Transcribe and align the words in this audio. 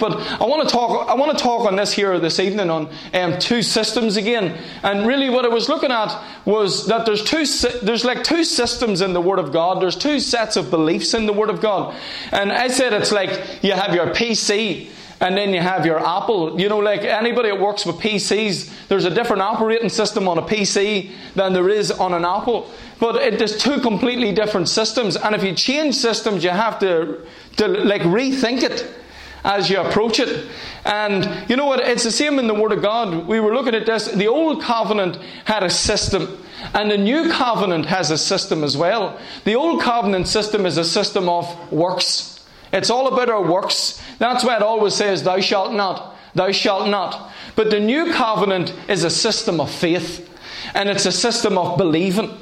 But 0.00 0.18
I 0.40 0.46
want 0.46 0.68
to 0.68 0.72
talk. 0.72 1.08
I 1.08 1.14
want 1.14 1.36
to 1.36 1.42
talk 1.42 1.66
on 1.66 1.76
this 1.76 1.92
here 1.92 2.18
this 2.18 2.40
evening 2.40 2.70
on 2.70 2.88
um, 3.14 3.38
two 3.38 3.62
systems 3.62 4.16
again. 4.16 4.58
And 4.82 5.06
really, 5.06 5.30
what 5.30 5.44
I 5.44 5.48
was 5.48 5.68
looking 5.68 5.92
at 5.92 6.20
was 6.44 6.86
that 6.86 7.06
there's 7.06 7.22
two. 7.22 7.44
There's 7.82 8.04
like 8.04 8.24
two 8.24 8.44
systems 8.44 9.00
in 9.00 9.12
the 9.12 9.20
Word 9.20 9.38
of 9.38 9.52
God. 9.52 9.80
There's 9.80 9.96
two 9.96 10.18
sets 10.18 10.56
of 10.56 10.70
beliefs 10.70 11.14
in 11.14 11.26
the 11.26 11.32
Word 11.32 11.50
of 11.50 11.60
God. 11.60 11.94
And 12.32 12.50
I 12.50 12.68
said 12.68 12.92
it's 12.92 13.12
like 13.12 13.62
you 13.62 13.72
have 13.72 13.94
your 13.94 14.06
PC 14.06 14.90
and 15.20 15.36
then 15.36 15.52
you 15.52 15.60
have 15.60 15.84
your 15.84 15.98
Apple. 15.98 16.58
You 16.58 16.68
know, 16.68 16.78
like 16.78 17.02
anybody 17.02 17.50
that 17.50 17.60
works 17.60 17.84
with 17.84 17.96
PCs, 17.96 18.88
there's 18.88 19.04
a 19.04 19.10
different 19.10 19.42
operating 19.42 19.90
system 19.90 20.26
on 20.26 20.38
a 20.38 20.42
PC 20.42 21.10
than 21.34 21.52
there 21.52 21.68
is 21.68 21.90
on 21.90 22.14
an 22.14 22.24
Apple. 22.24 22.70
But 22.98 23.16
it, 23.16 23.38
there's 23.38 23.56
two 23.56 23.80
completely 23.80 24.32
different 24.32 24.68
systems, 24.68 25.16
and 25.16 25.34
if 25.34 25.44
you 25.44 25.54
change 25.54 25.94
systems, 25.94 26.42
you 26.42 26.50
have 26.50 26.78
to, 26.80 27.26
to 27.56 27.68
like 27.68 28.02
rethink 28.02 28.62
it 28.62 28.99
as 29.44 29.70
you 29.70 29.80
approach 29.80 30.20
it. 30.20 30.46
And 30.84 31.48
you 31.48 31.56
know 31.56 31.66
what? 31.66 31.80
It's 31.80 32.04
the 32.04 32.10
same 32.10 32.38
in 32.38 32.46
the 32.46 32.54
Word 32.54 32.72
of 32.72 32.82
God. 32.82 33.26
We 33.26 33.40
were 33.40 33.54
looking 33.54 33.74
at 33.74 33.86
this. 33.86 34.06
The 34.06 34.28
Old 34.28 34.62
Covenant 34.62 35.16
had 35.44 35.62
a 35.62 35.70
system, 35.70 36.42
and 36.74 36.90
the 36.90 36.98
New 36.98 37.30
Covenant 37.30 37.86
has 37.86 38.10
a 38.10 38.18
system 38.18 38.64
as 38.64 38.76
well. 38.76 39.18
The 39.44 39.54
Old 39.54 39.82
Covenant 39.82 40.28
system 40.28 40.66
is 40.66 40.78
a 40.78 40.84
system 40.84 41.28
of 41.28 41.72
works. 41.72 42.44
It's 42.72 42.90
all 42.90 43.12
about 43.12 43.28
our 43.28 43.42
works. 43.42 44.00
That's 44.18 44.44
why 44.44 44.56
it 44.56 44.62
always 44.62 44.94
says, 44.94 45.22
Thou 45.22 45.40
shalt 45.40 45.72
not, 45.72 46.16
thou 46.34 46.52
shalt 46.52 46.88
not. 46.88 47.32
But 47.56 47.70
the 47.70 47.80
New 47.80 48.12
Covenant 48.12 48.72
is 48.88 49.04
a 49.04 49.10
system 49.10 49.60
of 49.60 49.70
faith, 49.70 50.28
and 50.74 50.88
it's 50.88 51.06
a 51.06 51.12
system 51.12 51.58
of 51.58 51.76
believing. 51.76 52.38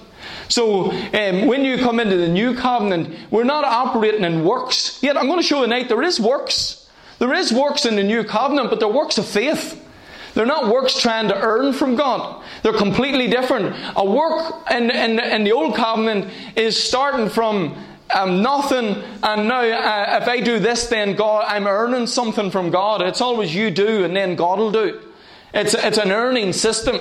So 0.48 0.90
um, 0.90 1.46
when 1.46 1.64
you 1.64 1.78
come 1.78 2.00
into 2.00 2.16
the 2.16 2.28
New 2.28 2.54
Covenant, 2.54 3.14
we're 3.30 3.44
not 3.44 3.64
operating 3.64 4.24
in 4.24 4.44
works. 4.44 5.02
Yet 5.02 5.16
I'm 5.16 5.26
going 5.26 5.38
to 5.38 5.46
show 5.46 5.62
tonight 5.62 5.88
there 5.88 6.02
is 6.02 6.18
works. 6.18 6.87
There 7.18 7.32
is 7.34 7.52
works 7.52 7.84
in 7.84 7.96
the 7.96 8.04
New 8.04 8.24
Covenant, 8.24 8.70
but 8.70 8.80
they're 8.80 8.88
works 8.88 9.18
of 9.18 9.26
faith. 9.26 9.84
They're 10.34 10.46
not 10.46 10.68
works 10.72 11.00
trying 11.00 11.28
to 11.28 11.40
earn 11.40 11.72
from 11.72 11.96
God. 11.96 12.44
They're 12.62 12.72
completely 12.72 13.28
different. 13.28 13.74
A 13.96 14.04
work 14.04 14.54
in, 14.70 14.90
in, 14.90 15.18
in 15.18 15.44
the 15.44 15.52
Old 15.52 15.74
Covenant 15.74 16.30
is 16.54 16.80
starting 16.80 17.28
from 17.28 17.74
um, 18.14 18.40
nothing, 18.40 19.02
and 19.22 19.48
now 19.48 19.60
uh, 19.60 20.20
if 20.22 20.28
I 20.28 20.40
do 20.40 20.58
this, 20.58 20.86
then 20.86 21.14
God, 21.14 21.44
I'm 21.46 21.66
earning 21.66 22.06
something 22.06 22.50
from 22.50 22.70
God. 22.70 23.02
It's 23.02 23.20
always 23.20 23.54
you 23.54 23.70
do, 23.70 24.04
and 24.04 24.14
then 24.14 24.36
God 24.36 24.58
will 24.58 24.72
do. 24.72 25.00
It's, 25.52 25.74
it's 25.74 25.98
an 25.98 26.12
earning 26.12 26.52
system. 26.52 27.00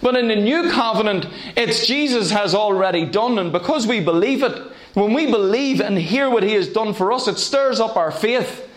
But 0.00 0.16
in 0.16 0.28
the 0.28 0.36
new 0.36 0.70
covenant, 0.70 1.26
it's 1.56 1.86
Jesus 1.86 2.30
has 2.30 2.54
already 2.54 3.04
done, 3.04 3.38
and 3.38 3.50
because 3.52 3.86
we 3.86 4.00
believe 4.00 4.42
it, 4.42 4.56
when 4.94 5.12
we 5.12 5.26
believe 5.26 5.80
and 5.80 5.98
hear 5.98 6.30
what 6.30 6.42
He 6.42 6.54
has 6.54 6.68
done 6.68 6.94
for 6.94 7.12
us, 7.12 7.28
it 7.28 7.38
stirs 7.38 7.80
up 7.80 7.96
our 7.96 8.10
faith. 8.10 8.67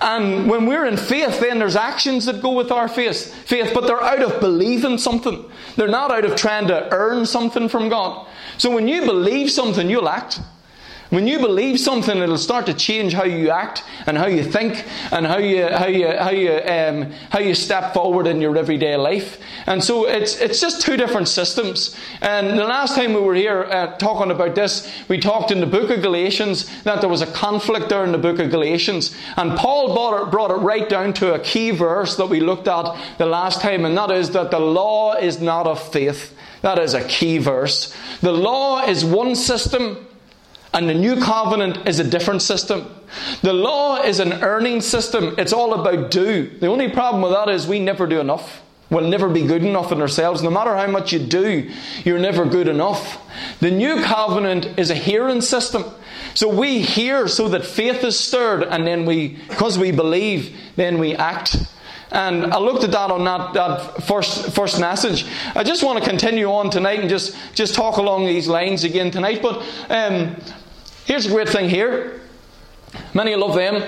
And 0.00 0.48
when 0.48 0.66
we're 0.66 0.86
in 0.86 0.96
faith, 0.96 1.40
then 1.40 1.58
there's 1.58 1.76
actions 1.76 2.26
that 2.26 2.42
go 2.42 2.52
with 2.52 2.70
our 2.70 2.88
faith, 2.88 3.34
faith, 3.46 3.72
but 3.72 3.86
they're 3.86 4.02
out 4.02 4.22
of 4.22 4.40
believing 4.40 4.98
something. 4.98 5.44
They're 5.76 5.88
not 5.88 6.10
out 6.10 6.24
of 6.24 6.36
trying 6.36 6.68
to 6.68 6.88
earn 6.92 7.26
something 7.26 7.68
from 7.68 7.88
God. 7.88 8.28
So 8.58 8.70
when 8.70 8.88
you 8.88 9.04
believe 9.04 9.50
something, 9.50 9.88
you'll 9.88 10.08
act. 10.08 10.40
When 11.10 11.28
you 11.28 11.38
believe 11.38 11.78
something, 11.78 12.18
it'll 12.18 12.36
start 12.36 12.66
to 12.66 12.74
change 12.74 13.12
how 13.12 13.24
you 13.24 13.50
act 13.50 13.84
and 14.06 14.18
how 14.18 14.26
you 14.26 14.42
think 14.42 14.84
and 15.12 15.24
how 15.24 15.38
you 15.38 15.66
how 15.68 15.86
you 15.86 16.08
how 16.08 16.30
you 16.30 16.52
um, 16.52 17.12
how 17.30 17.38
you 17.38 17.54
step 17.54 17.94
forward 17.94 18.26
in 18.26 18.40
your 18.40 18.56
everyday 18.56 18.96
life. 18.96 19.38
And 19.66 19.82
so 19.82 20.08
it's 20.08 20.40
it's 20.40 20.60
just 20.60 20.82
two 20.82 20.96
different 20.96 21.28
systems. 21.28 21.96
And 22.20 22.58
the 22.58 22.64
last 22.64 22.96
time 22.96 23.14
we 23.14 23.20
were 23.20 23.36
here 23.36 23.64
uh, 23.64 23.96
talking 23.98 24.32
about 24.32 24.56
this, 24.56 24.92
we 25.08 25.18
talked 25.18 25.52
in 25.52 25.60
the 25.60 25.66
book 25.66 25.90
of 25.90 26.02
Galatians 26.02 26.82
that 26.82 27.00
there 27.00 27.10
was 27.10 27.22
a 27.22 27.26
conflict 27.26 27.88
there 27.88 28.04
in 28.04 28.10
the 28.10 28.18
book 28.18 28.40
of 28.40 28.50
Galatians, 28.50 29.14
and 29.36 29.56
Paul 29.56 29.94
brought 29.94 30.22
it, 30.22 30.30
brought 30.30 30.50
it 30.50 30.54
right 30.54 30.88
down 30.88 31.12
to 31.14 31.34
a 31.34 31.38
key 31.38 31.70
verse 31.70 32.16
that 32.16 32.26
we 32.26 32.40
looked 32.40 32.66
at 32.66 32.96
the 33.18 33.26
last 33.26 33.60
time, 33.60 33.84
and 33.84 33.96
that 33.96 34.10
is 34.10 34.30
that 34.30 34.50
the 34.50 34.58
law 34.58 35.14
is 35.14 35.40
not 35.40 35.66
of 35.66 35.80
faith. 35.92 36.36
That 36.62 36.78
is 36.78 36.94
a 36.94 37.06
key 37.06 37.38
verse. 37.38 37.94
The 38.22 38.32
law 38.32 38.84
is 38.84 39.04
one 39.04 39.36
system. 39.36 40.05
And 40.76 40.90
the 40.90 40.94
new 40.94 41.16
covenant 41.18 41.88
is 41.88 42.00
a 42.00 42.04
different 42.04 42.42
system. 42.42 42.86
The 43.40 43.54
law 43.54 44.02
is 44.02 44.20
an 44.20 44.34
earning 44.42 44.82
system. 44.82 45.34
It's 45.38 45.54
all 45.54 45.72
about 45.72 46.10
do. 46.10 46.50
The 46.58 46.66
only 46.66 46.90
problem 46.90 47.22
with 47.22 47.32
that 47.32 47.48
is 47.48 47.66
we 47.66 47.80
never 47.80 48.06
do 48.06 48.20
enough. 48.20 48.62
We'll 48.90 49.08
never 49.08 49.30
be 49.30 49.46
good 49.46 49.64
enough 49.64 49.90
in 49.90 50.02
ourselves. 50.02 50.42
No 50.42 50.50
matter 50.50 50.76
how 50.76 50.86
much 50.86 51.14
you 51.14 51.18
do, 51.18 51.70
you're 52.04 52.18
never 52.18 52.44
good 52.44 52.68
enough. 52.68 53.18
The 53.60 53.70
new 53.70 54.02
covenant 54.02 54.78
is 54.78 54.90
a 54.90 54.94
hearing 54.94 55.40
system. 55.40 55.82
So 56.34 56.46
we 56.46 56.82
hear 56.82 57.26
so 57.26 57.48
that 57.48 57.64
faith 57.64 58.04
is 58.04 58.20
stirred, 58.20 58.62
and 58.62 58.86
then 58.86 59.06
we, 59.06 59.38
because 59.48 59.78
we 59.78 59.92
believe, 59.92 60.54
then 60.76 60.98
we 60.98 61.14
act. 61.14 61.56
And 62.12 62.52
I 62.52 62.58
looked 62.58 62.84
at 62.84 62.92
that 62.92 63.10
on 63.10 63.24
that, 63.24 63.54
that 63.54 64.04
first, 64.04 64.54
first 64.54 64.78
message. 64.78 65.26
I 65.56 65.64
just 65.64 65.82
want 65.82 66.02
to 66.02 66.08
continue 66.08 66.46
on 66.46 66.70
tonight 66.70 67.00
and 67.00 67.08
just, 67.08 67.36
just 67.54 67.74
talk 67.74 67.96
along 67.96 68.26
these 68.26 68.46
lines 68.46 68.84
again 68.84 69.10
tonight. 69.10 69.42
But 69.42 69.62
um, 69.90 70.36
Here's 71.06 71.24
a 71.24 71.28
great 71.28 71.48
thing 71.48 71.70
here. 71.70 72.20
Many 73.14 73.36
love 73.36 73.54
them. 73.54 73.80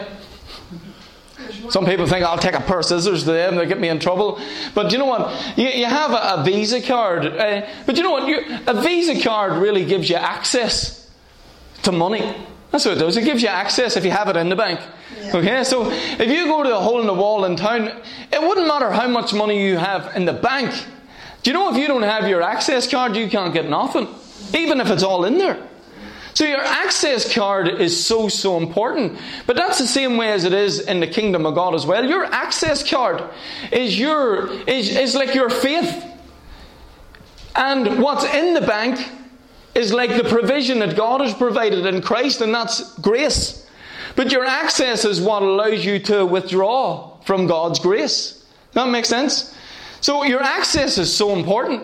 Some 1.69 1.85
people 1.85 2.07
think 2.07 2.25
I'll 2.25 2.39
take 2.39 2.55
a 2.55 2.61
pair 2.61 2.79
of 2.79 2.85
scissors 2.85 3.25
to 3.25 3.33
them, 3.33 3.57
they 3.57 3.67
get 3.67 3.81
me 3.81 3.89
in 3.89 3.99
trouble. 3.99 4.41
But 4.73 4.93
you 4.93 4.99
know 4.99 5.07
what? 5.07 5.59
You, 5.59 5.67
you 5.69 5.87
have 5.87 6.13
a, 6.13 6.41
a, 6.41 6.45
Visa 6.45 6.81
card. 6.81 7.27
Uh, 7.27 7.67
but 7.87 7.97
you 7.97 8.05
know 8.05 8.13
what? 8.13 8.29
You, 8.29 8.59
a 8.69 8.81
Visa 8.81 9.21
card 9.21 9.61
really 9.61 9.85
gives 9.85 10.09
you 10.09 10.15
access 10.15 11.11
to 11.83 11.91
money. 11.91 12.35
That's 12.71 12.85
what 12.85 12.97
it 12.97 13.01
does. 13.01 13.17
It 13.17 13.25
gives 13.25 13.43
you 13.43 13.49
access 13.49 13.97
if 13.97 14.05
you 14.05 14.13
have 14.13 14.29
it 14.29 14.37
in 14.37 14.49
the 14.49 14.57
bank. 14.57 14.81
Yeah. 15.21 15.37
Okay, 15.37 15.65
so 15.65 15.91
if 15.91 16.29
you 16.29 16.45
go 16.45 16.63
to 16.63 16.77
a 16.77 16.81
hole 16.81 17.01
in 17.01 17.07
the 17.09 17.15
wall 17.15 17.45
in 17.47 17.57
town, 17.57 17.89
it 18.33 18.41
wouldn't 18.41 18.69
matter 18.69 18.93
how 18.93 19.09
much 19.09 19.33
money 19.33 19.67
you 19.67 19.77
have 19.77 20.15
in 20.15 20.25
the 20.25 20.33
bank. 20.33 20.73
Do 21.43 21.51
you 21.51 21.55
know 21.55 21.71
if 21.71 21.77
you 21.77 21.89
don't 21.89 22.03
have 22.03 22.29
your 22.29 22.43
access 22.43 22.89
card, 22.89 23.17
you 23.17 23.29
can't 23.29 23.53
get 23.53 23.69
nothing, 23.69 24.07
even 24.55 24.81
if 24.81 24.89
it's 24.89 25.03
all 25.03 25.25
in 25.25 25.39
there. 25.39 25.68
So 26.39 26.45
your 26.45 26.61
access 26.61 27.35
card 27.35 27.67
is 27.67 28.07
so, 28.07 28.29
so 28.29 28.59
important. 28.59 29.19
But 29.49 29.57
that's 29.57 29.79
the 29.79 29.89
same 29.89 30.17
way 30.17 30.31
as 30.31 30.45
it 30.45 30.53
is 30.53 30.79
in 30.79 31.01
the 31.01 31.07
kingdom 31.09 31.45
of 31.45 31.57
God 31.57 31.75
as 31.75 31.85
well. 31.85 32.05
Your 32.05 32.27
access 32.27 32.89
card 32.89 33.25
is 33.73 33.99
your 33.99 34.49
is, 34.69 34.97
is 34.97 35.17
like 35.17 35.35
your 35.35 35.51
faith. 35.51 36.05
And 37.57 38.01
what's 38.01 38.23
in 38.23 38.55
the 38.55 38.61
bank 38.61 39.05
is 39.75 39.93
like 39.93 40.11
the 40.11 40.29
provision 40.29 40.79
that 40.79 40.95
God 40.95 41.23
has 41.23 41.35
provided 41.35 41.85
in 41.87 42.01
Christ, 42.03 42.41
and 42.41 42.55
that's 42.55 42.97
grace. 43.01 43.69
But 44.15 44.31
your 44.31 44.45
access 44.45 45.05
is 45.05 45.21
what 45.21 45.43
allows 45.43 45.85
you 45.85 45.99
to 46.05 46.25
withdraw 46.25 47.19
from 47.23 47.49
God's 47.49 47.81
grace. 47.81 48.47
That 48.75 48.89
makes 48.91 49.09
sense? 49.09 49.57
So 50.01 50.23
your 50.23 50.45
access 50.45 50.99
is 50.99 51.13
so 51.13 51.35
important. 51.35 51.83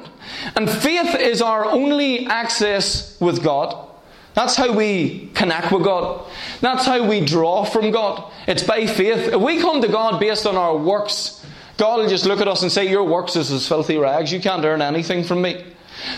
And 0.54 0.70
faith 0.70 1.16
is 1.16 1.42
our 1.42 1.64
only 1.64 2.26
access 2.26 3.20
with 3.20 3.42
God. 3.42 3.90
That's 4.34 4.56
how 4.56 4.72
we 4.72 5.30
connect 5.34 5.72
with 5.72 5.84
God. 5.84 6.26
That's 6.60 6.84
how 6.84 7.08
we 7.08 7.24
draw 7.24 7.64
from 7.64 7.90
God. 7.92 8.32
It's 8.48 8.64
by 8.64 8.86
faith. 8.86 9.32
If 9.32 9.40
we 9.40 9.60
come 9.60 9.80
to 9.80 9.88
God 9.88 10.18
based 10.18 10.46
on 10.46 10.56
our 10.56 10.76
works, 10.76 11.44
God 11.76 12.00
will 12.00 12.08
just 12.08 12.26
look 12.26 12.40
at 12.40 12.48
us 12.48 12.62
and 12.62 12.70
say, 12.70 12.88
Your 12.88 13.04
works 13.04 13.36
is 13.36 13.50
as 13.50 13.66
filthy 13.66 13.96
rags. 13.96 14.32
You 14.32 14.40
can't 14.40 14.64
earn 14.64 14.82
anything 14.82 15.24
from 15.24 15.42
me. 15.42 15.64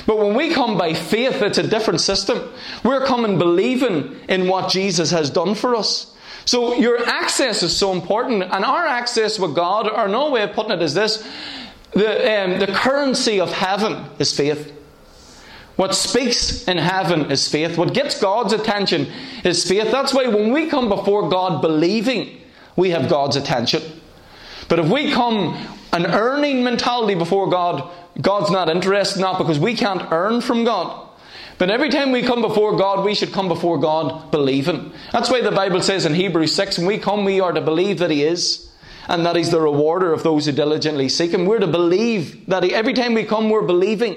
But 0.07 0.19
when 0.19 0.35
we 0.35 0.53
come 0.53 0.79
by 0.79 0.95
faith, 0.95 1.43
it's 1.43 1.59
a 1.59 1.67
different 1.67 2.01
system. 2.01 2.51
We're 2.83 3.05
coming 3.05 3.39
believing 3.39 4.19
in 4.29 4.49
what 4.49 4.71
Jesus 4.71 5.11
has 5.11 5.31
done 5.31 5.55
for 5.55 5.77
us. 5.77 6.15
So 6.47 6.75
your 6.75 7.05
access 7.07 7.63
is 7.63 7.77
so 7.77 7.93
important. 7.93 8.45
And 8.45 8.65
our 8.65 8.87
access 8.87 9.39
with 9.39 9.55
God, 9.55 9.89
or 9.89 10.09
no 10.09 10.31
way 10.31 10.43
of 10.43 10.53
putting 10.53 10.73
it 10.73 10.83
is 10.83 10.95
this 10.95 11.27
the, 11.93 12.45
um, 12.45 12.59
the 12.59 12.67
currency 12.67 13.41
of 13.41 13.53
heaven 13.53 14.05
is 14.19 14.35
faith. 14.35 14.73
What 15.77 15.95
speaks 15.95 16.67
in 16.67 16.79
heaven 16.79 17.31
is 17.31 17.49
faith. 17.49 17.77
What 17.77 17.93
gets 17.93 18.21
God's 18.21 18.53
attention 18.53 19.09
is 19.45 19.67
faith. 19.69 19.91
That's 19.91 20.15
why 20.15 20.27
when 20.27 20.53
we 20.53 20.69
come 20.69 20.89
before 20.89 21.29
God 21.29 21.61
believing, 21.61 22.41
we 22.77 22.91
have 22.91 23.09
God's 23.09 23.37
attention. 23.37 23.83
But 24.69 24.79
if 24.79 24.89
we 24.89 25.13
come 25.13 25.55
an 25.93 26.07
earning 26.07 26.65
mentality 26.65 27.15
before 27.15 27.49
God, 27.51 27.91
God's 28.21 28.51
not 28.51 28.69
interested, 28.69 29.21
not 29.21 29.39
because 29.39 29.59
we 29.59 29.75
can't 29.75 30.11
earn 30.11 30.41
from 30.41 30.65
God. 30.65 31.07
But 31.59 31.71
every 31.71 31.89
time 31.89 32.13
we 32.13 32.23
come 32.23 32.43
before 32.43 32.77
God, 32.77 33.05
we 33.05 33.15
should 33.15 33.33
come 33.33 33.49
before 33.49 33.79
God 33.79 34.31
believing. 34.31 34.93
That's 35.13 35.31
why 35.31 35.41
the 35.41 35.51
Bible 35.53 35.81
says 35.81 36.05
in 36.05 36.15
Hebrews 36.15 36.55
6 36.55 36.79
when 36.79 36.87
we 36.87 36.99
come, 36.99 37.25
we 37.25 37.41
are 37.41 37.53
to 37.53 37.63
believe 37.63 37.99
that 37.99 38.11
He 38.11 38.25
is, 38.25 38.71
and 39.09 39.25
that 39.25 39.37
He's 39.37 39.51
the 39.51 39.61
rewarder 39.61 40.13
of 40.13 40.23
those 40.23 40.47
who 40.47 40.53
diligently 40.53 41.09
seek 41.09 41.33
Him. 41.33 41.47
We're 41.47 41.61
to 41.61 41.67
believe 41.67 42.47
that 42.47 42.63
he, 42.63 42.75
every 42.75 42.93
time 42.93 43.15
we 43.15 43.25
come, 43.25 43.49
we're 43.49 43.63
believing. 43.63 44.17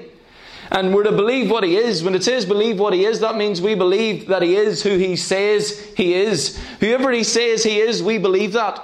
And 0.72 0.94
we're 0.94 1.04
to 1.04 1.12
believe 1.12 1.50
what 1.50 1.64
He 1.64 1.76
is. 1.76 2.04
When 2.04 2.16
it 2.16 2.24
says 2.24 2.46
believe 2.46 2.80
what 2.80 2.94
He 2.94 3.06
is, 3.06 3.20
that 3.22 3.36
means 3.36 3.62
we 3.62 3.76
believe 3.76 4.28
that 4.28 4.42
He 4.42 4.56
is 4.56 4.84
who 4.84 4.98
He 4.98 5.16
says 5.16 5.80
He 5.96 6.14
is. 6.14 6.60
Whoever 6.80 7.12
He 7.12 7.24
says 7.24 7.64
He 7.64 7.80
is, 7.80 8.04
we 8.04 8.18
believe 8.18 8.54
that. 8.54 8.84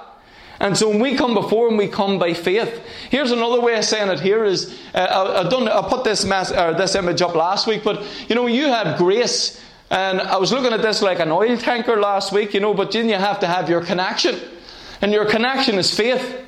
And 0.60 0.78
so 0.78 0.90
when 0.90 1.00
we 1.00 1.16
come 1.16 1.34
before 1.34 1.68
Him, 1.68 1.78
we 1.78 1.88
come 1.88 2.18
by 2.18 2.34
faith. 2.34 2.82
Here's 3.10 3.32
another 3.32 3.62
way 3.62 3.78
of 3.78 3.84
saying 3.84 4.10
it. 4.10 4.20
Here 4.20 4.46
is 4.46 4.80
uh, 4.94 5.44
I, 5.46 5.50
done, 5.50 5.68
I 5.68 5.88
put 5.88 6.04
this 6.04 6.26
mass, 6.26 6.52
or 6.52 6.74
this 6.74 6.96
image 6.96 7.22
up 7.22 7.36
last 7.36 7.68
week, 7.68 7.84
but 7.84 8.04
you 8.30 8.36
know 8.36 8.48
you 8.48 8.68
have 8.68 8.98
grace, 8.98 9.62
and 9.92 10.22
I 10.22 10.38
was 10.38 10.52
looking 10.52 10.74
at 10.74 10.82
this 10.82 11.02
like 11.02 11.20
an 11.20 11.32
oil 11.32 11.58
tanker 11.58 12.00
last 12.00 12.32
week, 12.32 12.54
you 12.54 12.60
know, 12.62 12.74
but 12.74 12.92
then 12.92 13.10
you 13.10 13.16
have 13.16 13.40
to 13.42 13.48
have 13.48 13.70
your 13.70 13.82
connection. 13.82 14.40
And 15.02 15.12
your 15.12 15.26
connection 15.26 15.76
is 15.76 15.96
faith. 15.96 16.45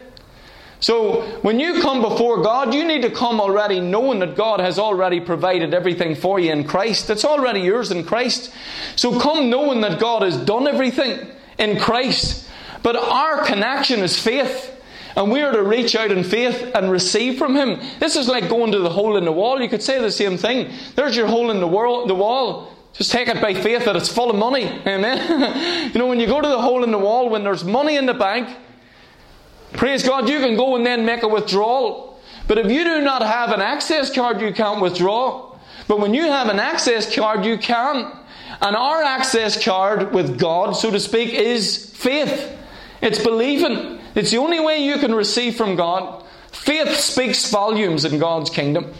So 0.80 1.24
when 1.42 1.60
you 1.60 1.82
come 1.82 2.02
before 2.02 2.42
God, 2.44 2.74
you 2.74 2.86
need 2.86 3.02
to 3.02 3.10
come 3.10 3.42
already 3.42 3.80
knowing 3.80 4.20
that 4.20 4.36
God 4.36 4.60
has 4.60 4.78
already 4.78 5.20
provided 5.20 5.74
everything 5.74 6.16
for 6.16 6.40
you 6.40 6.52
in 6.52 6.66
Christ. 6.66 7.10
It's 7.10 7.26
already 7.26 7.62
yours 7.62 7.92
in 7.92 8.04
Christ. 8.04 8.54
So 8.96 9.20
come 9.20 9.50
knowing 9.50 9.82
that 9.82 10.00
God 10.00 10.22
has 10.22 10.38
done 10.38 10.68
everything 10.68 11.28
in 11.58 11.80
Christ. 11.80 12.48
But 12.84 12.96
our 12.96 13.44
connection 13.44 14.02
is 14.02 14.20
faith. 14.20 14.74
And 15.16 15.32
we 15.32 15.42
are 15.42 15.52
to 15.52 15.64
reach 15.64 15.96
out 15.96 16.12
in 16.12 16.24
faith 16.24 16.72
and 16.76 16.92
receive 16.92 17.40
from 17.40 17.56
Him. 17.56 17.80
This 18.00 18.16
is 18.16 18.28
like 18.28 18.50
going 18.50 18.72
to 18.74 18.80
the 18.80 18.90
hole 18.90 19.18
in 19.18 19.26
the 19.26 19.32
wall. 19.32 19.60
You 19.60 19.68
could 19.68 19.82
say 19.82 20.00
the 20.00 20.12
same 20.12 20.38
thing. 20.38 20.72
There's 20.94 21.16
your 21.16 21.26
hole 21.26 21.50
in 21.50 21.60
the, 21.60 21.68
world, 21.68 22.08
the 22.08 22.14
wall. 22.14 22.72
Just 22.94 23.12
take 23.12 23.28
it 23.28 23.42
by 23.42 23.56
faith 23.56 23.86
that 23.86 23.96
it's 23.96 24.10
full 24.10 24.30
of 24.30 24.36
money. 24.36 24.66
Amen. 24.66 25.92
you 25.94 26.00
know, 26.00 26.06
when 26.06 26.20
you 26.20 26.28
go 26.28 26.40
to 26.40 26.48
the 26.48 26.62
hole 26.62 26.84
in 26.84 26.92
the 26.92 27.00
wall, 27.00 27.30
when 27.30 27.44
there's 27.44 27.64
money 27.64 27.96
in 27.96 28.06
the 28.06 28.14
bank, 28.14 28.56
praise 29.74 30.04
God, 30.04 30.30
you 30.30 30.40
can 30.40 30.56
go 30.56 30.76
and 30.76 30.86
then 30.86 31.06
make 31.06 31.24
a 31.24 31.28
withdrawal. 31.28 32.20
But 32.48 32.58
if 32.58 32.72
you 32.72 32.84
do 32.84 33.02
not 33.02 33.22
have 33.22 33.52
an 33.52 33.62
access 33.62 34.14
card, 34.14 34.42
you 34.42 34.54
can't 34.54 34.82
withdraw. 34.82 35.56
But 35.88 36.00
when 36.00 36.14
you 36.14 36.24
have 36.24 36.48
an 36.50 36.60
access 36.60 37.14
card, 37.14 37.46
you 37.46 37.58
can. 37.58 38.12
And 38.62 38.76
our 38.76 39.04
access 39.04 39.64
card 39.64 40.14
with 40.14 40.40
God, 40.40 40.72
so 40.74 40.90
to 40.92 41.00
speak, 41.00 41.34
is 41.34 41.92
faith. 41.92 42.58
It's 43.02 43.22
believing. 43.22 44.00
It's 44.16 44.32
the 44.32 44.38
only 44.38 44.60
way 44.60 44.80
you 44.80 44.98
can 44.98 45.14
receive 45.14 45.56
from 45.56 45.76
God. 45.76 46.24
Faith 46.52 46.96
speaks 46.96 47.50
volumes 47.52 48.06
in 48.06 48.20
God's 48.20 48.50
kingdom. 48.50 48.94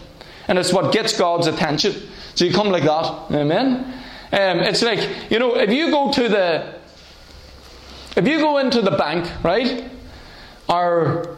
And 0.48 0.60
it's 0.60 0.72
what 0.72 0.94
gets 0.94 1.18
God's 1.18 1.48
attention. 1.48 1.94
So 2.36 2.46
you 2.46 2.54
come 2.54 2.70
like 2.70 2.84
that. 2.84 3.32
Amen. 3.32 3.94
Um, 4.32 4.60
it's 4.60 4.84
like, 4.84 5.32
you 5.32 5.40
know, 5.40 5.58
if 5.58 5.72
you 5.72 5.90
go 5.90 6.12
to 6.12 6.30
the 6.30 6.78
if 8.16 8.28
you 8.28 8.40
go 8.40 8.58
into 8.58 8.82
the 8.82 8.92
bank, 8.92 9.32
right? 9.44 9.92
Or 10.70 11.38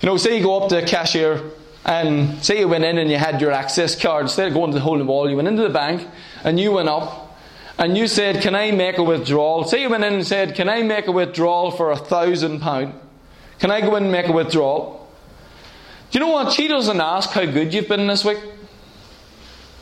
you 0.00 0.06
know, 0.06 0.16
say 0.16 0.36
you 0.36 0.42
go 0.42 0.62
up 0.62 0.68
to 0.68 0.76
the 0.76 0.82
cashier 0.82 1.42
and 1.84 2.42
say 2.44 2.60
you 2.60 2.68
went 2.68 2.84
in 2.84 2.98
and 2.98 3.10
you 3.10 3.16
had 3.16 3.40
your 3.40 3.50
access 3.50 4.00
card, 4.00 4.22
instead 4.22 4.48
of 4.48 4.54
going 4.54 4.70
to 4.70 4.76
the 4.76 4.80
hole 4.80 4.94
in 4.94 5.00
the 5.00 5.06
wall, 5.06 5.28
you 5.28 5.36
went 5.36 5.48
into 5.48 5.62
the 5.62 5.68
bank 5.68 6.06
and 6.44 6.60
you 6.60 6.72
went 6.72 6.88
up 6.88 7.36
and 7.78 7.96
you 7.96 8.06
said, 8.06 8.42
Can 8.42 8.54
I 8.54 8.70
make 8.72 8.98
a 8.98 9.02
withdrawal? 9.02 9.64
Say 9.64 9.82
you 9.82 9.90
went 9.90 10.04
in 10.04 10.14
and 10.14 10.26
said, 10.26 10.54
Can 10.54 10.68
I 10.68 10.82
make 10.82 11.06
a 11.06 11.12
withdrawal 11.12 11.70
for 11.70 11.90
a 11.90 11.96
thousand 11.96 12.60
pound? 12.60 12.94
Can 13.58 13.70
I 13.70 13.80
go 13.80 13.96
in 13.96 14.04
and 14.04 14.12
make 14.12 14.26
a 14.26 14.32
withdrawal? 14.32 15.08
Do 16.10 16.18
you 16.18 16.24
know 16.24 16.32
what? 16.32 16.52
She 16.52 16.68
doesn't 16.68 17.00
ask 17.00 17.30
how 17.30 17.44
good 17.44 17.74
you've 17.74 17.88
been 17.88 18.06
this 18.06 18.24
week. 18.24 18.38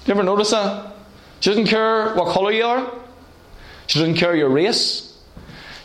You 0.06 0.14
ever 0.14 0.22
notice 0.22 0.50
that? 0.50 0.94
She 1.40 1.50
doesn't 1.50 1.66
care 1.66 2.14
what 2.14 2.32
colour 2.32 2.52
you 2.52 2.64
are. 2.64 2.92
She 3.86 3.98
doesn't 3.98 4.14
care 4.14 4.34
your 4.34 4.48
race. 4.48 5.18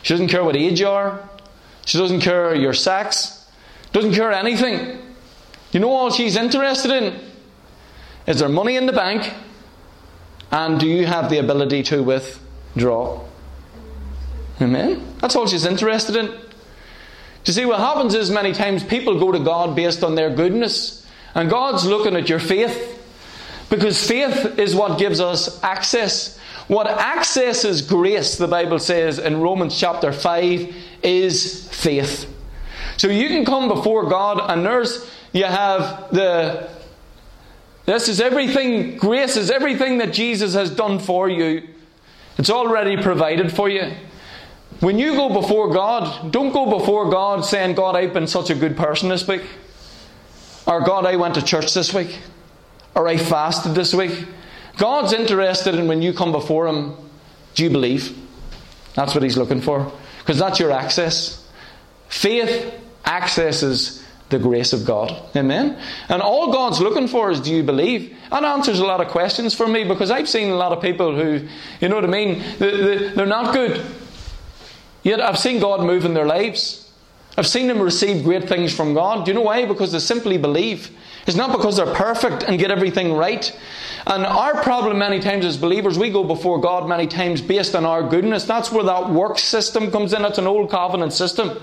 She 0.02 0.14
doesn't 0.14 0.28
care 0.28 0.42
what 0.42 0.56
age 0.56 0.80
you 0.80 0.88
are. 0.88 1.28
She 1.84 1.98
doesn't 1.98 2.20
care 2.20 2.54
your 2.54 2.72
sex. 2.72 3.46
Doesn't 3.92 4.14
care 4.14 4.32
anything. 4.32 4.98
You 5.72 5.80
know 5.80 5.90
all 5.90 6.10
she's 6.10 6.36
interested 6.36 6.90
in? 6.90 7.20
Is 8.26 8.38
there 8.38 8.48
money 8.48 8.76
in 8.76 8.86
the 8.86 8.92
bank? 8.92 9.32
And 10.50 10.78
do 10.78 10.86
you 10.86 11.06
have 11.06 11.30
the 11.30 11.38
ability 11.38 11.82
to 11.84 12.02
withdraw? 12.02 13.24
Amen? 14.60 15.16
That's 15.18 15.34
all 15.34 15.46
she's 15.46 15.64
interested 15.64 16.16
in. 16.16 16.26
You 17.44 17.52
see, 17.52 17.64
what 17.64 17.80
happens 17.80 18.14
is 18.14 18.30
many 18.30 18.52
times 18.52 18.84
people 18.84 19.18
go 19.18 19.32
to 19.32 19.40
God 19.40 19.74
based 19.74 20.04
on 20.04 20.14
their 20.14 20.30
goodness, 20.30 21.06
and 21.34 21.50
God's 21.50 21.84
looking 21.84 22.14
at 22.14 22.28
your 22.28 22.38
faith. 22.38 23.01
Because 23.72 24.06
faith 24.06 24.58
is 24.58 24.74
what 24.76 24.98
gives 24.98 25.18
us 25.18 25.64
access. 25.64 26.38
What 26.68 26.86
accesses 26.86 27.80
grace, 27.80 28.36
the 28.36 28.46
Bible 28.46 28.78
says 28.78 29.18
in 29.18 29.40
Romans 29.40 29.80
chapter 29.80 30.12
5, 30.12 30.74
is 31.02 31.68
faith. 31.68 32.30
So 32.98 33.08
you 33.08 33.28
can 33.28 33.46
come 33.46 33.68
before 33.68 34.10
God, 34.10 34.42
and 34.50 34.66
there's 34.66 35.10
you 35.32 35.44
have 35.44 36.10
the 36.12 36.68
this 37.86 38.08
is 38.08 38.20
everything, 38.20 38.98
grace 38.98 39.38
is 39.38 39.50
everything 39.50 39.96
that 39.98 40.12
Jesus 40.12 40.52
has 40.52 40.70
done 40.70 40.98
for 40.98 41.30
you. 41.30 41.66
It's 42.36 42.50
already 42.50 43.02
provided 43.02 43.54
for 43.54 43.70
you. 43.70 43.94
When 44.80 44.98
you 44.98 45.14
go 45.14 45.30
before 45.30 45.72
God, 45.72 46.30
don't 46.30 46.52
go 46.52 46.78
before 46.78 47.08
God 47.08 47.46
saying, 47.46 47.76
God, 47.76 47.96
I've 47.96 48.12
been 48.12 48.26
such 48.26 48.50
a 48.50 48.54
good 48.54 48.76
person 48.76 49.08
this 49.08 49.26
week. 49.26 49.44
Or 50.66 50.82
God, 50.82 51.06
I 51.06 51.16
went 51.16 51.36
to 51.36 51.42
church 51.42 51.72
this 51.72 51.94
week. 51.94 52.18
Or 52.94 53.08
I 53.08 53.16
fasted 53.16 53.74
this 53.74 53.94
week. 53.94 54.26
God's 54.76 55.12
interested 55.12 55.74
in 55.74 55.88
when 55.88 56.02
you 56.02 56.12
come 56.12 56.32
before 56.32 56.66
Him, 56.66 56.94
do 57.54 57.64
you 57.64 57.70
believe? 57.70 58.16
That's 58.94 59.14
what 59.14 59.22
He's 59.22 59.36
looking 59.36 59.60
for. 59.60 59.92
Because 60.18 60.38
that's 60.38 60.58
your 60.60 60.70
access. 60.70 61.46
Faith 62.08 62.74
accesses 63.04 64.04
the 64.28 64.38
grace 64.38 64.72
of 64.72 64.84
God. 64.84 65.14
Amen? 65.36 65.78
And 66.08 66.22
all 66.22 66.52
God's 66.52 66.80
looking 66.80 67.06
for 67.06 67.30
is 67.30 67.40
do 67.40 67.54
you 67.54 67.62
believe? 67.62 68.16
That 68.30 68.44
answers 68.44 68.80
a 68.80 68.84
lot 68.84 69.00
of 69.00 69.08
questions 69.08 69.54
for 69.54 69.68
me 69.68 69.84
because 69.84 70.10
I've 70.10 70.28
seen 70.28 70.50
a 70.50 70.56
lot 70.56 70.72
of 70.72 70.82
people 70.82 71.14
who, 71.14 71.46
you 71.80 71.88
know 71.88 71.94
what 71.94 72.04
I 72.04 72.08
mean, 72.08 72.42
they're 72.58 73.26
not 73.26 73.52
good. 73.52 73.84
Yet 75.02 75.20
I've 75.20 75.38
seen 75.38 75.60
God 75.60 75.84
move 75.84 76.04
in 76.04 76.14
their 76.14 76.26
lives. 76.26 76.81
I've 77.36 77.46
seen 77.46 77.66
them 77.66 77.80
receive 77.80 78.24
great 78.24 78.48
things 78.48 78.74
from 78.74 78.94
God. 78.94 79.24
Do 79.24 79.30
you 79.30 79.34
know 79.34 79.42
why? 79.42 79.64
Because 79.64 79.92
they 79.92 79.98
simply 79.98 80.36
believe. 80.36 80.90
It's 81.26 81.36
not 81.36 81.52
because 81.52 81.76
they're 81.76 81.94
perfect 81.94 82.42
and 82.42 82.58
get 82.58 82.70
everything 82.70 83.14
right. 83.14 83.56
And 84.06 84.26
our 84.26 84.60
problem 84.62 84.98
many 84.98 85.20
times 85.20 85.44
as 85.44 85.56
believers, 85.56 85.98
we 85.98 86.10
go 86.10 86.24
before 86.24 86.60
God 86.60 86.88
many 86.88 87.06
times 87.06 87.40
based 87.40 87.74
on 87.76 87.86
our 87.86 88.02
goodness. 88.02 88.44
That's 88.44 88.72
where 88.72 88.84
that 88.84 89.10
work 89.10 89.38
system 89.38 89.90
comes 89.90 90.12
in. 90.12 90.24
It's 90.24 90.38
an 90.38 90.46
old 90.46 90.70
covenant 90.70 91.12
system. 91.12 91.58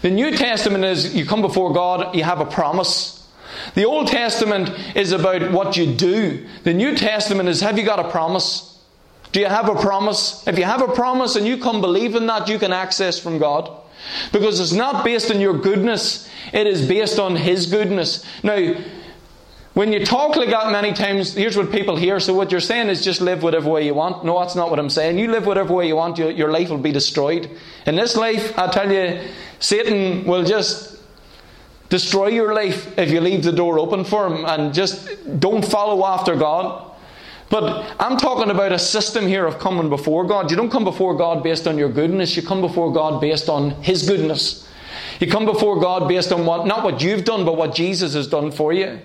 The 0.00 0.10
New 0.10 0.30
Testament 0.30 0.84
is 0.84 1.14
you 1.14 1.26
come 1.26 1.42
before 1.42 1.72
God, 1.72 2.16
you 2.16 2.24
have 2.24 2.40
a 2.40 2.46
promise. 2.46 3.28
The 3.74 3.84
Old 3.84 4.08
Testament 4.08 4.70
is 4.96 5.12
about 5.12 5.52
what 5.52 5.76
you 5.76 5.94
do. 5.94 6.46
The 6.64 6.74
New 6.74 6.96
Testament 6.96 7.48
is 7.48 7.60
have 7.60 7.78
you 7.78 7.84
got 7.84 8.00
a 8.00 8.10
promise? 8.10 8.82
Do 9.32 9.40
you 9.40 9.46
have 9.46 9.68
a 9.68 9.74
promise? 9.74 10.46
If 10.46 10.58
you 10.58 10.64
have 10.64 10.82
a 10.82 10.92
promise 10.92 11.36
and 11.36 11.46
you 11.46 11.58
come 11.58 11.80
believe 11.80 12.14
in 12.14 12.26
that, 12.26 12.48
you 12.48 12.58
can 12.58 12.72
access 12.72 13.18
from 13.18 13.38
God. 13.38 13.70
Because 14.32 14.60
it's 14.60 14.72
not 14.72 15.04
based 15.04 15.30
on 15.30 15.40
your 15.40 15.56
goodness, 15.58 16.28
it 16.52 16.66
is 16.66 16.86
based 16.86 17.18
on 17.18 17.36
His 17.36 17.66
goodness. 17.66 18.24
Now, 18.42 18.74
when 19.74 19.92
you 19.92 20.04
talk 20.04 20.36
like 20.36 20.50
that 20.50 20.70
many 20.70 20.92
times, 20.92 21.34
here's 21.34 21.56
what 21.56 21.72
people 21.72 21.96
hear. 21.96 22.20
So 22.20 22.32
what 22.32 22.52
you're 22.52 22.60
saying 22.60 22.88
is 22.88 23.04
just 23.04 23.20
live 23.20 23.42
whatever 23.42 23.68
way 23.68 23.84
you 23.84 23.94
want. 23.94 24.24
No, 24.24 24.38
that's 24.38 24.54
not 24.54 24.70
what 24.70 24.78
I'm 24.78 24.88
saying. 24.88 25.18
You 25.18 25.30
live 25.32 25.46
whatever 25.46 25.74
way 25.74 25.88
you 25.88 25.96
want, 25.96 26.16
your, 26.16 26.30
your 26.30 26.52
life 26.52 26.70
will 26.70 26.78
be 26.78 26.92
destroyed. 26.92 27.50
In 27.84 27.96
this 27.96 28.14
life, 28.16 28.56
I 28.56 28.70
tell 28.70 28.90
you, 28.90 29.20
Satan 29.58 30.24
will 30.26 30.44
just 30.44 30.94
destroy 31.88 32.28
your 32.28 32.54
life 32.54 32.96
if 32.96 33.10
you 33.10 33.20
leave 33.20 33.42
the 33.42 33.52
door 33.52 33.80
open 33.80 34.04
for 34.04 34.28
him 34.28 34.44
and 34.44 34.72
just 34.72 35.08
don't 35.40 35.64
follow 35.64 36.06
after 36.06 36.36
God. 36.36 36.93
But 37.54 37.94
I'm 38.00 38.16
talking 38.16 38.50
about 38.50 38.72
a 38.72 38.80
system 38.80 39.28
here 39.28 39.46
of 39.46 39.60
coming 39.60 39.88
before 39.88 40.24
God. 40.24 40.50
You 40.50 40.56
don't 40.56 40.70
come 40.70 40.82
before 40.82 41.16
God 41.16 41.44
based 41.44 41.68
on 41.68 41.78
your 41.78 41.88
goodness, 41.88 42.34
you 42.34 42.42
come 42.42 42.60
before 42.60 42.92
God 42.92 43.20
based 43.20 43.48
on 43.48 43.70
His 43.80 44.08
goodness. 44.08 44.68
You 45.20 45.28
come 45.28 45.44
before 45.44 45.78
God 45.78 46.08
based 46.08 46.32
on 46.32 46.46
what, 46.46 46.66
not 46.66 46.82
what 46.82 47.00
you've 47.00 47.24
done, 47.24 47.44
but 47.44 47.56
what 47.56 47.72
Jesus 47.72 48.14
has 48.14 48.26
done 48.26 48.50
for 48.50 48.72
you. 48.72 48.98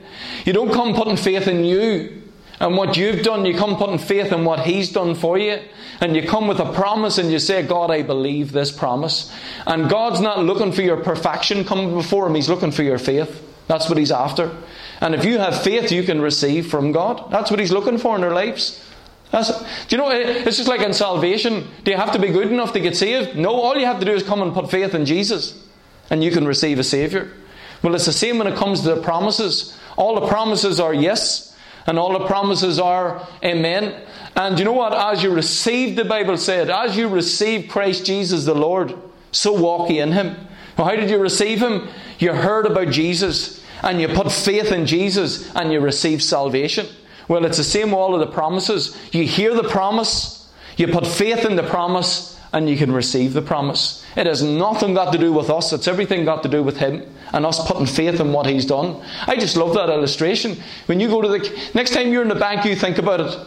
You 0.46 0.53
don't 0.53 0.74
come 0.74 0.96
putting 0.96 1.15
faith 1.15 1.48
in 1.48 1.63
you 1.63 2.24
and 2.60 2.75
what 2.75 2.98
you've 2.98 3.22
done. 3.22 3.46
You 3.46 3.56
come 3.56 3.75
putting 3.75 4.00
faith 4.00 4.32
in 4.32 4.46
what 4.46 4.62
He's 4.62 4.91
done 4.91 5.13
for 5.13 5.38
you. 5.38 5.60
And 6.01 6.15
you 6.15 6.27
come 6.27 6.48
with 6.48 6.60
a 6.60 6.74
promise 6.74 7.20
and 7.20 7.32
you 7.32 7.38
say, 7.38 7.62
God, 7.62 7.91
I 7.91 8.01
believe 8.01 8.51
this 8.51 8.72
promise. 8.72 9.32
And 9.68 9.88
God's 9.91 10.22
not 10.22 10.39
looking 10.39 10.72
for 10.72 10.82
your 10.82 10.98
perfection 10.98 11.65
coming 11.65 11.94
before 11.94 12.25
Him, 12.25 12.34
He's 12.34 12.50
looking 12.50 12.72
for 12.72 12.82
your 12.82 12.98
faith. 12.98 13.46
That's 13.68 13.88
what 13.89 14.00
He's 14.00 14.12
after. 14.12 14.58
And 15.01 15.15
if 15.15 15.24
you 15.24 15.39
have 15.39 15.63
faith, 15.63 15.91
you 15.91 16.03
can 16.03 16.22
receive 16.22 16.68
from 16.68 16.91
God. 16.91 17.32
That's 17.32 17.50
what 17.50 17.60
He's 17.60 17.72
looking 17.72 17.98
for 17.98 18.15
in 18.15 18.24
our 18.24 18.34
lives. 18.34 18.86
That's, 19.32 19.60
do 19.86 19.96
you 19.96 19.98
know, 19.98 20.10
it's 20.10 20.58
just 20.58 20.68
like 20.68 20.82
in 20.82 20.94
salvation. 20.94 21.68
Do 21.84 21.91
you 21.91 21.98
have 21.98 22.12
to 22.13 22.20
be 22.20 22.29
good 22.29 22.51
enough 22.51 22.74
to 22.74 22.79
get 22.79 22.98
saved? 22.98 23.38
No, 23.38 23.51
all 23.51 23.77
you 23.77 23.86
have 23.86 24.00
to 24.00 24.06
do 24.06 24.13
is 24.13 24.24
come 24.24 24.41
and 24.41 24.53
put 24.53 24.72
faith 24.72 24.96
in 24.96 25.06
Jesus 25.06 25.68
and 26.10 26.24
you 26.24 26.32
can 26.32 26.48
receive 26.48 26.79
a 26.79 26.84
Saviour. 26.84 27.27
Well, 27.82 27.96
it's 27.96 28.06
the 28.06 28.13
same 28.13 28.38
when 28.38 28.48
it 28.48 28.58
comes 28.58 28.82
to 28.82 28.96
the 28.96 29.01
promises. 29.01 29.77
All 29.96 30.20
the 30.20 30.27
promises 30.27 30.79
are 30.79 30.94
yes, 30.94 31.56
and 31.86 31.98
all 31.98 32.18
the 32.18 32.25
promises 32.25 32.79
are 32.79 33.25
amen. 33.44 34.01
And 34.36 34.58
you 34.60 34.65
know 34.65 34.74
what? 34.74 34.94
As 34.94 35.24
you 35.24 35.32
receive, 35.32 35.96
the 35.96 36.06
Bible 36.06 36.38
said, 36.38 36.70
as 36.70 36.98
you 36.98 37.08
receive 37.08 37.70
Christ 37.70 38.06
Jesus 38.06 38.46
the 38.46 38.56
Lord, 38.56 38.96
so 39.32 39.53
walk 39.53 39.89
ye 39.89 40.00
in 40.00 40.12
Him. 40.12 40.36
Well, 40.77 40.88
how 40.88 40.96
did 40.96 41.10
you 41.10 41.20
receive 41.20 41.60
Him? 41.60 41.88
You 42.20 42.34
heard 42.34 42.65
about 42.65 42.89
Jesus, 42.89 43.59
and 43.84 44.02
you 44.02 44.08
put 44.08 44.32
faith 44.32 44.72
in 44.72 44.86
Jesus, 44.86 45.54
and 45.56 45.72
you 45.72 45.80
receive 45.80 46.22
salvation. 46.22 46.88
Well, 47.28 47.46
it's 47.46 47.58
the 47.58 47.64
same 47.64 47.94
all 47.94 48.14
of 48.14 48.20
the 48.20 48.34
promises. 48.34 48.98
You 49.12 49.24
hear 49.24 49.54
the 49.54 49.68
promise, 49.68 50.52
you 50.78 50.88
put 50.88 51.06
faith 51.06 51.46
in 51.46 51.56
the 51.56 51.64
promise, 51.64 52.40
and 52.52 52.70
you 52.70 52.78
can 52.78 52.92
receive 52.92 53.34
the 53.34 53.42
promise. 53.42 54.04
It 54.16 54.26
has 54.26 54.42
nothing 54.42 54.96
got 54.96 55.12
to 55.14 55.20
do 55.20 55.32
with 55.32 55.50
us, 55.50 55.72
it's 55.72 55.88
everything 55.88 56.26
got 56.26 56.44
to 56.44 56.50
do 56.50 56.64
with 56.64 56.78
Him 56.78 57.04
and 57.32 57.46
us 57.46 57.66
putting 57.68 57.86
faith 57.86 58.20
in 58.20 58.34
what 58.34 58.48
He's 58.48 58.66
done. 58.66 59.02
I 59.28 59.36
just 59.36 59.56
love 59.56 59.76
that 59.76 59.90
illustration. 59.90 60.58
When 60.88 61.00
you 61.00 61.08
go 61.08 61.22
to 61.22 61.28
the 61.28 61.70
next 61.76 61.94
time 61.94 62.12
you're 62.12 62.24
in 62.24 62.28
the 62.28 62.36
bank, 62.36 62.66
you 62.66 62.76
think 62.76 62.98
about 62.98 63.22
it. 63.22 63.38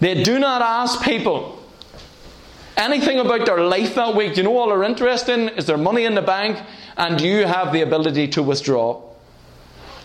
They 0.00 0.22
do 0.22 0.38
not 0.38 0.62
ask 0.62 1.02
people, 1.02 1.58
anything 2.76 3.18
about 3.18 3.46
their 3.46 3.60
life 3.60 3.94
that 3.94 4.14
week. 4.14 4.36
You 4.36 4.42
know 4.42 4.56
all 4.56 4.68
they're 4.68 4.84
interested 4.84 5.38
in? 5.38 5.48
Is 5.50 5.66
their 5.66 5.78
money 5.78 6.04
in 6.04 6.14
the 6.14 6.22
bank? 6.22 6.64
And 6.96 7.20
you 7.20 7.46
have 7.46 7.72
the 7.72 7.80
ability 7.80 8.28
to 8.28 8.42
withdraw? 8.42 9.02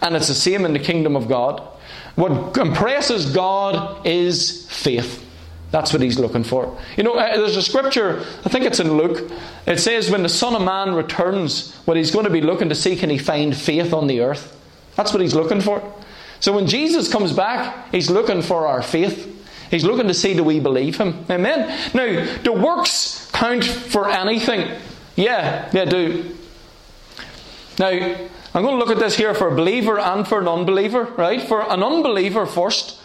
And 0.01 0.15
it's 0.15 0.27
the 0.27 0.35
same 0.35 0.65
in 0.65 0.73
the 0.73 0.79
kingdom 0.79 1.15
of 1.15 1.27
God. 1.27 1.61
What 2.15 2.57
impresses 2.57 3.33
God 3.33 4.05
is 4.05 4.69
faith. 4.69 5.25
That's 5.71 5.93
what 5.93 6.01
he's 6.01 6.17
looking 6.17 6.43
for. 6.43 6.77
You 6.97 7.03
know, 7.03 7.13
uh, 7.13 7.37
there's 7.37 7.55
a 7.55 7.61
scripture, 7.61 8.19
I 8.43 8.49
think 8.49 8.65
it's 8.65 8.79
in 8.79 8.97
Luke. 8.97 9.31
It 9.67 9.79
says, 9.79 10.09
when 10.09 10.23
the 10.23 10.29
Son 10.29 10.55
of 10.55 10.63
Man 10.63 10.95
returns, 10.95 11.75
what 11.85 11.95
he's 11.95 12.11
going 12.11 12.25
to 12.25 12.31
be 12.31 12.41
looking 12.41 12.69
to 12.69 12.75
see, 12.75 12.95
can 12.95 13.09
he 13.09 13.17
find 13.17 13.55
faith 13.55 13.93
on 13.93 14.07
the 14.07 14.21
earth? 14.21 14.55
That's 14.95 15.13
what 15.13 15.21
he's 15.21 15.35
looking 15.35 15.61
for. 15.61 15.81
So 16.39 16.53
when 16.53 16.67
Jesus 16.67 17.11
comes 17.11 17.33
back, 17.33 17.91
he's 17.91 18.09
looking 18.09 18.41
for 18.41 18.65
our 18.65 18.81
faith. 18.81 19.27
He's 19.69 19.83
looking 19.83 20.07
to 20.07 20.13
see 20.13 20.33
do 20.33 20.43
we 20.43 20.59
believe 20.59 20.97
him. 20.97 21.25
Amen. 21.29 21.91
Now, 21.93 22.37
do 22.41 22.53
works 22.53 23.29
count 23.31 23.63
for 23.63 24.09
anything? 24.09 24.79
Yeah, 25.15 25.69
they 25.69 25.85
do. 25.85 26.35
Now, 27.77 28.17
I'm 28.59 28.65
going 28.65 28.77
to 28.77 28.85
look 28.85 28.93
at 28.93 28.99
this 28.99 29.15
here 29.15 29.33
for 29.33 29.47
a 29.47 29.55
believer 29.55 29.97
and 29.97 30.27
for 30.27 30.41
an 30.41 30.47
unbeliever, 30.49 31.05
right? 31.15 31.41
For 31.41 31.61
an 31.61 31.81
unbeliever 31.81 32.45
first, 32.45 32.99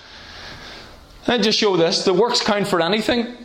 I 1.29 1.39
just 1.39 1.61
show 1.61 1.77
this. 1.77 2.05
The 2.05 2.13
works 2.13 2.41
count 2.41 2.67
for 2.67 2.83
anything. 2.83 3.37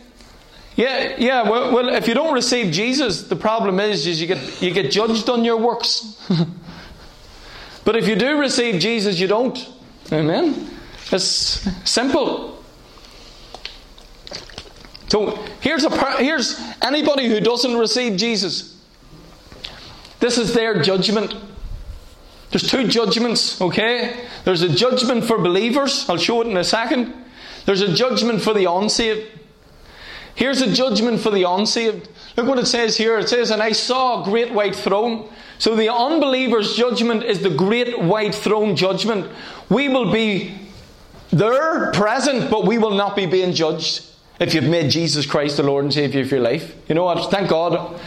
Yeah, 0.74 1.14
yeah. 1.18 1.48
Well, 1.48 1.72
well, 1.72 1.88
if 1.90 2.08
you 2.08 2.14
don't 2.14 2.34
receive 2.34 2.72
Jesus, 2.72 3.28
the 3.28 3.36
problem 3.36 3.78
is, 3.78 4.08
is 4.08 4.20
you 4.20 4.26
get 4.26 4.60
you 4.60 4.72
get 4.72 4.90
judged 4.90 5.30
on 5.30 5.44
your 5.44 5.58
works. 5.58 6.20
but 7.84 7.94
if 7.94 8.08
you 8.08 8.16
do 8.16 8.40
receive 8.40 8.80
Jesus, 8.80 9.20
you 9.20 9.28
don't. 9.28 9.68
Amen. 10.10 10.68
It's 11.12 11.64
simple. 11.88 12.60
So 15.06 15.36
here's 15.60 15.84
a 15.84 16.16
here's 16.16 16.60
anybody 16.82 17.28
who 17.28 17.38
doesn't 17.38 17.76
receive 17.76 18.18
Jesus. 18.18 18.82
This 20.18 20.38
is 20.38 20.54
their 20.54 20.82
judgment. 20.82 21.36
There's 22.50 22.68
two 22.68 22.88
judgments, 22.88 23.60
okay? 23.60 24.26
There's 24.44 24.62
a 24.62 24.68
judgment 24.68 25.24
for 25.24 25.38
believers. 25.38 26.08
I'll 26.08 26.16
show 26.16 26.42
it 26.42 26.48
in 26.48 26.56
a 26.56 26.64
second. 26.64 27.14
There's 27.64 27.80
a 27.80 27.92
judgment 27.94 28.42
for 28.42 28.52
the 28.52 28.70
unsaved. 28.70 29.38
Here's 30.34 30.60
a 30.60 30.72
judgment 30.72 31.20
for 31.20 31.30
the 31.30 31.44
unsaved. 31.44 32.08
Look 32.36 32.46
what 32.46 32.58
it 32.58 32.66
says 32.66 32.96
here. 32.96 33.18
It 33.18 33.28
says, 33.28 33.50
And 33.50 33.62
I 33.62 33.72
saw 33.72 34.22
a 34.22 34.24
great 34.24 34.52
white 34.52 34.74
throne. 34.74 35.28
So 35.58 35.76
the 35.76 35.92
unbeliever's 35.92 36.74
judgment 36.74 37.22
is 37.22 37.42
the 37.42 37.50
great 37.50 38.00
white 38.00 38.34
throne 38.34 38.74
judgment. 38.74 39.30
We 39.68 39.88
will 39.88 40.10
be 40.10 40.58
there, 41.30 41.92
present, 41.92 42.50
but 42.50 42.66
we 42.66 42.78
will 42.78 42.94
not 42.94 43.14
be 43.14 43.26
being 43.26 43.52
judged 43.52 44.04
if 44.40 44.54
you've 44.54 44.64
made 44.64 44.90
Jesus 44.90 45.26
Christ 45.26 45.58
the 45.58 45.62
Lord 45.62 45.84
and 45.84 45.92
Savior 45.92 46.22
of 46.22 46.30
your 46.30 46.40
life. 46.40 46.74
You 46.88 46.94
know 46.94 47.04
what? 47.04 47.30
Thank 47.30 47.50
God 47.50 48.00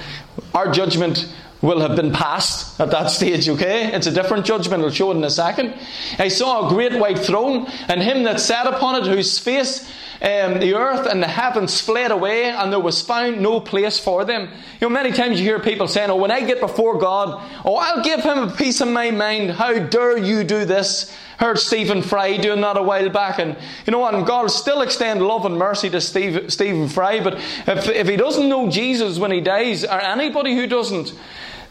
our 0.54 0.72
judgment 0.72 1.32
will 1.64 1.80
have 1.80 1.96
been 1.96 2.12
passed 2.12 2.80
at 2.80 2.92
that 2.92 3.10
stage, 3.10 3.48
okay? 3.48 3.92
It's 3.94 4.06
a 4.06 4.12
different 4.12 4.46
judgment, 4.46 4.84
I'll 4.84 4.92
show 4.92 5.12
it 5.12 5.16
in 5.16 5.24
a 5.24 5.30
second. 5.30 5.74
I 6.20 6.28
saw 6.28 6.68
a 6.68 6.70
great 6.70 7.00
white 7.00 7.18
throne, 7.18 7.68
and 7.88 8.04
him 8.04 8.24
that 8.24 8.42
sat 8.42 8.68
upon 8.68 9.02
it, 9.02 9.08
whose 9.08 9.40
face 9.40 9.90
um, 10.22 10.60
the 10.60 10.74
earth 10.76 11.06
and 11.06 11.22
the 11.22 11.28
heavens 11.28 11.82
fled 11.82 12.12
away, 12.12 12.46
and 12.46 12.72
there 12.72 12.80
was 12.80 13.02
found 13.02 13.42
no 13.42 13.60
place 13.60 13.98
for 13.98 14.24
them. 14.24 14.44
You 14.80 14.88
know, 14.88 14.90
many 14.90 15.12
times 15.12 15.40
you 15.40 15.46
hear 15.46 15.60
people 15.60 15.88
saying, 15.88 16.10
Oh, 16.10 16.16
when 16.16 16.32
I 16.32 16.42
get 16.42 16.62
before 16.62 16.98
God, 16.98 17.42
oh, 17.66 17.76
I'll 17.76 18.04
give 18.04 18.22
him 18.22 18.38
a 18.38 18.52
piece 18.52 18.80
of 18.80 18.88
my 18.88 19.12
mind. 19.12 19.52
How 19.52 19.78
dare 19.80 20.18
you 20.18 20.44
do 20.44 20.64
this? 20.64 21.14
Heard 21.40 21.60
Stephen 21.60 22.02
Fry 22.02 22.38
doing 22.38 22.62
that 22.62 22.78
a 22.78 22.84
while 22.84 23.10
back, 23.10 23.40
and 23.40 23.58
you 23.86 23.92
know 23.92 24.00
what? 24.00 24.16
And 24.16 24.26
God 24.26 24.44
will 24.44 24.50
still 24.50 24.82
extend 24.82 25.22
love 25.22 25.46
and 25.46 25.58
mercy 25.58 25.90
to 25.90 26.00
Steve, 26.00 26.54
Stephen 26.54 26.88
Fry, 26.88 27.22
but 27.22 27.36
if, 27.68 27.90
if 27.90 28.08
he 28.08 28.16
doesn't 28.16 28.48
know 28.48 28.70
Jesus 28.70 29.18
when 29.18 29.32
he 29.32 29.42
dies, 29.42 29.84
or 29.84 30.00
anybody 30.00 30.56
who 30.56 30.68
doesn't, 30.68 31.14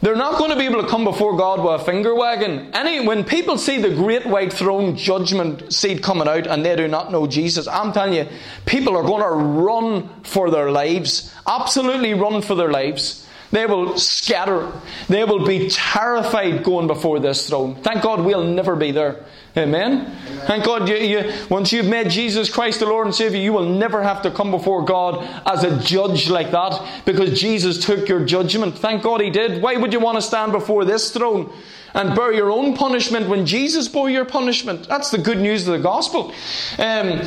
they're 0.03 0.17
not 0.17 0.37
going 0.37 0.51
to 0.51 0.57
be 0.57 0.65
able 0.65 0.83
to 0.83 0.89
come 0.89 1.05
before 1.05 1.37
God 1.37 1.65
with 1.65 1.81
a 1.81 1.85
finger 1.85 2.13
wagging. 2.13 2.71
Any, 2.75 3.07
when 3.07 3.23
people 3.23 3.57
see 3.57 3.81
the 3.81 3.95
great 3.95 4.27
white 4.27 4.53
throne 4.53 4.97
judgment 4.97 5.73
seat 5.73 6.03
coming 6.03 6.27
out 6.27 6.49
and 6.49 6.65
they 6.65 6.75
do 6.75 6.89
not 6.89 7.13
know 7.13 7.29
Jesus, 7.29 7.69
I'm 7.69 7.93
telling 7.93 8.15
you, 8.15 8.27
people 8.67 8.97
are 8.97 9.05
going 9.05 9.23
to 9.23 9.63
run 9.63 10.23
for 10.25 10.51
their 10.51 10.73
lives. 10.73 11.33
Absolutely 11.47 12.15
run 12.15 12.43
for 12.43 12.57
their 12.57 12.73
lives. 12.73 13.29
They 13.53 13.65
will 13.67 13.97
scatter. 13.97 14.73
They 15.09 15.23
will 15.23 15.47
be 15.47 15.69
terrified 15.69 16.65
going 16.65 16.89
before 16.89 17.21
this 17.21 17.49
throne. 17.49 17.77
Thank 17.77 18.03
God 18.03 18.25
we'll 18.25 18.45
never 18.45 18.75
be 18.75 18.91
there. 18.91 19.25
Amen. 19.55 20.01
Amen. 20.01 20.47
Thank 20.47 20.65
God, 20.65 20.89
you, 20.89 20.97
you, 20.97 21.33
once 21.51 21.73
you've 21.73 21.87
met 21.87 22.09
Jesus 22.09 22.51
Christ, 22.51 22.81
the 22.81 22.87
Lord 22.87 23.07
and 23.07 23.15
Savior, 23.15 23.39
you 23.39 23.53
will 23.53 23.69
never 23.69 24.03
have 24.03 24.23
to 24.23 24.31
come 24.31 24.51
before 24.51 24.83
God 24.83 25.23
as 25.47 25.63
a 25.63 25.79
judge 25.79 26.31
like 26.31 26.51
that 26.53 27.05
because 27.05 27.39
Jesus 27.39 27.85
took 27.85 28.09
your 28.09 28.25
judgment. 28.25 28.79
Thank 28.79 29.03
God 29.03 29.21
He 29.21 29.29
did. 29.29 29.63
Why 29.63 29.77
would 29.77 29.93
you 29.93 30.01
want 30.01 30.17
to 30.17 30.23
stand 30.23 30.53
before 30.53 30.87
this 30.87 31.11
throne 31.11 31.53
and 31.93 32.17
bear 32.17 32.33
your 32.33 32.51
own 32.51 32.75
punishment 32.75 33.29
when 33.29 33.45
Jesus 33.45 33.89
bore 33.89 34.09
your 34.09 34.25
punishment? 34.25 34.89
That's 34.89 35.11
the 35.11 35.19
good 35.19 35.39
news 35.39 35.69
of 35.69 35.75
the 35.75 35.83
gospel. 35.83 36.33
Um, 36.79 37.21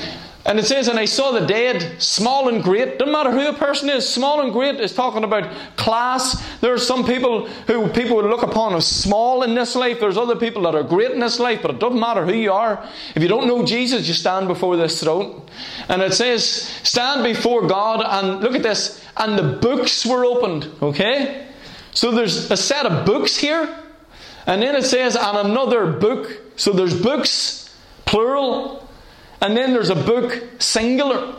and 0.45 0.59
it 0.59 0.65
says, 0.65 0.87
and 0.87 0.99
I 0.99 1.05
saw 1.05 1.31
the 1.31 1.45
dead, 1.45 1.99
small 1.99 2.49
and 2.49 2.63
great. 2.63 2.99
Doesn't 2.99 3.11
matter 3.11 3.31
who 3.31 3.47
a 3.47 3.53
person 3.53 3.89
is, 3.89 4.07
small 4.07 4.41
and 4.41 4.53
great 4.53 4.79
is 4.79 4.93
talking 4.93 5.23
about 5.23 5.51
class. 5.75 6.43
There 6.59 6.71
are 6.71 6.77
some 6.77 7.03
people 7.03 7.47
who 7.47 7.87
people 7.89 8.17
would 8.17 8.25
look 8.25 8.43
upon 8.43 8.75
as 8.75 8.85
small 8.85 9.41
in 9.41 9.55
this 9.55 9.75
life. 9.75 9.99
There's 9.99 10.17
other 10.17 10.35
people 10.35 10.61
that 10.63 10.75
are 10.75 10.83
great 10.83 11.09
in 11.09 11.19
this 11.19 11.39
life, 11.39 11.63
but 11.63 11.71
it 11.71 11.79
doesn't 11.79 11.99
matter 11.99 12.25
who 12.25 12.33
you 12.33 12.53
are. 12.53 12.87
If 13.15 13.23
you 13.23 13.27
don't 13.27 13.47
know 13.47 13.65
Jesus, 13.65 14.07
you 14.07 14.13
stand 14.13 14.47
before 14.47 14.77
this 14.77 15.01
throne. 15.01 15.41
And 15.89 16.03
it 16.03 16.13
says, 16.13 16.45
stand 16.45 17.23
before 17.23 17.65
God, 17.65 18.03
and 18.05 18.41
look 18.41 18.53
at 18.53 18.61
this, 18.61 19.03
and 19.17 19.39
the 19.39 19.57
books 19.57 20.05
were 20.05 20.25
opened. 20.25 20.69
Okay? 20.79 21.47
So 21.91 22.11
there's 22.11 22.51
a 22.51 22.57
set 22.57 22.85
of 22.85 23.05
books 23.05 23.35
here, 23.35 23.75
and 24.45 24.61
then 24.61 24.75
it 24.75 24.83
says, 24.83 25.15
and 25.15 25.37
another 25.39 25.91
book. 25.91 26.41
So 26.55 26.71
there's 26.71 27.01
books, 27.01 27.75
plural, 28.05 28.84
and 29.45 29.55
then 29.55 29.73
there's 29.73 29.91
a 29.91 29.95
book, 29.95 30.43
singular, 30.57 31.35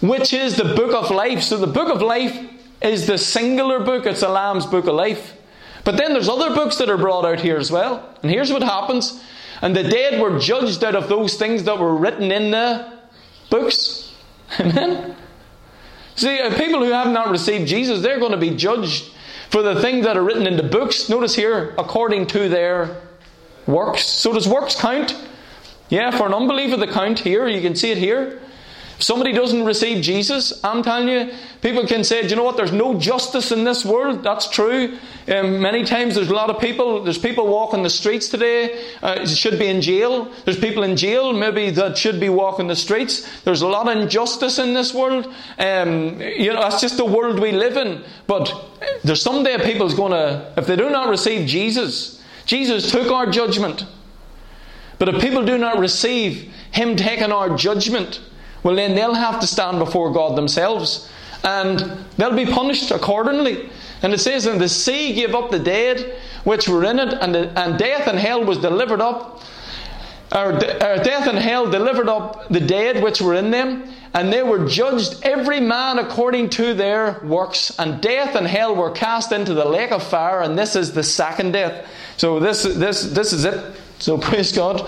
which 0.00 0.32
is 0.32 0.56
the 0.56 0.74
book 0.74 0.94
of 0.94 1.10
life. 1.10 1.42
So 1.42 1.58
the 1.58 1.66
book 1.66 1.94
of 1.94 2.00
life 2.00 2.34
is 2.80 3.06
the 3.06 3.18
singular 3.18 3.80
book, 3.84 4.06
it's 4.06 4.20
the 4.20 4.30
Lamb's 4.30 4.64
book 4.64 4.86
of 4.86 4.94
life. 4.94 5.34
But 5.84 5.98
then 5.98 6.14
there's 6.14 6.30
other 6.30 6.54
books 6.54 6.78
that 6.78 6.88
are 6.88 6.96
brought 6.96 7.26
out 7.26 7.40
here 7.40 7.58
as 7.58 7.70
well. 7.70 8.08
And 8.22 8.30
here's 8.30 8.50
what 8.50 8.62
happens. 8.62 9.22
And 9.60 9.76
the 9.76 9.82
dead 9.82 10.18
were 10.18 10.38
judged 10.38 10.82
out 10.82 10.94
of 10.94 11.10
those 11.10 11.34
things 11.34 11.64
that 11.64 11.78
were 11.78 11.94
written 11.94 12.32
in 12.32 12.50
the 12.52 12.90
books. 13.50 14.10
Amen. 14.58 15.14
See, 16.16 16.40
uh, 16.40 16.56
people 16.56 16.82
who 16.82 16.90
have 16.90 17.08
not 17.08 17.28
received 17.28 17.68
Jesus, 17.68 18.00
they're 18.00 18.18
going 18.18 18.32
to 18.32 18.38
be 18.38 18.56
judged 18.56 19.12
for 19.50 19.60
the 19.60 19.82
things 19.82 20.06
that 20.06 20.16
are 20.16 20.22
written 20.22 20.46
in 20.46 20.56
the 20.56 20.62
books. 20.62 21.10
Notice 21.10 21.34
here, 21.34 21.74
according 21.76 22.28
to 22.28 22.48
their 22.48 23.02
works. 23.66 24.06
So 24.06 24.32
does 24.32 24.48
works 24.48 24.74
count? 24.74 25.14
Yeah, 25.88 26.10
for 26.10 26.26
an 26.26 26.34
unbeliever, 26.34 26.76
the 26.76 26.86
count 26.86 27.20
here, 27.20 27.46
you 27.46 27.60
can 27.60 27.74
see 27.74 27.90
it 27.90 27.98
here. 27.98 28.40
If 28.96 29.02
somebody 29.02 29.32
doesn't 29.32 29.64
receive 29.64 30.04
Jesus, 30.04 30.62
I'm 30.62 30.82
telling 30.82 31.08
you, 31.08 31.32
people 31.62 31.84
can 31.84 32.04
say, 32.04 32.28
you 32.28 32.36
know 32.36 32.44
what? 32.44 32.56
There's 32.56 32.72
no 32.72 32.94
justice 32.94 33.50
in 33.50 33.64
this 33.64 33.84
world. 33.84 34.22
That's 34.22 34.48
true. 34.48 34.98
Um, 35.26 35.60
many 35.60 35.84
times 35.84 36.14
there's 36.14 36.30
a 36.30 36.34
lot 36.34 36.48
of 36.48 36.60
people, 36.60 37.02
there's 37.02 37.18
people 37.18 37.48
walking 37.48 37.82
the 37.82 37.90
streets 37.90 38.28
today, 38.28 38.84
uh, 39.02 39.26
should 39.26 39.58
be 39.58 39.66
in 39.66 39.80
jail. 39.80 40.30
There's 40.44 40.58
people 40.58 40.84
in 40.84 40.96
jail, 40.96 41.32
maybe 41.32 41.70
that 41.70 41.98
should 41.98 42.20
be 42.20 42.28
walking 42.28 42.68
the 42.68 42.76
streets. 42.76 43.42
There's 43.42 43.62
a 43.62 43.66
lot 43.66 43.88
of 43.88 44.00
injustice 44.00 44.60
in 44.60 44.74
this 44.74 44.94
world. 44.94 45.26
Um, 45.58 46.20
you 46.20 46.52
know, 46.52 46.60
that's 46.60 46.80
just 46.80 46.96
the 46.96 47.04
world 47.04 47.40
we 47.40 47.50
live 47.50 47.76
in. 47.76 48.04
But 48.28 48.54
there's 49.02 49.22
someday 49.22 49.58
people's 49.58 49.94
going 49.94 50.12
to, 50.12 50.52
if 50.56 50.68
they 50.68 50.76
do 50.76 50.88
not 50.88 51.08
receive 51.08 51.48
Jesus, 51.48 52.22
Jesus 52.46 52.92
took 52.92 53.10
our 53.10 53.28
judgment. 53.28 53.86
But 54.98 55.08
if 55.08 55.20
people 55.20 55.44
do 55.44 55.58
not 55.58 55.78
receive 55.78 56.52
Him 56.70 56.96
taking 56.96 57.32
our 57.32 57.56
judgment, 57.56 58.20
well, 58.62 58.76
then 58.76 58.94
they'll 58.94 59.14
have 59.14 59.40
to 59.40 59.46
stand 59.46 59.78
before 59.78 60.12
God 60.12 60.36
themselves 60.36 61.10
and 61.44 61.78
they'll 62.16 62.34
be 62.34 62.46
punished 62.46 62.90
accordingly. 62.90 63.68
And 64.02 64.12
it 64.12 64.20
says, 64.20 64.46
And 64.46 64.60
the 64.60 64.68
sea 64.68 65.12
gave 65.14 65.34
up 65.34 65.50
the 65.50 65.58
dead 65.58 66.18
which 66.44 66.68
were 66.68 66.84
in 66.84 66.98
it, 66.98 67.12
and, 67.12 67.34
the, 67.34 67.58
and 67.58 67.78
death 67.78 68.08
and 68.08 68.18
hell 68.18 68.44
was 68.44 68.58
delivered 68.58 69.00
up. 69.00 69.42
Or, 70.32 70.52
death 70.52 71.28
and 71.28 71.38
hell 71.38 71.70
delivered 71.70 72.08
up 72.08 72.48
the 72.48 72.60
dead 72.60 73.02
which 73.02 73.20
were 73.20 73.34
in 73.34 73.50
them, 73.50 73.88
and 74.14 74.32
they 74.32 74.42
were 74.42 74.66
judged 74.66 75.22
every 75.22 75.60
man 75.60 75.98
according 75.98 76.50
to 76.50 76.74
their 76.74 77.20
works. 77.22 77.78
And 77.78 78.00
death 78.00 78.34
and 78.34 78.46
hell 78.46 78.74
were 78.74 78.90
cast 78.90 79.30
into 79.30 79.54
the 79.54 79.64
lake 79.64 79.92
of 79.92 80.02
fire, 80.02 80.40
and 80.40 80.58
this 80.58 80.74
is 80.74 80.92
the 80.92 81.02
second 81.02 81.52
death. 81.52 81.86
So 82.16 82.40
this, 82.40 82.62
this, 82.62 83.04
this 83.12 83.32
is 83.32 83.44
it. 83.44 83.76
So 84.04 84.18
praise 84.28 84.52
God. 84.52 84.82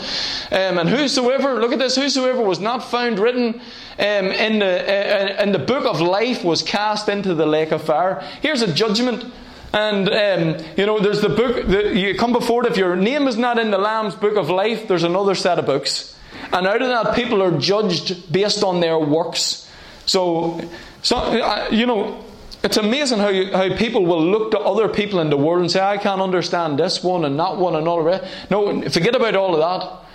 Um, 0.52 0.78
and 0.78 0.88
whosoever, 0.88 1.58
look 1.58 1.72
at 1.72 1.78
this, 1.78 1.96
whosoever 1.96 2.42
was 2.42 2.60
not 2.60 2.84
found 2.90 3.18
written 3.18 3.54
um, 3.98 4.26
in, 4.26 4.58
the, 4.58 5.38
uh, 5.38 5.42
in 5.42 5.52
the 5.52 5.58
book 5.58 5.86
of 5.86 6.02
life 6.02 6.44
was 6.44 6.62
cast 6.62 7.08
into 7.08 7.34
the 7.34 7.46
lake 7.46 7.72
of 7.72 7.82
fire. 7.82 8.22
Here's 8.42 8.60
a 8.60 8.70
judgment. 8.72 9.24
And, 9.72 10.08
um, 10.10 10.64
you 10.76 10.84
know, 10.84 11.00
there's 11.00 11.22
the 11.22 11.30
book, 11.30 11.66
the, 11.66 11.96
you 11.96 12.14
come 12.14 12.32
before 12.32 12.66
it, 12.66 12.70
if 12.70 12.76
your 12.76 12.94
name 12.94 13.26
is 13.26 13.38
not 13.38 13.58
in 13.58 13.70
the 13.70 13.78
Lamb's 13.78 14.14
book 14.14 14.36
of 14.36 14.50
life, 14.50 14.86
there's 14.86 15.02
another 15.02 15.34
set 15.34 15.58
of 15.58 15.64
books. 15.64 16.14
And 16.52 16.66
out 16.66 16.82
of 16.82 16.88
that, 16.88 17.16
people 17.16 17.42
are 17.42 17.58
judged 17.58 18.30
based 18.30 18.62
on 18.62 18.80
their 18.80 18.98
works. 18.98 19.70
So, 20.04 20.60
so 21.02 21.16
uh, 21.16 21.68
you 21.70 21.86
know, 21.86 22.22
it's 22.62 22.76
amazing 22.76 23.18
how, 23.18 23.28
you, 23.28 23.52
how 23.52 23.76
people 23.76 24.04
will 24.04 24.24
look 24.24 24.50
to 24.52 24.58
other 24.58 24.88
people 24.88 25.20
in 25.20 25.30
the 25.30 25.36
world 25.36 25.60
and 25.60 25.70
say, 25.70 25.80
I 25.80 25.98
can't 25.98 26.20
understand 26.20 26.78
this 26.78 27.02
one 27.02 27.24
and 27.24 27.38
that 27.38 27.56
one 27.56 27.76
and 27.76 27.86
all 27.86 28.00
of 28.00 28.06
it. 28.06 28.28
No, 28.50 28.82
forget 28.88 29.14
about 29.14 29.36
all 29.36 29.54
of 29.54 29.60
that. 29.60 30.06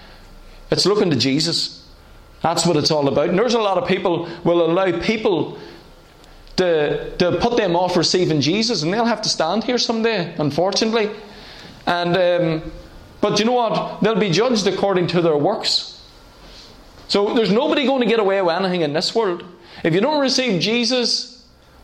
It's 0.71 0.85
looking 0.85 1.09
to 1.09 1.15
Jesus. 1.15 1.87
That's 2.41 2.65
what 2.65 2.77
it's 2.77 2.91
all 2.91 3.07
about. 3.07 3.29
And 3.29 3.37
there's 3.37 3.53
a 3.53 3.61
lot 3.61 3.77
of 3.77 3.87
people 3.87 4.29
will 4.43 4.65
allow 4.65 4.99
people 4.99 5.59
to, 6.57 7.15
to 7.17 7.37
put 7.37 7.57
them 7.57 7.75
off 7.75 7.95
receiving 7.95 8.41
Jesus, 8.41 8.83
and 8.83 8.93
they'll 8.93 9.05
have 9.05 9.21
to 9.21 9.29
stand 9.29 9.63
here 9.63 9.77
someday, 9.77 10.35
unfortunately. 10.37 11.11
And 11.85 12.17
um, 12.17 12.71
but 13.21 13.37
you 13.37 13.45
know 13.45 13.53
what? 13.53 14.01
They'll 14.01 14.19
be 14.19 14.31
judged 14.31 14.65
according 14.67 15.07
to 15.07 15.21
their 15.21 15.37
works. 15.37 16.01
So 17.07 17.33
there's 17.35 17.51
nobody 17.51 17.85
going 17.85 18.01
to 18.01 18.07
get 18.07 18.19
away 18.19 18.41
with 18.41 18.55
anything 18.55 18.81
in 18.81 18.93
this 18.93 19.13
world. 19.13 19.43
If 19.83 19.93
you 19.93 20.01
don't 20.01 20.19
receive 20.19 20.59
Jesus, 20.59 21.30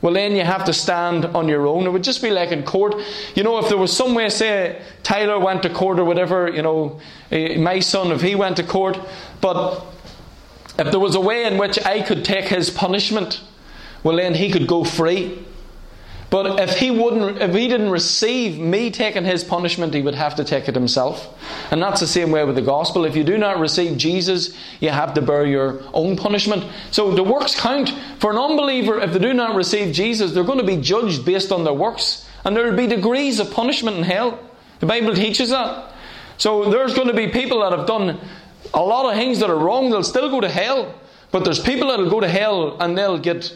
well, 0.01 0.13
then 0.13 0.35
you 0.35 0.43
have 0.43 0.63
to 0.65 0.73
stand 0.73 1.25
on 1.25 1.47
your 1.47 1.65
own. 1.65 1.85
It 1.85 1.91
would 1.91 2.03
just 2.03 2.21
be 2.21 2.29
like 2.29 2.51
in 2.51 2.63
court. 2.63 2.95
You 3.35 3.43
know, 3.43 3.57
if 3.57 3.67
there 3.67 3.77
was 3.77 3.95
some 3.95 4.13
way, 4.13 4.29
say, 4.29 4.79
Tyler 5.01 5.39
went 5.39 5.63
to 5.63 5.69
court 5.69 5.99
or 5.99 6.05
whatever, 6.05 6.49
you 6.49 6.61
know, 6.61 6.99
eh, 7.31 7.57
my 7.57 7.79
son, 7.79 8.11
if 8.11 8.21
he 8.21 8.35
went 8.35 8.57
to 8.57 8.63
court, 8.63 8.99
but 9.41 9.83
if 10.77 10.91
there 10.91 10.99
was 10.99 11.15
a 11.15 11.19
way 11.19 11.45
in 11.45 11.57
which 11.57 11.83
I 11.83 12.01
could 12.01 12.23
take 12.23 12.45
his 12.45 12.69
punishment, 12.69 13.41
well, 14.03 14.17
then 14.17 14.35
he 14.35 14.51
could 14.51 14.67
go 14.67 14.83
free. 14.83 15.43
But 16.29 16.59
if 16.59 16.77
he 16.77 16.91
wouldn't, 16.91 17.41
if 17.41 17.55
he 17.55 17.69
didn't 17.69 17.89
receive 17.89 18.59
me 18.59 18.91
taking 18.91 19.23
his 19.23 19.45
punishment, 19.45 19.93
he 19.93 20.01
would 20.01 20.15
have 20.15 20.35
to 20.35 20.43
take 20.43 20.67
it 20.67 20.75
himself. 20.75 21.33
And 21.71 21.81
that's 21.81 22.01
the 22.01 22.07
same 22.07 22.31
way 22.31 22.43
with 22.43 22.55
the 22.55 22.61
gospel. 22.61 23.05
If 23.05 23.15
you 23.15 23.23
do 23.23 23.37
not 23.37 23.59
receive 23.59 23.97
Jesus, 23.97 24.53
you 24.81 24.89
have 24.89 25.13
to 25.13 25.21
bear 25.21 25.45
your 25.45 25.81
own 25.93 26.17
punishment. 26.17 26.65
So 26.91 27.11
the 27.11 27.23
works 27.23 27.57
count. 27.57 27.93
For 28.19 28.31
an 28.31 28.37
unbeliever, 28.37 28.99
if 28.99 29.13
they 29.13 29.19
do 29.19 29.33
not 29.33 29.55
receive 29.55 29.93
Jesus, 29.93 30.33
they're 30.33 30.43
going 30.43 30.59
to 30.59 30.65
be 30.65 30.77
judged 30.77 31.25
based 31.25 31.53
on 31.53 31.63
their 31.63 31.73
works. 31.73 32.27
And 32.43 32.55
there 32.55 32.69
will 32.69 32.77
be 32.77 32.87
degrees 32.87 33.39
of 33.39 33.51
punishment 33.51 33.95
in 33.95 34.03
hell. 34.03 34.37
The 34.79 34.85
Bible 34.85 35.15
teaches 35.15 35.51
that. 35.51 35.93
So 36.37 36.69
there's 36.69 36.93
going 36.93 37.07
to 37.07 37.13
be 37.13 37.29
people 37.29 37.61
that 37.61 37.77
have 37.77 37.87
done 37.87 38.19
a 38.73 38.81
lot 38.81 39.09
of 39.09 39.17
things 39.17 39.39
that 39.39 39.49
are 39.49 39.57
wrong, 39.57 39.89
they'll 39.89 40.03
still 40.03 40.29
go 40.29 40.41
to 40.41 40.49
hell. 40.49 40.93
But 41.31 41.43
there's 41.43 41.59
people 41.59 41.87
that'll 41.87 42.09
go 42.09 42.19
to 42.19 42.27
hell 42.27 42.77
and 42.81 42.97
they'll 42.97 43.17
get 43.17 43.53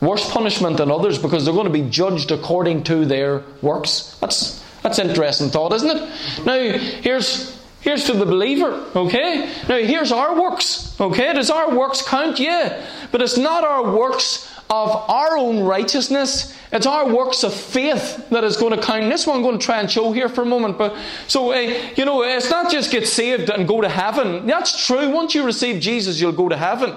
worse 0.00 0.30
punishment 0.30 0.78
than 0.78 0.90
others 0.90 1.18
because 1.18 1.44
they're 1.44 1.54
going 1.54 1.66
to 1.66 1.72
be 1.72 1.88
judged 1.88 2.30
according 2.30 2.84
to 2.84 3.04
their 3.04 3.42
works. 3.62 4.16
That's 4.20 4.60
that's 4.82 4.98
interesting 4.98 5.50
thought, 5.50 5.72
isn't 5.74 5.90
it? 5.90 6.08
Now 6.44 6.58
here's 6.58 7.58
here's 7.80 8.04
to 8.04 8.14
the 8.14 8.26
believer, 8.26 8.86
okay? 8.96 9.52
Now 9.68 9.78
here's 9.78 10.12
our 10.12 10.40
works, 10.40 10.98
okay? 11.00 11.32
Does 11.32 11.50
our 11.50 11.76
works 11.76 12.02
count? 12.02 12.38
Yeah. 12.38 12.84
But 13.12 13.22
it's 13.22 13.36
not 13.36 13.64
our 13.64 13.94
works 13.94 14.46
of 14.70 14.88
our 15.10 15.36
own 15.36 15.64
righteousness. 15.64 16.56
It's 16.72 16.86
our 16.86 17.12
works 17.12 17.42
of 17.42 17.52
faith 17.52 18.28
that 18.30 18.44
is 18.44 18.56
going 18.56 18.78
to 18.78 18.80
count. 18.80 19.10
This 19.10 19.26
one 19.26 19.36
I'm 19.36 19.42
going 19.42 19.58
to 19.58 19.64
try 19.64 19.80
and 19.80 19.90
show 19.90 20.12
here 20.12 20.28
for 20.28 20.42
a 20.42 20.46
moment. 20.46 20.78
But 20.78 20.96
so 21.26 21.52
uh, 21.52 21.56
you 21.96 22.04
know, 22.04 22.22
it's 22.22 22.48
not 22.48 22.70
just 22.70 22.90
get 22.90 23.06
saved 23.06 23.50
and 23.50 23.66
go 23.66 23.80
to 23.80 23.88
heaven. 23.88 24.46
That's 24.46 24.86
true. 24.86 25.10
Once 25.10 25.34
you 25.34 25.44
receive 25.44 25.82
Jesus, 25.82 26.20
you'll 26.20 26.32
go 26.32 26.48
to 26.48 26.56
heaven. 26.56 26.96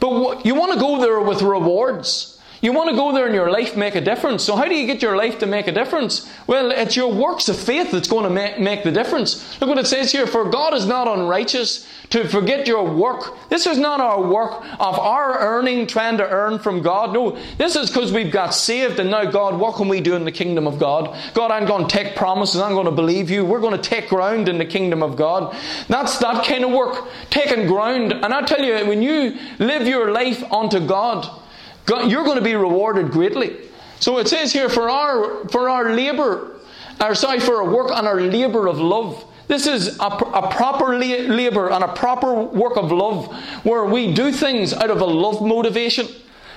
But 0.00 0.44
you 0.44 0.56
want 0.56 0.72
to 0.72 0.80
go 0.80 1.00
there 1.00 1.20
with 1.20 1.42
rewards. 1.42 2.31
You 2.62 2.72
want 2.72 2.90
to 2.90 2.94
go 2.94 3.12
there 3.12 3.26
and 3.26 3.34
your 3.34 3.50
life 3.50 3.76
make 3.76 3.96
a 3.96 4.00
difference. 4.00 4.44
So, 4.44 4.54
how 4.54 4.66
do 4.66 4.76
you 4.76 4.86
get 4.86 5.02
your 5.02 5.16
life 5.16 5.40
to 5.40 5.46
make 5.46 5.66
a 5.66 5.72
difference? 5.72 6.32
Well, 6.46 6.70
it's 6.70 6.94
your 6.94 7.12
works 7.12 7.48
of 7.48 7.58
faith 7.58 7.90
that's 7.90 8.06
going 8.06 8.22
to 8.22 8.30
make, 8.30 8.60
make 8.60 8.84
the 8.84 8.92
difference. 8.92 9.60
Look 9.60 9.68
what 9.68 9.78
it 9.78 9.88
says 9.88 10.12
here 10.12 10.28
For 10.28 10.48
God 10.48 10.72
is 10.72 10.86
not 10.86 11.08
unrighteous 11.08 11.84
to 12.10 12.28
forget 12.28 12.68
your 12.68 12.88
work. 12.88 13.34
This 13.48 13.66
is 13.66 13.78
not 13.78 14.00
our 14.00 14.22
work 14.22 14.62
of 14.78 14.96
our 14.96 15.40
earning, 15.40 15.88
trying 15.88 16.18
to 16.18 16.28
earn 16.28 16.60
from 16.60 16.82
God. 16.82 17.12
No, 17.12 17.36
this 17.58 17.74
is 17.74 17.90
because 17.90 18.12
we've 18.12 18.30
got 18.30 18.54
saved 18.54 19.00
and 19.00 19.10
now, 19.10 19.24
God, 19.24 19.58
what 19.58 19.74
can 19.74 19.88
we 19.88 20.00
do 20.00 20.14
in 20.14 20.24
the 20.24 20.30
kingdom 20.30 20.68
of 20.68 20.78
God? 20.78 21.16
God, 21.34 21.50
I'm 21.50 21.66
going 21.66 21.88
to 21.88 21.92
take 21.92 22.14
promises. 22.14 22.60
I'm 22.60 22.74
going 22.74 22.86
to 22.86 22.92
believe 22.92 23.28
you. 23.28 23.44
We're 23.44 23.60
going 23.60 23.80
to 23.80 23.90
take 23.90 24.08
ground 24.08 24.48
in 24.48 24.58
the 24.58 24.64
kingdom 24.64 25.02
of 25.02 25.16
God. 25.16 25.56
That's 25.88 26.18
that 26.18 26.44
kind 26.44 26.64
of 26.64 26.70
work, 26.70 27.08
taking 27.28 27.66
ground. 27.66 28.12
And 28.12 28.32
I 28.32 28.42
tell 28.42 28.62
you, 28.62 28.86
when 28.86 29.02
you 29.02 29.36
live 29.58 29.88
your 29.88 30.12
life 30.12 30.44
unto 30.52 30.78
God, 30.78 31.40
you're 31.88 32.24
going 32.24 32.38
to 32.38 32.44
be 32.44 32.54
rewarded 32.54 33.10
greatly. 33.10 33.56
So 34.00 34.18
it 34.18 34.28
says 34.28 34.52
here, 34.52 34.68
for 34.68 34.90
our 34.90 35.46
for 35.48 35.68
our 35.68 35.94
labour, 35.94 36.60
or 37.00 37.14
sorry, 37.14 37.40
for 37.40 37.56
our 37.56 37.70
work 37.70 37.90
on 37.90 38.06
our 38.06 38.20
labour 38.20 38.66
of 38.66 38.78
love. 38.78 39.24
This 39.48 39.66
is 39.66 39.98
a, 39.98 40.06
a 40.06 40.50
proper 40.50 40.96
labour 40.96 41.70
and 41.70 41.84
a 41.84 41.92
proper 41.92 42.32
work 42.32 42.76
of 42.76 42.90
love, 42.90 43.34
where 43.64 43.84
we 43.84 44.14
do 44.14 44.32
things 44.32 44.72
out 44.72 44.90
of 44.90 45.00
a 45.00 45.04
love 45.04 45.42
motivation. 45.42 46.06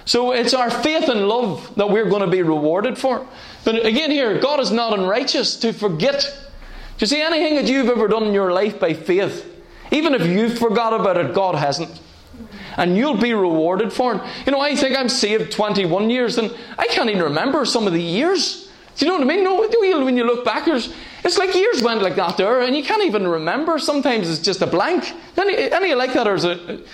So 0.06 0.32
it's 0.32 0.54
our 0.54 0.70
faith 0.70 1.10
and 1.10 1.28
love 1.28 1.74
that 1.76 1.90
we're 1.90 2.08
going 2.08 2.22
to 2.22 2.28
be 2.28 2.44
rewarded 2.44 2.98
for. 2.98 3.28
But 3.64 3.86
again, 3.86 4.12
here, 4.12 4.40
God 4.40 4.60
is 4.60 4.72
not 4.72 4.98
unrighteous 4.98 5.58
to 5.58 5.74
forget. 5.74 6.22
Do 6.98 7.04
you 7.04 7.08
see 7.08 7.22
anything 7.22 7.56
that 7.56 7.66
you've 7.66 7.90
ever 7.90 8.08
done 8.08 8.24
in 8.24 8.34
your 8.34 8.54
life 8.54 8.80
by 8.80 8.94
faith? 8.94 9.52
Even 9.92 10.14
if 10.14 10.26
you've 10.26 10.58
forgot 10.58 10.94
about 10.94 11.18
it, 11.18 11.34
God 11.34 11.56
hasn't 11.56 12.00
and 12.78 12.98
you'll 12.98 13.18
be 13.18 13.34
rewarded 13.34 13.92
for 13.92 14.16
it. 14.16 14.22
You 14.46 14.52
know, 14.52 14.62
I 14.62 14.76
think 14.76 14.98
I'm 14.98 15.10
saved 15.10 15.52
21 15.52 16.10
years 16.10 16.38
and 16.38 16.54
I 16.78 16.88
can't 16.88 17.10
even 17.10 17.24
remember 17.24 17.66
some 17.66 17.88
of 17.88 17.94
the 17.94 18.02
years. 18.02 18.70
Do 18.98 19.06
you 19.06 19.12
know 19.12 19.18
what 19.18 19.30
I 19.30 19.36
mean? 19.36 19.44
No, 19.44 19.68
when 20.06 20.16
you 20.16 20.24
look 20.24 20.46
back, 20.46 20.68
it's 20.68 21.38
like 21.38 21.54
years 21.54 21.82
went 21.82 22.02
like 22.02 22.16
that 22.16 22.38
there, 22.38 22.62
and 22.62 22.76
you 22.76 22.84
can't 22.84 23.04
even 23.04 23.28
remember. 23.28 23.78
Sometimes 23.78 24.30
it's 24.30 24.40
just 24.40 24.62
a 24.62 24.68
blank. 24.68 25.12
Any, 25.38 25.70
any 25.70 25.94
like 25.96 26.14
that, 26.14 26.28
or 26.28 26.36
is 26.36 26.46
it? 26.46 26.88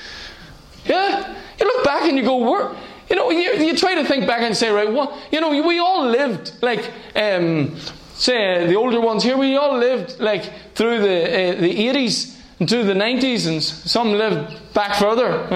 Yeah, 0.86 1.38
you 1.60 1.66
look 1.66 1.84
back 1.84 2.04
and 2.04 2.18
you 2.18 2.24
go, 2.24 2.38
"Where?" 2.38 2.76
You 3.12 3.18
know, 3.18 3.30
you, 3.30 3.52
you 3.54 3.76
try 3.76 3.94
to 3.96 4.06
think 4.06 4.26
back 4.26 4.42
and 4.42 4.56
say, 4.56 4.70
right, 4.70 4.90
well, 4.92 5.20
you 5.34 5.42
know, 5.42 5.50
we 5.50 5.80
all 5.80 6.08
lived 6.08 6.54
like, 6.62 6.90
um, 7.14 7.76
say, 8.14 8.66
the 8.66 8.76
older 8.76 9.02
ones 9.02 9.22
here, 9.22 9.36
we 9.36 9.58
all 9.58 9.78
lived 9.78 10.18
like 10.22 10.76
through 10.76 11.02
the 11.02 11.26
uh, 11.26 11.62
the 11.62 11.88
80s 11.90 12.41
into 12.62 12.84
the 12.84 12.94
90s, 12.94 13.48
and 13.48 13.62
some 13.62 14.12
lived 14.12 14.56
back 14.76 14.96
further, 15.00 15.32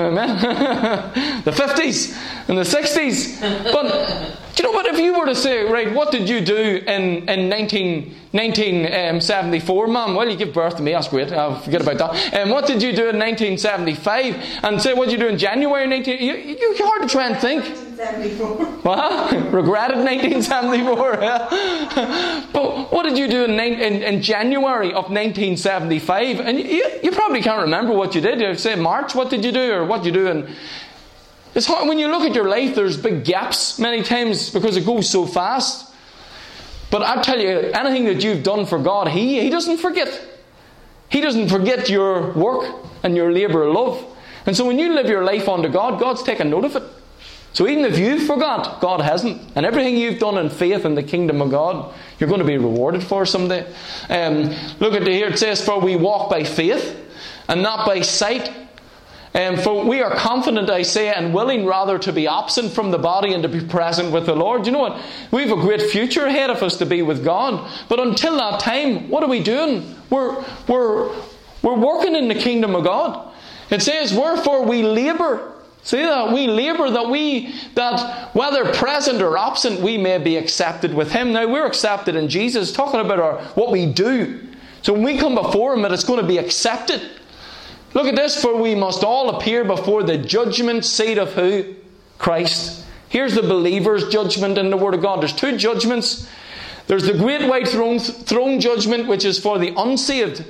the 1.44 1.52
50s 1.52 2.18
and 2.50 2.58
the 2.58 2.64
60s. 2.64 3.40
But 3.72 4.36
do 4.56 4.64
you 4.64 4.68
know 4.68 4.76
what? 4.76 4.88
If 4.88 4.98
you 4.98 5.16
were 5.16 5.28
to 5.28 5.36
say, 5.36 5.72
right, 5.72 5.94
what 5.94 6.12
did 6.12 6.28
you 6.28 6.42
do 6.42 6.82
in, 6.88 7.30
in 7.30 7.48
19, 7.48 8.06
1974, 8.32 9.88
mum? 9.88 10.16
Well, 10.16 10.28
you 10.28 10.36
give 10.36 10.52
birth 10.52 10.78
to 10.78 10.82
me, 10.82 10.94
that's 10.94 11.08
great, 11.08 11.32
I'll 11.32 11.60
forget 11.60 11.84
about 11.84 12.00
that. 12.00 12.34
And 12.34 12.44
um, 12.46 12.50
what 12.50 12.66
did 12.66 12.82
you 12.82 12.92
do 12.92 13.10
in 13.10 13.20
1975? 13.20 14.64
And 14.64 14.82
say, 14.82 14.96
what 14.96 15.06
did 15.08 15.12
you 15.12 15.20
do 15.20 15.28
in 15.28 15.38
January 15.38 15.86
19... 15.86 16.20
You, 16.20 16.34
you, 16.34 16.76
hard 16.80 17.04
to 17.04 17.08
try 17.08 17.28
and 17.28 17.38
think. 17.38 17.85
1974. 17.98 18.76
Well, 18.86 19.52
regretted 19.52 19.98
1974. 19.98 21.18
Yeah. 21.22 22.46
but 22.54 22.92
what 22.92 23.04
did 23.04 23.18
you 23.18 23.28
do 23.28 23.46
in, 23.46 23.60
in, 23.60 24.04
in, 24.04 24.22
January 24.22 24.90
of 24.90 25.10
1975? 25.10 26.40
And 26.40 26.60
you, 26.60 26.86
you 27.02 27.12
probably 27.12 27.42
can't 27.42 27.62
remember 27.62 27.94
what 27.94 28.14
you 28.14 28.22
did. 28.22 28.40
You 28.42 28.56
say 28.56 28.76
March, 28.76 29.16
what 29.16 29.32
did 29.32 29.44
you 29.44 29.52
do? 29.52 29.74
Or 29.74 29.86
what 29.86 30.04
did 30.04 30.14
you 30.14 30.22
do 30.22 30.28
in 30.28 30.56
it's 31.56 31.66
hard 31.66 31.88
when 31.88 31.98
you 32.00 32.10
look 32.10 32.24
at 32.24 32.36
your 32.36 32.50
life, 32.50 32.76
there's 32.76 32.98
big 32.98 33.24
gaps 33.24 33.80
many 33.80 34.04
times 34.04 34.50
because 34.50 34.76
it 34.76 34.86
goes 34.86 35.10
so 35.10 35.26
fast. 35.26 35.94
But 36.92 37.02
I 37.02 37.22
tell 37.22 37.40
you, 37.40 37.50
anything 37.50 38.04
that 38.06 38.22
you've 38.22 38.44
done 38.44 38.66
for 38.66 38.78
God, 38.78 39.08
He, 39.08 39.40
he 39.40 39.50
doesn't 39.50 39.78
forget. 39.78 40.22
He 41.08 41.22
doesn't 41.22 41.48
forget 41.48 41.90
your 41.90 42.34
work 42.34 42.70
and 43.04 43.16
your 43.16 43.32
labour 43.32 43.64
of 43.64 43.74
love. 43.74 44.06
And 44.46 44.56
so 44.56 44.66
when 44.66 44.78
you 44.78 44.94
live 44.94 45.08
your 45.08 45.24
life 45.24 45.48
unto 45.48 45.70
God, 45.70 45.98
God's 45.98 46.24
taking 46.24 46.50
note 46.50 46.66
of 46.66 46.76
it. 46.76 46.84
So 47.56 47.70
even 47.70 47.86
if 47.86 47.98
you 47.98 48.20
forgot, 48.20 48.82
God 48.82 49.00
hasn't. 49.00 49.42
And 49.56 49.66
everything 49.66 49.96
you've 49.96 50.20
done 50.20 50.38
in 50.38 50.50
faith 50.50 50.84
in 50.84 50.94
the 50.94 51.02
kingdom 51.02 51.42
of 51.42 51.52
God, 51.52 51.94
you're 52.20 52.28
going 52.28 52.42
to 52.42 52.46
be 52.46 52.58
rewarded 52.58 53.02
for 53.02 53.26
someday. 53.26 53.66
Um, 54.10 54.54
look 54.82 54.94
at 54.94 55.06
the, 55.06 55.12
here, 55.12 55.30
it 55.30 55.40
says, 55.40 55.64
For 55.64 55.80
we 55.80 55.96
walk 55.96 56.30
by 56.30 56.44
faith 56.44 57.00
and 57.48 57.64
not 57.64 57.88
by 57.88 58.02
sight. 58.02 58.52
Um, 59.34 59.56
for 59.56 59.86
we 59.86 60.02
are 60.02 60.14
confident, 60.14 60.70
I 60.70 60.82
say, 60.82 61.14
and 61.14 61.34
willing 61.34 61.66
rather 61.66 61.98
to 62.00 62.12
be 62.12 62.28
absent 62.28 62.74
from 62.74 62.92
the 62.92 62.98
body 62.98 63.34
and 63.34 63.42
to 63.44 63.50
be 63.50 63.62
present 63.62 64.12
with 64.12 64.26
the 64.26 64.36
Lord. 64.36 64.66
You 64.66 64.74
know 64.74 64.80
what? 64.80 65.02
We 65.32 65.48
have 65.48 65.58
a 65.58 65.62
great 65.62 65.82
future 65.82 66.26
ahead 66.26 66.50
of 66.50 66.62
us 66.62 66.76
to 66.80 66.86
be 66.86 67.04
with 67.04 67.24
God. 67.24 67.72
But 67.88 68.02
until 68.02 68.36
that 68.36 68.60
time, 68.60 69.10
what 69.10 69.24
are 69.24 69.30
we 69.30 69.42
doing? 69.42 69.96
We're, 70.10 70.44
we're, 70.68 71.08
we're 71.62 71.80
working 71.80 72.18
in 72.18 72.28
the 72.28 72.36
kingdom 72.36 72.76
of 72.76 72.84
God. 72.84 73.34
It 73.70 73.82
says, 73.82 74.14
Wherefore 74.14 74.66
we 74.66 74.84
labour. 74.84 75.54
See 75.86 76.02
that 76.02 76.34
we 76.34 76.48
labour 76.48 76.90
that 76.90 77.10
we 77.10 77.54
that 77.76 78.34
whether 78.34 78.74
present 78.74 79.22
or 79.22 79.38
absent 79.38 79.82
we 79.82 80.00
may 80.00 80.18
be 80.18 80.36
accepted 80.36 80.96
with 80.96 81.12
Him. 81.12 81.32
Now 81.32 81.48
we're 81.48 81.68
accepted 81.68 82.16
in 82.16 82.28
Jesus, 82.28 82.72
talking 82.72 83.00
about 83.00 83.20
our 83.20 83.38
what 83.54 83.72
we 83.72 83.86
do. 83.86 84.48
So 84.82 84.94
when 84.94 85.04
we 85.04 85.20
come 85.20 85.36
before 85.36 85.76
Him, 85.76 85.86
it's 85.86 86.04
going 86.04 86.20
to 86.20 86.28
be 86.28 86.40
accepted. 86.40 87.02
Look 87.94 88.08
at 88.08 88.16
this, 88.16 88.42
for 88.42 88.60
we 88.60 88.74
must 88.74 89.04
all 89.04 89.38
appear 89.38 89.64
before 89.64 90.02
the 90.02 90.18
judgment 90.18 90.86
seat 90.86 91.20
of 91.20 91.34
who? 91.34 91.76
Christ. 92.18 92.84
Here's 93.08 93.36
the 93.36 93.44
believer's 93.44 94.10
judgment 94.10 94.58
in 94.58 94.72
the 94.72 94.78
Word 94.78 94.96
of 94.96 95.04
God. 95.04 95.22
There's 95.22 95.34
two 95.34 95.56
judgments. 95.56 96.28
There's 96.88 97.06
the 97.06 97.14
great 97.14 97.48
white 97.48 97.68
throne, 97.68 98.00
throne 98.00 98.60
judgment, 98.60 99.08
which 99.08 99.24
is 99.24 99.38
for 99.38 99.60
the 99.60 99.72
unsaved. 99.80 100.44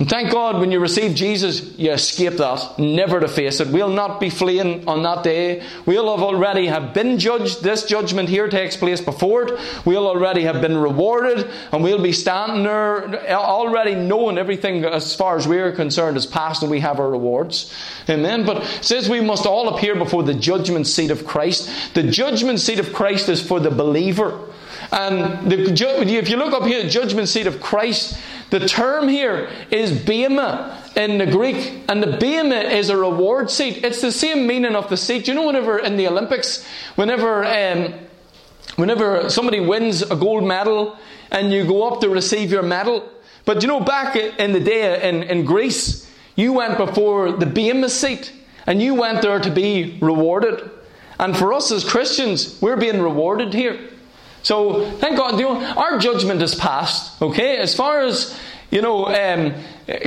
And 0.00 0.08
thank 0.08 0.32
God 0.32 0.58
when 0.58 0.72
you 0.72 0.80
receive 0.80 1.14
Jesus, 1.14 1.76
you 1.78 1.92
escape 1.92 2.38
that, 2.38 2.78
never 2.78 3.20
to 3.20 3.28
face 3.28 3.60
it. 3.60 3.68
We'll 3.68 3.90
not 3.90 4.18
be 4.18 4.30
fleeing 4.30 4.88
on 4.88 5.02
that 5.02 5.22
day. 5.22 5.62
We'll 5.84 6.10
have 6.16 6.24
already 6.24 6.68
have 6.68 6.94
been 6.94 7.18
judged. 7.18 7.62
This 7.62 7.84
judgment 7.84 8.30
here 8.30 8.48
takes 8.48 8.78
place 8.78 9.02
before 9.02 9.42
it. 9.42 9.60
We'll 9.84 10.06
already 10.06 10.44
have 10.44 10.62
been 10.62 10.78
rewarded, 10.78 11.50
and 11.70 11.84
we'll 11.84 12.02
be 12.02 12.12
standing 12.12 12.62
there 12.62 13.30
already 13.30 13.94
knowing 13.94 14.38
everything 14.38 14.86
as 14.86 15.14
far 15.14 15.36
as 15.36 15.46
we're 15.46 15.70
concerned 15.70 16.16
is 16.16 16.24
past, 16.24 16.62
and 16.62 16.70
we 16.70 16.80
have 16.80 16.98
our 16.98 17.10
rewards. 17.10 17.70
Amen. 18.08 18.46
But 18.46 18.62
it 18.62 18.82
says 18.82 19.06
we 19.06 19.20
must 19.20 19.44
all 19.44 19.76
appear 19.76 19.94
before 19.94 20.22
the 20.22 20.32
judgment 20.32 20.86
seat 20.86 21.10
of 21.10 21.26
Christ. 21.26 21.70
The 21.92 22.04
judgment 22.04 22.60
seat 22.60 22.78
of 22.78 22.94
Christ 22.94 23.28
is 23.28 23.46
for 23.46 23.60
the 23.60 23.70
believer. 23.70 24.48
And 24.92 25.50
the, 25.50 25.70
if 25.70 26.30
you 26.30 26.36
look 26.38 26.54
up 26.54 26.64
here, 26.64 26.82
the 26.82 26.88
judgment 26.88 27.28
seat 27.28 27.46
of 27.46 27.60
Christ, 27.60 28.18
the 28.50 28.66
term 28.66 29.08
here 29.08 29.48
is 29.70 29.92
bema 29.92 30.82
in 30.96 31.18
the 31.18 31.26
Greek, 31.26 31.84
and 31.88 32.02
the 32.02 32.16
bema 32.18 32.56
is 32.56 32.90
a 32.90 32.96
reward 32.96 33.50
seat. 33.50 33.84
It's 33.84 34.00
the 34.00 34.12
same 34.12 34.46
meaning 34.46 34.74
of 34.74 34.88
the 34.88 34.96
seat. 34.96 35.28
You 35.28 35.34
know, 35.34 35.46
whenever 35.46 35.78
in 35.78 35.96
the 35.96 36.08
Olympics, 36.08 36.66
whenever 36.96 37.44
um, 37.44 37.94
whenever 38.76 39.30
somebody 39.30 39.60
wins 39.60 40.02
a 40.02 40.16
gold 40.16 40.44
medal 40.44 40.96
and 41.30 41.52
you 41.52 41.64
go 41.64 41.88
up 41.88 42.00
to 42.00 42.08
receive 42.08 42.50
your 42.50 42.62
medal, 42.62 43.08
but 43.44 43.62
you 43.62 43.68
know, 43.68 43.80
back 43.80 44.16
in 44.16 44.52
the 44.52 44.60
day 44.60 45.08
in, 45.08 45.22
in 45.22 45.44
Greece, 45.44 46.10
you 46.34 46.52
went 46.52 46.76
before 46.76 47.32
the 47.32 47.46
bema 47.46 47.88
seat, 47.88 48.32
and 48.66 48.82
you 48.82 48.94
went 48.94 49.22
there 49.22 49.38
to 49.38 49.50
be 49.50 49.98
rewarded. 50.00 50.70
And 51.18 51.36
for 51.36 51.52
us 51.52 51.70
as 51.70 51.84
Christians, 51.84 52.60
we're 52.62 52.76
being 52.76 53.00
rewarded 53.00 53.52
here. 53.52 53.78
So 54.42 54.90
thank 54.98 55.16
God, 55.16 55.38
you 55.38 55.46
know, 55.46 55.60
our 55.60 55.98
judgment 55.98 56.42
is 56.42 56.54
past. 56.54 57.20
Okay, 57.20 57.58
as 57.58 57.74
far 57.74 58.00
as 58.00 58.38
you 58.70 58.82
know, 58.82 59.06
um, 59.06 59.54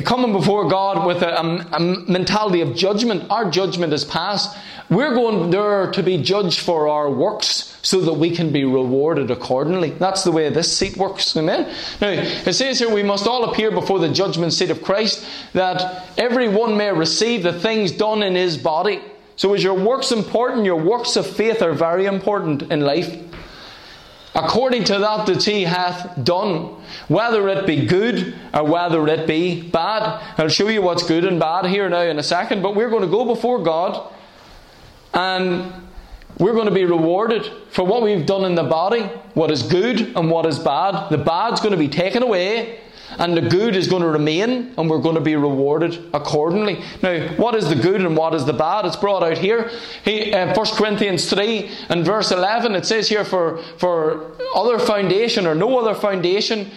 coming 0.04 0.32
before 0.32 0.69
God 0.69 1.06
with 1.06 1.22
a, 1.22 1.36
a, 1.36 1.67
a, 1.74 1.80
mentality 1.80 2.62
of 2.62 2.76
judgment, 2.76 3.30
our 3.30 3.50
judgment 3.50 3.91
is 3.91 4.06
past. 4.06 4.58
We're 4.89 5.13
going 5.13 5.50
there 5.50 5.91
to 5.91 6.04
be 6.04 6.22
judged 6.22 6.62
for 6.62 6.88
our 6.88 7.12
works 7.12 7.78
so 7.82 8.00
that 8.02 8.13
we 8.13 8.32
can 8.32 8.54
be 8.54 8.63
rewarded 8.63 9.32
accordingly. 9.32 9.89
That's 9.89 10.24
the 10.24 10.32
way 10.32 10.50
this 10.50 10.76
seat 10.76 10.96
works. 10.96 11.36
Amen. 11.36 11.74
Now, 12.00 12.10
it 12.10 12.54
says 12.54 12.80
here 12.80 12.93
we 12.93 13.04
must 13.04 13.28
all 13.28 13.43
appear 13.52 13.69
before 13.69 14.00
the 14.00 14.10
judgment 14.10 14.54
seat 14.54 14.69
of 14.69 14.82
Christ 14.82 15.26
that 15.52 16.08
every 16.17 16.48
one 16.48 16.78
may 16.78 16.91
receive 16.91 17.43
the 17.43 17.60
things 17.60 17.91
done 17.91 18.24
in 18.24 18.36
his 18.36 18.58
body. 18.58 19.02
So, 19.36 19.54
is 19.56 19.63
your 19.63 19.74
works 19.74 20.12
important? 20.12 20.65
Your 20.65 20.82
works 20.82 21.17
of 21.17 21.28
faith 21.28 21.62
are 21.62 21.74
very 21.74 22.06
important 22.06 22.72
in 22.72 22.82
life 22.82 23.33
according 24.36 24.84
to 24.86 25.00
that 25.00 25.26
that 25.28 25.43
he 25.43 25.63
hath 25.63 26.24
done, 26.24 26.76
whether 27.08 27.48
it 27.50 27.65
be 27.65 27.86
good 27.86 28.36
or 28.54 28.63
whether 28.63 29.08
it 29.08 29.28
be 29.28 29.62
bad. 29.62 30.22
I'll 30.38 30.50
show 30.50 30.67
you 30.67 30.82
what's 30.82 31.04
good 31.04 31.26
and 31.26 31.39
bad 31.39 31.65
here 31.65 31.89
now 31.89 32.02
in 32.02 32.19
a 32.19 32.24
second, 32.24 32.62
but 32.62 32.76
we're 32.76 32.89
going 32.89 33.04
to 33.04 33.08
go 33.08 33.26
before 33.26 33.62
God 33.63 34.12
and 35.13 35.72
we're 36.39 36.54
going 36.54 36.65
to 36.65 36.74
be 36.74 36.86
rewarded 36.86 37.46
for 37.69 37.86
what 37.86 38.02
we've 38.02 38.26
done 38.26 38.43
in 38.46 38.56
the 38.56 38.63
body, 38.63 39.02
what 39.36 39.52
is 39.52 39.63
good 39.63 40.15
and 40.15 40.32
what 40.32 40.46
is 40.48 40.58
bad. 40.58 41.10
The 41.10 41.17
bad's 41.17 41.60
going 41.60 41.74
to 41.74 41.78
be 41.78 41.89
taken 41.89 42.24
away 42.24 42.80
and 43.19 43.36
the 43.36 43.41
good 43.41 43.76
is 43.76 43.88
going 43.88 44.02
to 44.02 44.08
remain, 44.08 44.73
and 44.78 44.89
we're 44.89 45.02
going 45.02 45.15
to 45.15 45.21
be 45.21 45.36
rewarded 45.36 46.10
accordingly. 46.13 46.84
Now, 47.02 47.28
what 47.36 47.56
is 47.56 47.69
the 47.69 47.76
good 47.76 48.02
and 48.02 48.15
what 48.15 48.34
is 48.34 48.45
the 48.45 48.54
bad? 48.54 48.86
It's 48.86 48.95
brought 48.95 49.23
out 49.23 49.38
here. 49.38 49.69
He, 50.04 50.34
uh, 50.34 50.54
1 50.56 50.65
Corinthians 50.76 51.30
3 51.30 51.69
and 51.89 52.06
verse 52.06 52.32
11, 52.32 52.76
it 52.76 52.86
says 52.86 53.10
here, 53.10 53.26
for, 53.26 53.62
for 53.78 54.32
other 54.56 54.80
foundation 54.80 55.45
or 55.45 55.56
no 55.56 55.78
other 55.80 55.99
foundation, 55.99 56.71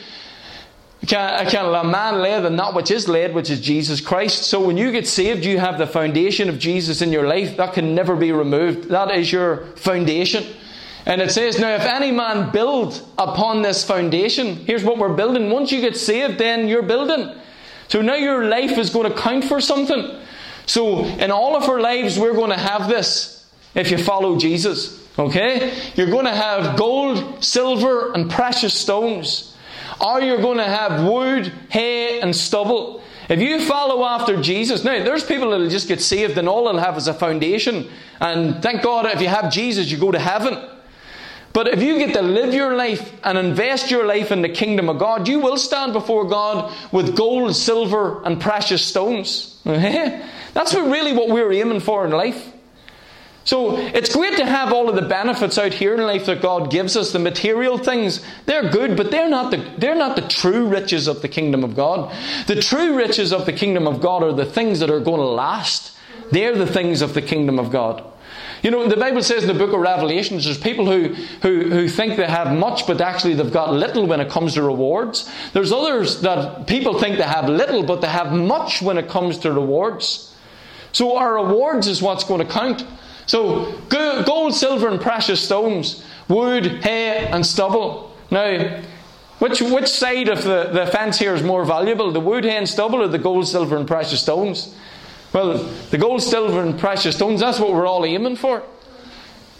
can, 1.06 1.46
can 1.48 1.66
a 1.66 1.84
man 1.84 2.20
lay 2.20 2.40
than 2.40 2.56
that 2.56 2.74
which 2.74 2.90
is 2.90 3.08
laid, 3.08 3.34
which 3.34 3.50
is 3.50 3.60
Jesus 3.60 4.00
Christ. 4.00 4.44
So 4.44 4.64
when 4.64 4.76
you 4.76 4.90
get 4.90 5.06
saved, 5.06 5.44
you 5.44 5.58
have 5.58 5.78
the 5.78 5.86
foundation 5.86 6.48
of 6.48 6.58
Jesus 6.58 7.02
in 7.02 7.12
your 7.12 7.26
life. 7.26 7.56
That 7.56 7.74
can 7.74 7.94
never 7.94 8.16
be 8.16 8.32
removed. 8.32 8.88
That 8.88 9.14
is 9.14 9.30
your 9.30 9.66
foundation. 9.76 10.44
And 11.06 11.22
it 11.22 11.30
says, 11.30 11.58
Now, 11.58 11.74
if 11.76 11.82
any 11.82 12.10
man 12.10 12.50
build 12.50 13.00
upon 13.16 13.62
this 13.62 13.84
foundation, 13.84 14.56
here's 14.56 14.82
what 14.82 14.98
we're 14.98 15.14
building. 15.14 15.50
Once 15.50 15.70
you 15.70 15.80
get 15.80 15.96
saved, 15.96 16.38
then 16.38 16.66
you're 16.66 16.82
building. 16.82 17.32
So 17.88 18.02
now 18.02 18.16
your 18.16 18.44
life 18.46 18.76
is 18.76 18.90
going 18.90 19.10
to 19.10 19.16
count 19.16 19.44
for 19.44 19.60
something. 19.60 20.20
So 20.66 21.04
in 21.04 21.30
all 21.30 21.56
of 21.56 21.68
our 21.68 21.80
lives, 21.80 22.18
we're 22.18 22.34
going 22.34 22.50
to 22.50 22.58
have 22.58 22.88
this 22.88 23.48
if 23.76 23.92
you 23.92 23.98
follow 23.98 24.36
Jesus. 24.36 25.08
Okay? 25.16 25.72
You're 25.94 26.10
going 26.10 26.24
to 26.24 26.34
have 26.34 26.76
gold, 26.76 27.44
silver, 27.44 28.12
and 28.12 28.28
precious 28.28 28.74
stones. 28.74 29.56
Or 30.00 30.20
you're 30.20 30.42
going 30.42 30.58
to 30.58 30.64
have 30.64 31.08
wood, 31.08 31.52
hay, 31.68 32.20
and 32.20 32.34
stubble. 32.34 33.02
If 33.28 33.40
you 33.40 33.64
follow 33.64 34.04
after 34.04 34.40
Jesus, 34.42 34.84
now 34.84 35.02
there's 35.02 35.24
people 35.24 35.50
that'll 35.50 35.68
just 35.68 35.88
get 35.88 36.00
saved 36.00 36.36
and 36.36 36.48
all 36.48 36.64
they'll 36.64 36.82
have 36.82 36.96
is 36.96 37.08
a 37.08 37.14
foundation. 37.14 37.88
And 38.20 38.60
thank 38.60 38.82
God 38.82 39.06
if 39.06 39.20
you 39.20 39.28
have 39.28 39.52
Jesus, 39.52 39.90
you 39.90 39.98
go 39.98 40.10
to 40.10 40.18
heaven. 40.18 40.58
But 41.52 41.68
if 41.68 41.82
you 41.82 41.98
get 41.98 42.12
to 42.14 42.22
live 42.22 42.52
your 42.52 42.76
life 42.76 43.12
and 43.24 43.38
invest 43.38 43.90
your 43.90 44.04
life 44.06 44.30
in 44.30 44.42
the 44.42 44.48
kingdom 44.48 44.88
of 44.88 44.98
God, 44.98 45.26
you 45.26 45.38
will 45.38 45.56
stand 45.56 45.92
before 45.94 46.26
God 46.26 46.72
with 46.92 47.16
gold, 47.16 47.56
silver, 47.56 48.22
and 48.24 48.40
precious 48.40 48.84
stones. 48.84 49.60
That's 49.64 50.74
really 50.74 51.12
what 51.12 51.28
we're 51.28 51.52
aiming 51.52 51.80
for 51.80 52.04
in 52.04 52.12
life. 52.12 52.52
So 53.46 53.76
it's 53.76 54.12
great 54.12 54.36
to 54.38 54.44
have 54.44 54.72
all 54.72 54.88
of 54.88 54.96
the 54.96 55.02
benefits 55.02 55.56
out 55.56 55.72
here 55.72 55.94
in 55.94 56.00
life 56.00 56.26
that 56.26 56.42
God 56.42 56.68
gives 56.68 56.96
us, 56.96 57.12
the 57.12 57.20
material 57.20 57.78
things. 57.78 58.20
They're 58.44 58.68
good, 58.68 58.96
but 58.96 59.12
they're 59.12 59.28
not 59.28 59.52
the, 59.52 59.58
they're 59.78 59.94
not 59.94 60.16
the 60.16 60.26
true 60.26 60.66
riches 60.66 61.06
of 61.06 61.22
the 61.22 61.28
kingdom 61.28 61.62
of 61.62 61.76
God. 61.76 62.12
The 62.48 62.60
true 62.60 62.96
riches 62.96 63.32
of 63.32 63.46
the 63.46 63.52
kingdom 63.52 63.86
of 63.86 64.00
God 64.00 64.24
are 64.24 64.32
the 64.32 64.44
things 64.44 64.80
that 64.80 64.90
are 64.90 64.98
going 64.98 65.20
to 65.20 65.26
last. 65.26 65.96
They're 66.32 66.56
the 66.56 66.66
things 66.66 67.02
of 67.02 67.14
the 67.14 67.22
kingdom 67.22 67.60
of 67.60 67.70
God. 67.70 68.04
You 68.66 68.72
know, 68.72 68.88
the 68.88 68.96
Bible 68.96 69.22
says 69.22 69.44
in 69.44 69.46
the 69.46 69.54
book 69.54 69.72
of 69.72 69.78
Revelations, 69.78 70.44
there's 70.44 70.58
people 70.58 70.86
who, 70.86 71.14
who, 71.40 71.70
who 71.70 71.88
think 71.88 72.16
they 72.16 72.26
have 72.26 72.52
much, 72.52 72.84
but 72.84 73.00
actually 73.00 73.34
they've 73.34 73.52
got 73.52 73.72
little 73.72 74.08
when 74.08 74.18
it 74.18 74.28
comes 74.28 74.54
to 74.54 74.62
rewards. 74.64 75.30
There's 75.52 75.70
others 75.70 76.20
that 76.22 76.66
people 76.66 76.98
think 76.98 77.16
they 77.16 77.22
have 77.22 77.48
little, 77.48 77.84
but 77.84 78.00
they 78.00 78.08
have 78.08 78.32
much 78.32 78.82
when 78.82 78.98
it 78.98 79.08
comes 79.08 79.38
to 79.38 79.52
rewards. 79.52 80.34
So 80.90 81.16
our 81.16 81.34
rewards 81.34 81.86
is 81.86 82.02
what's 82.02 82.24
going 82.24 82.44
to 82.44 82.52
count. 82.52 82.84
So 83.26 83.72
gold, 83.88 84.52
silver, 84.52 84.88
and 84.88 85.00
precious 85.00 85.40
stones, 85.40 86.04
wood, 86.26 86.82
hay, 86.82 87.24
and 87.28 87.46
stubble. 87.46 88.16
Now, 88.32 88.82
which, 89.38 89.60
which 89.62 89.86
side 89.86 90.28
of 90.28 90.42
the, 90.42 90.70
the 90.72 90.88
fence 90.88 91.20
here 91.20 91.36
is 91.36 91.42
more 91.44 91.64
valuable, 91.64 92.10
the 92.10 92.18
wood, 92.18 92.44
hay, 92.44 92.56
and 92.56 92.68
stubble, 92.68 93.00
or 93.00 93.06
the 93.06 93.16
gold, 93.16 93.46
silver, 93.46 93.76
and 93.76 93.86
precious 93.86 94.22
stones? 94.22 94.74
Well, 95.32 95.58
the 95.90 95.98
gold, 95.98 96.22
silver, 96.22 96.62
and 96.62 96.78
precious 96.78 97.16
stones, 97.16 97.40
that's 97.40 97.58
what 97.60 97.72
we're 97.72 97.86
all 97.86 98.04
aiming 98.04 98.36
for. 98.36 98.62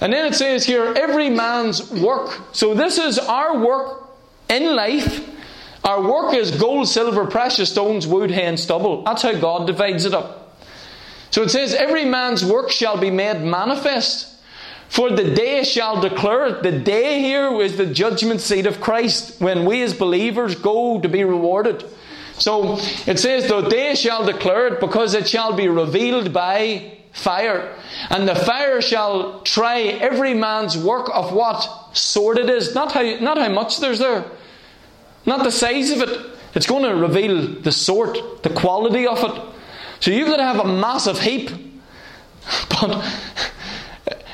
And 0.00 0.12
then 0.12 0.26
it 0.26 0.34
says 0.34 0.64
here, 0.64 0.92
every 0.96 1.30
man's 1.30 1.90
work. 1.90 2.40
So 2.52 2.74
this 2.74 2.98
is 2.98 3.18
our 3.18 3.58
work 3.58 4.08
in 4.48 4.76
life. 4.76 5.28
Our 5.84 6.02
work 6.02 6.34
is 6.34 6.50
gold, 6.50 6.88
silver, 6.88 7.26
precious 7.26 7.70
stones, 7.70 8.06
wood, 8.06 8.30
hay, 8.30 8.46
and 8.46 8.58
stubble. 8.58 9.02
That's 9.04 9.22
how 9.22 9.32
God 9.38 9.66
divides 9.66 10.04
it 10.04 10.14
up. 10.14 10.58
So 11.30 11.42
it 11.42 11.50
says, 11.50 11.74
every 11.74 12.04
man's 12.04 12.44
work 12.44 12.70
shall 12.70 12.98
be 12.98 13.10
made 13.10 13.40
manifest. 13.40 14.34
For 14.88 15.10
the 15.10 15.34
day 15.34 15.64
shall 15.64 16.00
declare 16.00 16.46
it. 16.46 16.62
The 16.62 16.78
day 16.78 17.20
here 17.20 17.60
is 17.60 17.76
the 17.76 17.86
judgment 17.86 18.40
seat 18.40 18.66
of 18.66 18.80
Christ 18.80 19.40
when 19.40 19.64
we 19.64 19.82
as 19.82 19.94
believers 19.94 20.54
go 20.54 21.00
to 21.00 21.08
be 21.08 21.24
rewarded. 21.24 21.84
So 22.38 22.78
it 23.06 23.18
says, 23.18 23.48
The 23.48 23.62
day 23.62 23.94
shall 23.94 24.24
declare 24.24 24.68
it, 24.68 24.80
because 24.80 25.14
it 25.14 25.28
shall 25.28 25.54
be 25.54 25.68
revealed 25.68 26.32
by 26.32 26.98
fire. 27.12 27.74
And 28.10 28.28
the 28.28 28.34
fire 28.34 28.80
shall 28.80 29.40
try 29.40 29.82
every 29.82 30.34
man's 30.34 30.76
work 30.76 31.10
of 31.12 31.32
what 31.32 31.96
sort 31.96 32.38
it 32.38 32.50
is. 32.50 32.74
Not 32.74 32.92
how, 32.92 33.02
not 33.20 33.38
how 33.38 33.48
much 33.48 33.80
there's 33.80 33.98
there, 33.98 34.24
not 35.24 35.44
the 35.44 35.50
size 35.50 35.90
of 35.90 36.02
it. 36.02 36.30
It's 36.54 36.66
going 36.66 36.84
to 36.84 36.94
reveal 36.94 37.60
the 37.60 37.72
sort, 37.72 38.42
the 38.42 38.50
quality 38.50 39.06
of 39.06 39.18
it. 39.18 39.42
So 40.00 40.26
got 40.26 40.36
to 40.36 40.42
have 40.44 40.60
a 40.60 40.68
massive 40.68 41.20
heap. 41.20 41.50
But 42.68 43.04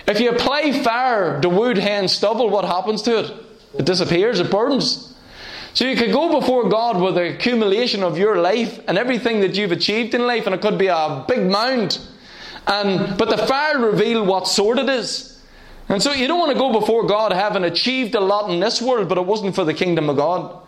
if 0.07 0.21
you 0.21 0.31
apply 0.31 0.73
fire 0.83 1.41
to 1.41 1.49
wood, 1.49 1.79
hay, 1.79 1.93
and 1.93 2.11
stubble, 2.11 2.51
what 2.51 2.65
happens 2.65 3.03
to 3.03 3.21
it? 3.21 3.33
It 3.79 3.87
disappears, 3.87 4.41
it 4.41 4.51
burns. 4.51 5.12
So 5.75 5.87
you 5.87 5.97
could 5.97 6.13
go 6.13 6.39
before 6.39 6.69
God 6.69 7.01
with 7.01 7.15
the 7.15 7.35
accumulation 7.35 8.03
of 8.03 8.19
your 8.19 8.39
life 8.39 8.81
and 8.87 8.99
everything 8.99 9.41
that 9.41 9.55
you've 9.55 9.73
achieved 9.73 10.15
in 10.15 10.27
life, 10.27 10.47
and 10.47 10.55
it 10.55 10.61
could 10.61 10.79
be 10.79 10.89
a 10.89 11.25
big 11.27 11.51
mound. 11.51 11.99
And 12.67 13.17
but 13.17 13.31
the 13.31 13.39
fire 13.39 13.79
reveal 13.79 14.25
what 14.25 14.47
sort 14.47 14.79
it 14.79 14.89
is. 14.89 15.41
And 15.89 16.03
so 16.03 16.13
you 16.13 16.29
don't 16.29 16.39
want 16.39 16.53
to 16.53 16.59
go 16.59 16.79
before 16.79 17.07
God 17.07 17.33
having 17.33 17.65
achieved 17.65 18.15
a 18.15 18.21
lot 18.21 18.51
in 18.51 18.61
this 18.61 18.81
world, 18.81 19.09
but 19.09 19.19
it 19.19 19.27
wasn't 19.27 19.55
for 19.55 19.65
the 19.65 19.75
kingdom 19.75 20.09
of 20.09 20.17
God. 20.17 20.59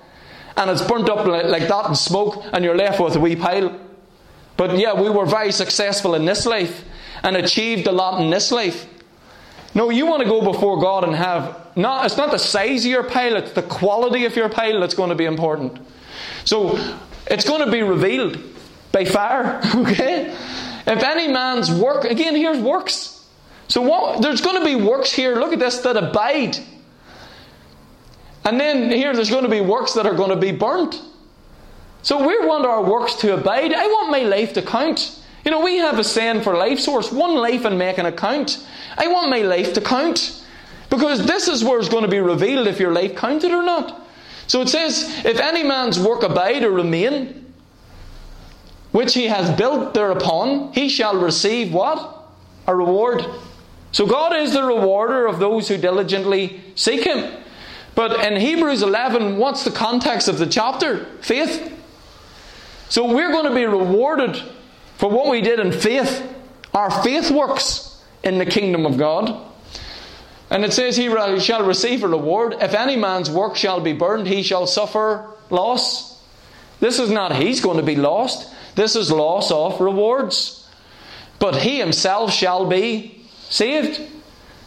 And 0.57 0.71
it's 0.71 0.83
burnt 0.83 1.09
up 1.09 1.27
like 1.27 1.69
that 1.69 1.87
in 1.89 1.95
smoke, 1.95 2.45
and 2.53 2.65
you're 2.65 2.77
left 2.77 3.01
with 3.01 3.17
a 3.17 3.21
wee 3.21 3.37
pile. 3.37 3.79
But 4.57 4.79
yeah, 4.79 5.01
we 5.01 5.11
were 5.11 5.27
very 5.27 5.53
successful 5.53 6.15
in 6.15 6.25
this 6.25 6.47
life 6.47 6.85
and 7.23 7.37
achieved 7.37 7.87
a 7.87 7.93
lot 7.93 8.21
in 8.21 8.31
this 8.31 8.53
life. 8.53 8.87
No, 9.75 9.91
you 9.91 10.07
want 10.07 10.23
to 10.23 10.29
go 10.29 10.41
before 10.41 10.81
God 10.81 11.05
and 11.05 11.15
have 11.15 11.77
not 11.77 12.07
it's 12.07 12.17
not 12.17 12.31
the 12.31 12.39
size 12.39 12.85
of 12.85 12.91
your 12.91 13.03
pile, 13.03 13.37
it's 13.37 13.53
the 13.53 13.63
quality 13.63 14.25
of 14.25 14.37
your 14.37 14.49
pile 14.49 14.81
that's 14.81 14.95
going 14.95 15.11
to 15.11 15.17
be 15.17 15.25
important. 15.25 15.79
So 16.45 16.79
it's 17.27 17.47
going 17.47 17.65
to 17.65 17.71
be 17.71 17.83
revealed 17.83 18.39
by 18.93 19.05
fire. 19.05 19.61
Okay? 19.75 20.35
If 20.87 21.03
any 21.03 21.29
man's 21.29 21.71
work, 21.71 22.05
again, 22.05 22.37
here's 22.37 22.59
works. 22.59 23.27
So 23.69 23.81
what, 23.81 24.21
there's 24.21 24.43
going 24.43 24.59
to 24.59 24.65
be 24.65 24.75
works 24.75 25.11
here, 25.11 25.37
look 25.37 25.53
at 25.55 25.59
this, 25.59 25.79
that 25.79 25.97
abide. 25.97 26.59
And 28.45 28.61
then 28.61 28.91
here 28.91 29.15
there's 29.15 29.31
going 29.31 29.45
to 29.45 29.51
be 29.51 29.63
works 29.63 29.95
that 29.95 30.05
are 30.05 30.15
going 30.15 30.29
to 30.29 30.37
be 30.37 30.53
burnt. 30.53 31.01
So 32.03 32.19
we 32.27 32.47
want 32.47 32.67
our 32.67 32.83
works 32.83 33.15
to 33.17 33.33
abide. 33.33 33.73
I 33.73 33.87
want 33.87 34.11
my 34.11 34.21
life 34.21 34.53
to 34.53 34.63
count. 34.63 35.24
You 35.45 35.51
know, 35.51 35.61
we 35.61 35.77
have 35.77 35.99
a 35.99 36.05
saying 36.05 36.43
for 36.43 36.57
life 36.57 36.81
source 36.81 37.13
one 37.13 37.35
life 37.35 37.65
and 37.65 37.79
make 37.79 37.99
an 37.99 38.07
account. 38.07 38.67
I 38.97 39.09
want 39.09 39.31
my 39.31 39.43
life 39.43 39.75
to 39.75 39.81
count. 39.81 40.43
Because 40.91 41.27
this 41.27 41.49
is 41.49 41.65
where 41.65 41.79
it's 41.79 41.89
going 41.89 42.05
to 42.05 42.11
be 42.11 42.21
revealed 42.21 42.67
if 42.67 42.79
your 42.79 42.93
life 42.93 43.17
counted 43.17 43.51
or 43.51 43.63
not. 43.63 44.07
So 44.47 44.61
it 44.61 44.69
says, 44.69 45.25
if 45.25 45.39
any 45.39 45.63
man's 45.63 45.99
work 45.99 46.23
abide 46.23 46.63
or 46.63 46.71
remain, 46.71 47.53
which 48.93 49.15
he 49.15 49.27
has 49.27 49.51
built 49.57 49.95
thereupon, 49.95 50.73
he 50.73 50.89
shall 50.89 51.19
receive 51.19 51.73
what? 51.73 52.29
A 52.67 52.77
reward. 52.77 53.25
So 53.93 54.07
God 54.07 54.37
is 54.37 54.53
the 54.53 54.63
rewarder 54.63 55.27
of 55.27 55.39
those 55.39 55.69
who 55.69 55.77
diligently 55.77 56.63
seek 56.75 57.05
him. 57.05 57.43
But 57.95 58.25
in 58.25 58.41
Hebrews 58.41 58.83
11, 58.83 59.37
what's 59.37 59.65
the 59.65 59.71
context 59.71 60.29
of 60.29 60.39
the 60.39 60.47
chapter? 60.47 61.07
Faith. 61.23 61.73
So 62.89 63.13
we're 63.13 63.31
going 63.31 63.49
to 63.49 63.55
be 63.55 63.65
rewarded 63.65 64.41
for 64.97 65.11
what 65.11 65.31
we 65.31 65.41
did 65.41 65.61
in 65.61 65.73
faith. 65.73 66.31
Our 66.73 66.91
faith 67.03 67.31
works 67.31 68.03
in 68.23 68.39
the 68.39 68.47
kingdom 68.47 68.87
of 68.87 68.97
God. 68.97 69.51
And 70.51 70.65
it 70.65 70.73
says, 70.73 70.97
He 70.97 71.09
shall 71.41 71.67
receive 71.67 72.05
a 72.05 72.09
reward. 72.09 72.57
If 72.61 72.75
any 72.75 72.97
man's 72.97 73.31
work 73.31 73.57
shall 73.57 73.81
be 73.81 73.93
burned, 73.93 74.27
he 74.27 74.43
shall 74.43 74.67
suffer 74.67 75.31
loss. 75.51 76.23
This 76.81 76.99
is 76.99 77.11
not 77.11 77.37
he's 77.37 77.61
going 77.61 77.79
to 77.79 77.83
be 77.83 77.97
lost, 77.97 78.53
this 78.75 78.97
is 78.97 79.11
loss 79.11 79.51
of 79.51 79.81
rewards. 79.81 80.69
But 81.39 81.57
he 81.57 81.79
himself 81.79 82.33
shall 82.33 82.67
be 82.67 83.27
saved. 83.49 83.97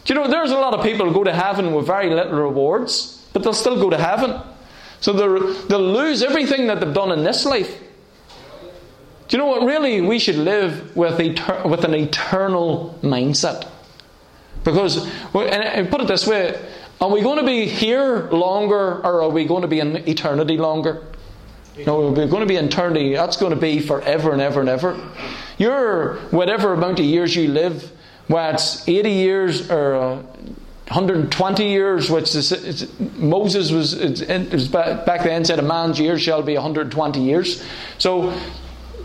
Do 0.04 0.14
you 0.14 0.14
know, 0.14 0.28
there's 0.28 0.50
a 0.50 0.58
lot 0.58 0.74
of 0.74 0.84
people 0.84 1.06
who 1.06 1.12
go 1.12 1.24
to 1.24 1.34
heaven 1.34 1.74
with 1.74 1.86
very 1.86 2.08
little 2.10 2.38
rewards, 2.38 3.26
but 3.32 3.42
they'll 3.42 3.52
still 3.52 3.78
go 3.78 3.90
to 3.90 3.98
heaven. 3.98 4.40
So 5.00 5.12
they'll 5.12 5.80
lose 5.80 6.22
everything 6.22 6.66
that 6.66 6.80
they've 6.80 6.94
done 6.94 7.12
in 7.12 7.24
this 7.24 7.44
life. 7.44 7.82
Do 9.28 9.36
you 9.36 9.42
know 9.42 9.46
what? 9.46 9.62
Really, 9.62 10.00
we 10.00 10.18
should 10.18 10.36
live 10.36 10.96
with, 10.96 11.18
etern- 11.18 11.68
with 11.68 11.84
an 11.84 11.94
eternal 11.94 12.98
mindset. 13.02 13.68
Because, 14.64 15.06
and 15.34 15.90
put 15.90 16.00
it 16.00 16.08
this 16.08 16.26
way, 16.26 16.58
are 17.00 17.10
we 17.10 17.20
going 17.20 17.38
to 17.38 17.44
be 17.44 17.66
here 17.66 18.28
longer 18.30 19.04
or 19.04 19.22
are 19.22 19.28
we 19.28 19.44
going 19.44 19.62
to 19.62 19.68
be 19.68 19.80
in 19.80 19.96
eternity 20.08 20.56
longer? 20.56 21.02
No, 21.86 22.10
we're 22.10 22.26
going 22.26 22.40
to 22.40 22.46
be 22.46 22.56
in 22.56 22.66
eternity. 22.66 23.14
That's 23.14 23.36
going 23.36 23.54
to 23.54 23.60
be 23.60 23.80
forever 23.80 24.32
and 24.32 24.40
ever 24.40 24.60
and 24.60 24.68
ever. 24.68 24.98
Your 25.58 26.14
whatever 26.30 26.72
amount 26.72 26.98
of 26.98 27.04
years 27.04 27.36
you 27.36 27.48
live, 27.48 27.92
whether 28.26 28.54
it's 28.54 28.88
80 28.88 29.10
years 29.10 29.70
or 29.70 30.16
120 30.88 31.68
years, 31.68 32.10
which 32.10 32.34
is, 32.34 32.90
Moses 33.16 33.70
was, 33.70 33.94
was 33.94 34.68
back 34.68 35.22
then 35.22 35.44
said 35.44 35.58
a 35.58 35.62
man's 35.62 36.00
years 36.00 36.22
shall 36.22 36.42
be 36.42 36.54
120 36.54 37.20
years. 37.20 37.62
So 37.98 38.32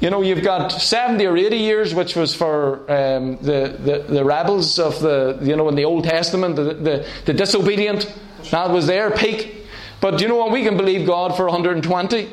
you 0.04 0.10
know, 0.10 0.22
you've 0.22 0.44
got 0.44 0.70
70 0.70 1.26
or 1.26 1.38
80 1.38 1.56
years, 1.56 1.96
which 1.96 2.18
was 2.18 2.36
for 2.36 2.80
um, 2.92 3.38
the, 3.38 3.74
the, 3.80 4.06
the, 4.14 4.26
rebels 4.26 4.78
of 4.78 5.00
the, 5.00 5.40
you 5.42 5.56
know, 5.56 5.70
in 5.70 5.76
the 5.76 5.86
Old 5.86 6.04
Testament, 6.04 6.58
the, 6.58 6.74
the, 6.74 7.08
the 7.24 7.32
disobedient. 7.34 8.14
That 8.52 8.70
was 8.70 8.86
their 8.86 9.12
peak. 9.12 9.66
But 10.02 10.20
you 10.20 10.28
know 10.28 10.36
what? 10.36 10.52
We 10.52 10.62
can 10.64 10.76
believe 10.76 11.08
God 11.08 11.38
for 11.38 11.46
120. 11.46 12.30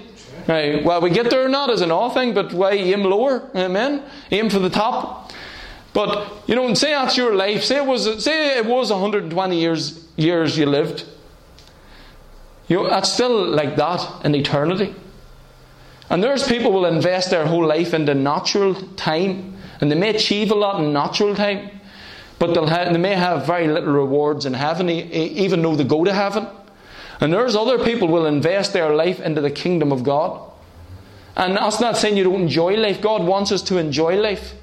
Right. 0.49 0.85
Well, 0.85 1.01
we 1.01 1.11
get 1.11 1.31
there 1.31 1.45
or 1.45 1.49
not 1.49 1.71
is 1.71 1.81
an 1.81 1.93
all 1.93 2.11
thing, 2.11 2.35
but 2.35 2.53
why 2.53 2.73
aim 2.73 3.05
lower? 3.05 3.49
Amen? 3.55 4.03
Aim 4.33 4.51
for 4.51 4.59
the 4.59 4.71
top. 4.71 5.31
But, 5.93 6.49
you 6.49 6.57
know, 6.57 6.67
and 6.67 6.77
say 6.77 6.91
that's 6.91 7.17
your 7.17 7.37
life. 7.37 7.63
Say 7.63 7.77
it 7.77 7.87
was, 7.87 8.25
say 8.25 8.59
it 8.59 8.67
was 8.67 8.91
120 8.91 9.61
years, 9.61 10.09
years 10.17 10.59
you 10.59 10.67
lived. 10.67 11.05
You 12.67 12.79
know, 12.79 12.91
that's 12.91 13.13
still 13.13 13.47
like 13.47 13.77
that 13.77 14.25
in 14.25 14.35
eternity. 14.35 14.93
And 16.11 16.23
there's 16.23 16.47
people 16.47 16.73
will 16.73 16.87
invest 16.87 17.31
their 17.31 17.47
whole 17.47 17.65
life 17.65 17.95
into 17.95 18.15
natural 18.15 18.75
time, 18.97 19.57
and 19.81 19.91
they 19.91 19.95
may 19.95 20.11
achieve 20.11 20.51
a 20.51 20.55
lot 20.57 20.83
in 20.83 20.93
natural 20.93 21.35
time, 21.35 21.71
but 22.41 22.57
have, 22.69 22.93
they 22.93 22.99
may 22.99 23.15
have 23.15 23.47
very 23.47 23.69
little 23.69 23.93
rewards 23.93 24.45
in 24.45 24.53
heaven, 24.55 24.91
even 24.91 25.63
though 25.63 25.77
they 25.77 25.85
go 25.85 26.05
to 26.05 26.13
heaven. 26.13 26.47
And 27.21 27.33
there's 27.33 27.55
other 27.55 27.79
people 27.79 28.09
will 28.09 28.27
invest 28.27 28.73
their 28.73 28.95
life 28.95 29.21
into 29.21 29.41
the 29.41 29.51
kingdom 29.51 29.93
of 29.93 30.03
God. 30.03 30.51
And 31.37 31.57
that's 31.57 31.81
not 31.81 31.97
saying 31.97 32.17
you 32.17 32.25
don't 32.25 32.43
enjoy 32.43 32.75
life. 32.77 33.01
God 33.01 33.23
wants 33.23 33.53
us 33.53 33.63
to 33.65 33.79
enjoy 33.79 34.17
life. 34.17 34.55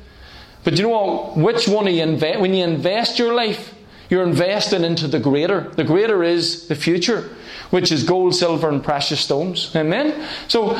But 0.63 0.75
you 0.75 0.83
know 0.83 0.89
what? 0.89 1.37
Which 1.37 1.67
one 1.67 1.87
you 1.87 2.03
invest? 2.03 2.39
When 2.39 2.53
you 2.53 2.63
invest 2.63 3.19
your 3.19 3.33
life, 3.33 3.73
you're 4.09 4.23
investing 4.23 4.83
into 4.83 5.07
the 5.07 5.19
greater. 5.19 5.61
The 5.61 5.83
greater 5.83 6.23
is 6.23 6.67
the 6.67 6.75
future, 6.75 7.29
which 7.69 7.91
is 7.91 8.03
gold, 8.03 8.35
silver, 8.35 8.67
and 8.67 8.83
precious 8.83 9.21
stones. 9.21 9.73
Amen. 9.75 10.27
So 10.47 10.77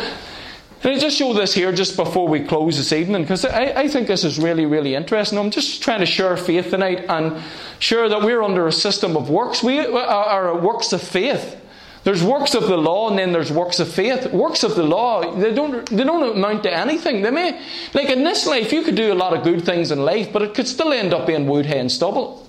can 0.81 0.91
I 0.91 0.99
just 0.99 1.17
show 1.17 1.33
this 1.33 1.53
here 1.53 1.71
just 1.71 1.95
before 1.95 2.27
we 2.27 2.41
close 2.41 2.77
this 2.77 2.93
evening? 2.93 3.23
Because 3.23 3.45
I, 3.45 3.65
I, 3.75 3.87
think 3.87 4.07
this 4.07 4.23
is 4.23 4.37
really, 4.37 4.65
really 4.67 4.93
interesting. 4.93 5.39
I'm 5.39 5.49
just 5.49 5.81
trying 5.81 6.01
to 6.01 6.05
share 6.05 6.37
faith 6.37 6.69
tonight 6.69 7.05
and 7.09 7.41
share 7.79 8.07
that 8.09 8.21
we're 8.21 8.43
under 8.43 8.67
a 8.67 8.71
system 8.71 9.17
of 9.17 9.29
works. 9.29 9.63
We 9.63 9.79
uh, 9.79 9.97
are 9.97 10.55
works 10.55 10.93
of 10.93 11.01
faith. 11.01 11.59
There's 12.03 12.23
works 12.23 12.53
of 12.53 12.67
the 12.67 12.77
law 12.77 13.09
and 13.09 13.17
then 13.17 13.33
there's 13.33 13.51
works 13.51 13.79
of 13.79 13.91
faith. 13.91 14.31
Works 14.31 14.63
of 14.63 14.75
the 14.75 14.83
law, 14.83 15.35
they 15.35 15.53
don't, 15.53 15.89
they 15.89 16.03
don't 16.03 16.37
amount 16.37 16.63
to 16.63 16.73
anything. 16.73 17.21
They 17.23 17.31
may, 17.31 17.59
like 17.93 18.09
in 18.09 18.23
this 18.23 18.45
life, 18.45 18.71
you 18.71 18.83
could 18.83 18.95
do 18.95 19.11
a 19.11 19.15
lot 19.15 19.33
of 19.33 19.43
good 19.43 19.65
things 19.65 19.91
in 19.91 20.05
life, 20.05 20.31
but 20.31 20.41
it 20.43 20.53
could 20.53 20.67
still 20.67 20.93
end 20.93 21.13
up 21.13 21.27
being 21.27 21.47
wood, 21.47 21.65
hay, 21.65 21.79
and 21.79 21.91
stubble. 21.91 22.47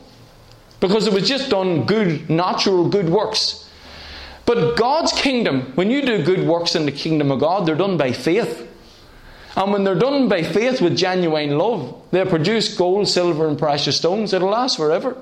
Because 0.80 1.06
it 1.06 1.12
was 1.12 1.26
just 1.26 1.50
done 1.50 1.86
good, 1.86 2.28
natural 2.28 2.88
good 2.88 3.08
works. 3.08 3.67
But 4.48 4.78
God's 4.78 5.12
kingdom, 5.12 5.72
when 5.74 5.90
you 5.90 6.00
do 6.00 6.24
good 6.24 6.46
works 6.46 6.74
in 6.74 6.86
the 6.86 6.90
kingdom 6.90 7.30
of 7.30 7.38
God, 7.38 7.66
they're 7.66 7.74
done 7.74 7.98
by 7.98 8.12
faith. 8.12 8.66
And 9.54 9.70
when 9.74 9.84
they're 9.84 9.94
done 9.94 10.26
by 10.26 10.42
faith 10.42 10.80
with 10.80 10.96
genuine 10.96 11.58
love, 11.58 12.00
they 12.12 12.24
produce 12.24 12.74
gold, 12.74 13.08
silver, 13.08 13.46
and 13.46 13.58
precious 13.58 13.98
stones. 13.98 14.32
It'll 14.32 14.48
last 14.48 14.78
forever. 14.78 15.18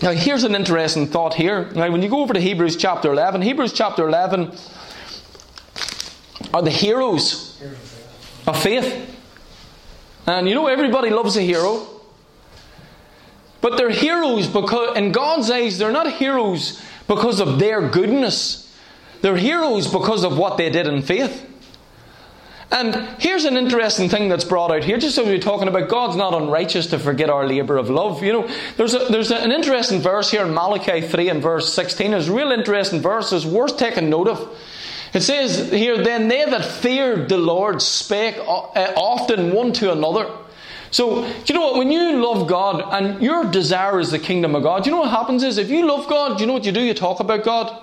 Now, 0.00 0.12
here's 0.12 0.44
an 0.44 0.54
interesting 0.54 1.08
thought 1.08 1.34
here. 1.34 1.72
Now, 1.72 1.90
when 1.90 2.02
you 2.02 2.08
go 2.08 2.20
over 2.20 2.34
to 2.34 2.40
Hebrews 2.40 2.76
chapter 2.76 3.10
11, 3.10 3.42
Hebrews 3.42 3.72
chapter 3.72 4.06
11 4.06 4.52
are 6.54 6.62
the 6.62 6.70
heroes 6.70 7.60
of 8.46 8.62
faith. 8.62 9.12
And 10.24 10.48
you 10.48 10.54
know, 10.54 10.68
everybody 10.68 11.10
loves 11.10 11.36
a 11.36 11.42
hero. 11.42 11.95
But 13.66 13.78
they're 13.78 13.90
heroes 13.90 14.46
because, 14.46 14.96
in 14.96 15.10
God's 15.10 15.50
eyes, 15.50 15.76
they're 15.76 15.90
not 15.90 16.12
heroes 16.12 16.80
because 17.08 17.40
of 17.40 17.58
their 17.58 17.88
goodness. 17.88 18.72
They're 19.22 19.36
heroes 19.36 19.92
because 19.92 20.22
of 20.22 20.38
what 20.38 20.56
they 20.56 20.70
did 20.70 20.86
in 20.86 21.02
faith. 21.02 21.44
And 22.70 22.94
here's 23.18 23.44
an 23.44 23.56
interesting 23.56 24.08
thing 24.08 24.28
that's 24.28 24.44
brought 24.44 24.70
out 24.70 24.84
here, 24.84 24.98
just 24.98 25.18
as 25.18 25.26
we're 25.26 25.40
talking 25.40 25.66
about 25.66 25.88
God's 25.88 26.14
not 26.14 26.32
unrighteous 26.32 26.86
to 26.90 27.00
forget 27.00 27.28
our 27.28 27.44
labour 27.44 27.76
of 27.76 27.90
love. 27.90 28.22
You 28.22 28.34
know, 28.34 28.50
there's, 28.76 28.94
a, 28.94 29.00
there's 29.10 29.32
an 29.32 29.50
interesting 29.50 30.00
verse 30.00 30.30
here 30.30 30.46
in 30.46 30.54
Malachi 30.54 31.00
3 31.00 31.28
and 31.28 31.42
verse 31.42 31.74
16. 31.74 32.14
It's 32.14 32.28
a 32.28 32.32
real 32.32 32.52
interesting 32.52 33.00
verse. 33.00 33.32
It's 33.32 33.44
worth 33.44 33.76
taking 33.78 34.08
note 34.08 34.28
of. 34.28 34.56
It 35.12 35.22
says 35.22 35.72
here, 35.72 36.04
Then 36.04 36.28
they 36.28 36.44
that 36.44 36.64
feared 36.64 37.28
the 37.28 37.38
Lord 37.38 37.82
spake 37.82 38.36
uh, 38.38 38.92
often 38.96 39.52
one 39.52 39.72
to 39.72 39.90
another 39.90 40.30
so, 40.90 41.22
do 41.22 41.52
you 41.52 41.54
know 41.54 41.66
what? 41.66 41.76
When 41.76 41.90
you 41.90 42.22
love 42.24 42.48
God 42.48 42.82
and 42.92 43.22
your 43.22 43.44
desire 43.44 43.98
is 43.98 44.10
the 44.10 44.18
kingdom 44.18 44.54
of 44.54 44.62
God, 44.62 44.86
you 44.86 44.92
know 44.92 45.00
what 45.00 45.10
happens 45.10 45.42
is 45.42 45.58
if 45.58 45.68
you 45.68 45.86
love 45.86 46.08
God, 46.08 46.40
you 46.40 46.46
know 46.46 46.52
what 46.52 46.64
you 46.64 46.72
do? 46.72 46.80
You 46.80 46.94
talk 46.94 47.20
about 47.20 47.44
God. 47.44 47.82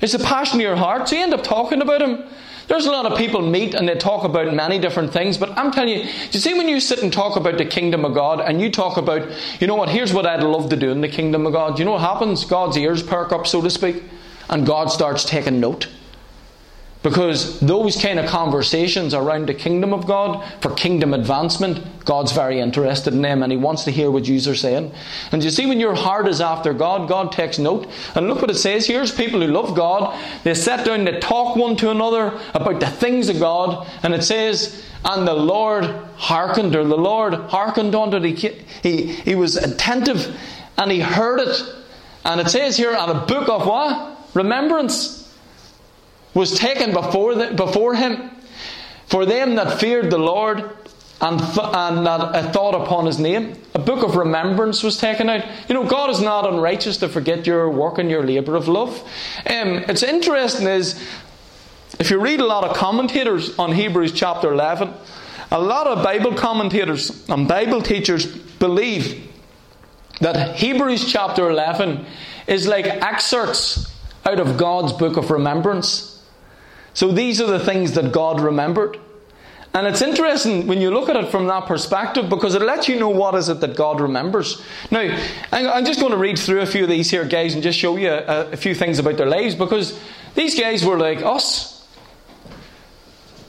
It's 0.00 0.14
a 0.14 0.18
passion 0.18 0.58
of 0.58 0.62
your 0.62 0.76
heart, 0.76 1.08
so 1.08 1.16
you 1.16 1.22
end 1.22 1.32
up 1.32 1.42
talking 1.42 1.80
about 1.80 2.02
Him. 2.02 2.24
There's 2.68 2.86
a 2.86 2.90
lot 2.90 3.06
of 3.06 3.16
people 3.16 3.42
meet 3.42 3.74
and 3.74 3.88
they 3.88 3.94
talk 3.94 4.24
about 4.24 4.52
many 4.52 4.78
different 4.80 5.12
things, 5.12 5.38
but 5.38 5.56
I'm 5.56 5.70
telling 5.70 5.90
you, 5.90 6.02
do 6.02 6.10
you 6.32 6.40
see 6.40 6.52
when 6.52 6.68
you 6.68 6.80
sit 6.80 7.00
and 7.00 7.12
talk 7.12 7.36
about 7.36 7.58
the 7.58 7.64
kingdom 7.64 8.04
of 8.04 8.12
God 8.12 8.40
and 8.40 8.60
you 8.60 8.70
talk 8.70 8.96
about, 8.96 9.30
you 9.60 9.68
know 9.68 9.76
what, 9.76 9.88
here's 9.88 10.12
what 10.12 10.26
I'd 10.26 10.42
love 10.42 10.68
to 10.70 10.76
do 10.76 10.90
in 10.90 11.00
the 11.00 11.08
kingdom 11.08 11.46
of 11.46 11.52
God, 11.52 11.78
you 11.78 11.84
know 11.84 11.92
what 11.92 12.00
happens? 12.00 12.44
God's 12.44 12.76
ears 12.76 13.04
perk 13.04 13.30
up, 13.30 13.46
so 13.46 13.62
to 13.62 13.70
speak, 13.70 14.02
and 14.50 14.66
God 14.66 14.90
starts 14.90 15.24
taking 15.24 15.60
note. 15.60 15.88
Because 17.06 17.60
those 17.60 17.94
kind 17.94 18.18
of 18.18 18.26
conversations 18.26 19.14
around 19.14 19.48
the 19.48 19.54
kingdom 19.54 19.94
of 19.94 20.08
God, 20.08 20.44
for 20.60 20.74
kingdom 20.74 21.14
advancement, 21.14 22.04
God's 22.04 22.32
very 22.32 22.58
interested 22.58 23.14
in 23.14 23.22
them 23.22 23.44
and 23.44 23.52
He 23.52 23.56
wants 23.56 23.84
to 23.84 23.92
hear 23.92 24.10
what 24.10 24.26
you 24.26 24.38
are 24.50 24.56
saying. 24.56 24.90
And 25.30 25.44
you 25.44 25.50
see, 25.50 25.66
when 25.66 25.78
your 25.78 25.94
heart 25.94 26.26
is 26.26 26.40
after 26.40 26.74
God, 26.74 27.08
God 27.08 27.30
takes 27.30 27.60
note. 27.60 27.88
And 28.16 28.26
look 28.26 28.40
what 28.40 28.50
it 28.50 28.56
says 28.56 28.88
here's 28.88 29.14
people 29.14 29.40
who 29.40 29.46
love 29.46 29.76
God. 29.76 30.20
They 30.42 30.52
sit 30.54 30.84
down, 30.84 31.04
they 31.04 31.20
talk 31.20 31.54
one 31.54 31.76
to 31.76 31.92
another 31.92 32.40
about 32.54 32.80
the 32.80 32.88
things 32.88 33.28
of 33.28 33.38
God. 33.38 33.86
And 34.02 34.12
it 34.12 34.24
says, 34.24 34.84
and 35.04 35.28
the 35.28 35.32
Lord 35.32 35.84
hearkened, 36.16 36.74
or 36.74 36.82
the 36.82 36.98
Lord 36.98 37.34
hearkened 37.34 37.94
unto. 37.94 38.18
He, 38.18 38.34
he, 38.82 39.06
he 39.12 39.36
was 39.36 39.54
attentive 39.54 40.36
and 40.76 40.90
He 40.90 40.98
heard 40.98 41.38
it. 41.38 41.62
And 42.24 42.40
it 42.40 42.48
says 42.48 42.76
here, 42.76 42.96
on 42.96 43.10
a 43.10 43.26
book 43.26 43.48
of 43.48 43.64
what? 43.64 44.34
Remembrance. 44.34 45.15
Was 46.36 46.52
taken 46.52 46.92
before, 46.92 47.34
the, 47.34 47.54
before 47.54 47.94
him 47.94 48.30
for 49.06 49.24
them 49.24 49.54
that 49.54 49.80
feared 49.80 50.10
the 50.10 50.18
Lord 50.18 50.70
and, 51.22 51.38
th- 51.38 51.68
and 51.72 52.06
that 52.06 52.20
uh, 52.20 52.52
thought 52.52 52.74
upon 52.74 53.06
his 53.06 53.18
name. 53.18 53.56
A 53.74 53.78
book 53.78 54.04
of 54.04 54.16
remembrance 54.16 54.82
was 54.82 54.98
taken 54.98 55.30
out. 55.30 55.42
You 55.66 55.74
know, 55.74 55.86
God 55.86 56.10
is 56.10 56.20
not 56.20 56.46
unrighteous 56.46 56.98
to 56.98 57.08
forget 57.08 57.46
your 57.46 57.70
work 57.70 57.96
and 57.96 58.10
your 58.10 58.22
labour 58.22 58.54
of 58.54 58.68
love. 58.68 59.00
Um, 59.46 59.84
it's 59.88 60.02
interesting 60.02 60.66
is, 60.66 61.02
if 61.98 62.10
you 62.10 62.20
read 62.20 62.40
a 62.40 62.46
lot 62.46 62.64
of 62.64 62.76
commentators 62.76 63.58
on 63.58 63.72
Hebrews 63.72 64.12
chapter 64.12 64.52
11, 64.52 64.92
a 65.52 65.58
lot 65.58 65.86
of 65.86 66.04
Bible 66.04 66.34
commentators 66.34 67.26
and 67.30 67.48
Bible 67.48 67.80
teachers 67.80 68.26
believe 68.26 69.26
that 70.20 70.56
Hebrews 70.56 71.10
chapter 71.10 71.48
11 71.48 72.04
is 72.46 72.66
like 72.66 72.84
excerpts 72.84 73.90
out 74.26 74.38
of 74.38 74.58
God's 74.58 74.92
book 74.92 75.16
of 75.16 75.30
remembrance. 75.30 76.15
So 76.96 77.12
these 77.12 77.42
are 77.42 77.46
the 77.46 77.60
things 77.60 77.92
that 77.92 78.10
God 78.10 78.40
remembered. 78.40 78.98
And 79.74 79.86
it's 79.86 80.00
interesting 80.00 80.66
when 80.66 80.80
you 80.80 80.90
look 80.90 81.10
at 81.10 81.16
it 81.16 81.30
from 81.30 81.46
that 81.48 81.66
perspective 81.66 82.30
because 82.30 82.54
it 82.54 82.62
lets 82.62 82.88
you 82.88 82.98
know 82.98 83.10
what 83.10 83.34
is 83.34 83.50
it 83.50 83.60
that 83.60 83.76
God 83.76 84.00
remembers. 84.00 84.62
Now, 84.90 85.14
I'm 85.52 85.84
just 85.84 86.00
going 86.00 86.12
to 86.12 86.16
read 86.16 86.38
through 86.38 86.62
a 86.62 86.66
few 86.66 86.84
of 86.84 86.88
these 86.88 87.10
here 87.10 87.26
guys 87.26 87.52
and 87.52 87.62
just 87.62 87.78
show 87.78 87.98
you 87.98 88.08
a, 88.08 88.52
a 88.52 88.56
few 88.56 88.74
things 88.74 88.98
about 88.98 89.18
their 89.18 89.26
lives 89.26 89.54
because 89.54 90.00
these 90.34 90.58
guys 90.58 90.86
were 90.86 90.96
like 90.96 91.18
us. 91.18 91.86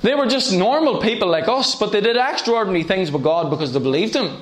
They 0.02 0.14
were 0.14 0.28
just 0.28 0.52
normal 0.52 1.00
people 1.00 1.30
like 1.30 1.48
us, 1.48 1.76
but 1.76 1.94
they 1.94 2.02
did 2.02 2.18
extraordinary 2.18 2.84
things 2.84 3.12
with 3.12 3.24
God 3.24 3.50
because 3.50 3.72
they 3.72 3.80
believed 3.80 4.14
Him. 4.14 4.42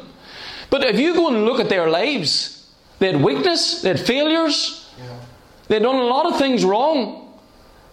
But 0.72 0.84
if 0.84 1.00
you 1.00 1.14
go 1.14 1.28
and 1.28 1.46
look 1.46 1.60
at 1.60 1.70
their 1.70 1.92
lives, 1.92 2.68
they 2.98 3.12
had 3.12 3.22
weakness, 3.22 3.84
they 3.84 3.90
had 3.90 4.00
failures, 4.00 4.90
yeah. 4.98 5.20
they 5.68 5.76
had 5.76 5.84
done 5.84 5.98
a 5.98 6.06
lot 6.06 6.26
of 6.26 6.40
things 6.40 6.66
wrong. 6.66 7.25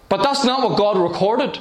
But 0.09 0.23
that's 0.23 0.43
not 0.43 0.67
what 0.67 0.77
God 0.77 0.97
recorded. 0.97 1.59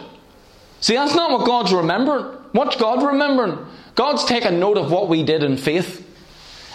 See, 0.80 0.94
that's 0.94 1.14
not 1.14 1.30
what 1.30 1.46
God's 1.46 1.72
remembering. 1.72 2.24
What's 2.52 2.76
God 2.76 3.06
remembering? 3.06 3.58
God's 3.94 4.24
taking 4.24 4.58
note 4.58 4.76
of 4.76 4.90
what 4.90 5.08
we 5.08 5.22
did 5.22 5.42
in 5.42 5.56
faith. 5.56 6.06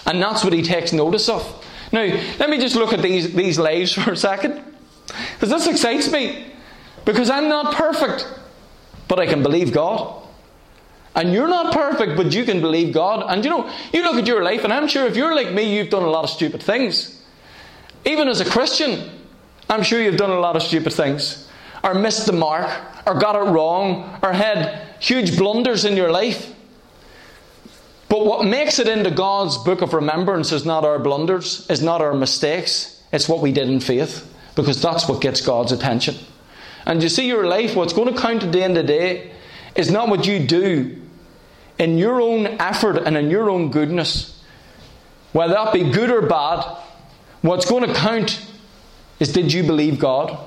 And 0.06 0.22
that's 0.22 0.44
what 0.44 0.54
He 0.54 0.62
takes 0.62 0.94
notice 0.94 1.30
of. 1.30 1.66
Now, 1.92 2.04
let 2.40 2.50
me 2.50 2.58
just 2.58 2.76
look 2.76 2.94
at 2.94 3.02
these, 3.02 3.34
these 3.34 3.60
lives 3.60 3.92
for 4.04 4.12
a 4.12 4.18
second. 4.18 4.64
Because 5.34 5.50
this 5.50 5.68
excites 5.68 6.12
me. 6.12 6.54
Because 7.06 7.30
I'm 7.30 7.48
not 7.48 7.76
perfect, 7.76 8.28
but 9.08 9.20
I 9.20 9.26
can 9.26 9.44
believe 9.44 9.72
God. 9.72 10.24
And 11.16 11.34
you're 11.34 11.48
not 11.48 11.74
perfect, 11.74 12.16
but 12.16 12.34
you 12.34 12.44
can 12.44 12.62
believe 12.62 12.94
God. 12.94 13.26
And 13.28 13.44
you 13.44 13.50
know, 13.50 13.72
you 13.94 14.04
look 14.04 14.16
at 14.16 14.28
your 14.28 14.44
life, 14.44 14.64
and 14.64 14.72
I'm 14.72 14.88
sure 14.88 15.06
if 15.06 15.16
you're 15.16 15.36
like 15.36 15.52
me, 15.52 15.76
you've 15.76 15.90
done 15.90 16.04
a 16.04 16.10
lot 16.10 16.24
of 16.24 16.30
stupid 16.30 16.62
things. 16.62 17.22
Even 18.06 18.28
as 18.28 18.40
a 18.40 18.46
Christian, 18.46 19.10
I'm 19.70 19.84
sure 19.84 20.02
you've 20.02 20.18
done 20.18 20.30
a 20.30 20.40
lot 20.40 20.56
of 20.56 20.64
stupid 20.64 20.94
things 20.94 21.47
or 21.88 21.94
missed 21.94 22.26
the 22.26 22.34
mark, 22.34 22.70
or 23.08 23.16
got 23.16 23.36
it 23.36 23.50
wrong, 23.50 24.20
or 24.22 24.34
had 24.34 24.82
huge 25.00 25.38
blunders 25.38 25.86
in 25.86 25.96
your 25.96 26.12
life. 26.12 26.54
But 28.10 28.26
what 28.26 28.46
makes 28.46 28.78
it 28.78 28.90
into 28.90 29.10
God's 29.10 29.58
book 29.58 29.82
of 29.82 29.94
remembrance 29.94 30.52
is 30.52 30.66
not 30.66 30.84
our 30.84 31.00
blunders, 31.00 31.66
is 31.70 31.82
not 31.82 32.02
our 32.02 32.14
mistakes, 32.14 33.02
it's 33.14 33.30
what 33.30 33.40
we 33.40 33.54
did 33.54 33.70
in 33.70 33.80
faith, 33.80 34.30
because 34.56 34.82
that's 34.82 35.08
what 35.08 35.22
gets 35.22 35.40
God's 35.40 35.72
attention. 35.72 36.16
And 36.86 37.02
you 37.02 37.08
see, 37.08 37.26
your 37.26 37.48
life, 37.48 37.74
what's 37.74 37.94
going 37.94 38.14
to 38.14 38.20
count 38.20 38.44
at 38.44 38.52
the 38.52 38.64
end 38.64 38.78
of 38.78 38.86
the 38.86 38.94
day, 38.94 39.32
is 39.76 39.90
not 39.90 40.10
what 40.10 40.28
you 40.28 40.46
do 40.46 41.02
in 41.80 41.98
your 41.98 42.20
own 42.20 42.48
effort 42.60 42.98
and 42.98 43.16
in 43.16 43.30
your 43.30 43.50
own 43.50 43.72
goodness. 43.72 44.44
Whether 45.32 45.54
that 45.54 45.72
be 45.72 45.90
good 45.90 46.12
or 46.12 46.24
bad, 46.24 46.66
what's 47.42 47.70
going 47.70 47.88
to 47.88 47.94
count 47.94 48.46
is 49.20 49.32
did 49.32 49.54
you 49.54 49.64
believe 49.64 50.00
God? 50.00 50.38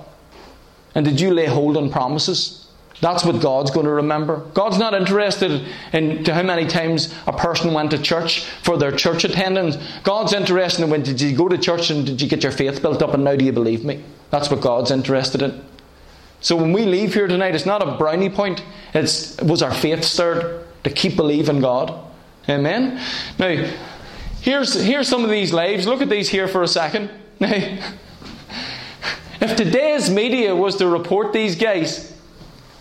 And 0.94 1.04
did 1.04 1.20
you 1.20 1.32
lay 1.32 1.46
hold 1.46 1.76
on 1.76 1.90
promises? 1.90 2.60
That's 3.00 3.24
what 3.24 3.40
God's 3.40 3.70
going 3.70 3.86
to 3.86 3.92
remember. 3.92 4.44
God's 4.52 4.78
not 4.78 4.92
interested 4.92 5.66
in 5.92 6.22
to 6.24 6.34
how 6.34 6.42
many 6.42 6.66
times 6.66 7.14
a 7.26 7.32
person 7.32 7.72
went 7.72 7.92
to 7.92 7.98
church 7.98 8.44
for 8.62 8.76
their 8.76 8.92
church 8.92 9.24
attendance. 9.24 9.78
God's 10.02 10.34
interested 10.34 10.84
in 10.84 10.90
when 10.90 11.02
did 11.02 11.20
you 11.20 11.34
go 11.34 11.48
to 11.48 11.56
church 11.56 11.90
and 11.90 12.04
did 12.04 12.20
you 12.20 12.28
get 12.28 12.42
your 12.42 12.52
faith 12.52 12.82
built 12.82 13.02
up 13.02 13.14
and 13.14 13.24
now 13.24 13.36
do 13.36 13.44
you 13.44 13.52
believe 13.52 13.84
me? 13.84 14.04
That's 14.30 14.50
what 14.50 14.60
God's 14.60 14.90
interested 14.90 15.40
in. 15.40 15.64
So 16.42 16.56
when 16.56 16.72
we 16.72 16.84
leave 16.84 17.14
here 17.14 17.26
tonight, 17.26 17.54
it's 17.54 17.66
not 17.66 17.86
a 17.86 17.96
brownie 17.96 18.30
point. 18.30 18.62
It's 18.92 19.40
was 19.42 19.62
our 19.62 19.72
faith 19.72 20.04
stirred 20.04 20.66
to 20.84 20.90
keep 20.90 21.16
believing 21.16 21.60
God. 21.60 22.06
Amen. 22.48 23.00
Now, 23.38 23.70
here's 24.40 24.74
here's 24.74 25.08
some 25.08 25.22
of 25.22 25.30
these 25.30 25.52
lives. 25.52 25.86
Look 25.86 26.00
at 26.00 26.08
these 26.08 26.28
here 26.28 26.48
for 26.48 26.62
a 26.62 26.68
second. 26.68 27.10
Now. 27.40 27.94
If 29.50 29.56
today's 29.56 30.08
media 30.08 30.54
was 30.54 30.76
to 30.76 30.86
report 30.86 31.32
these 31.32 31.56
guys, 31.56 32.16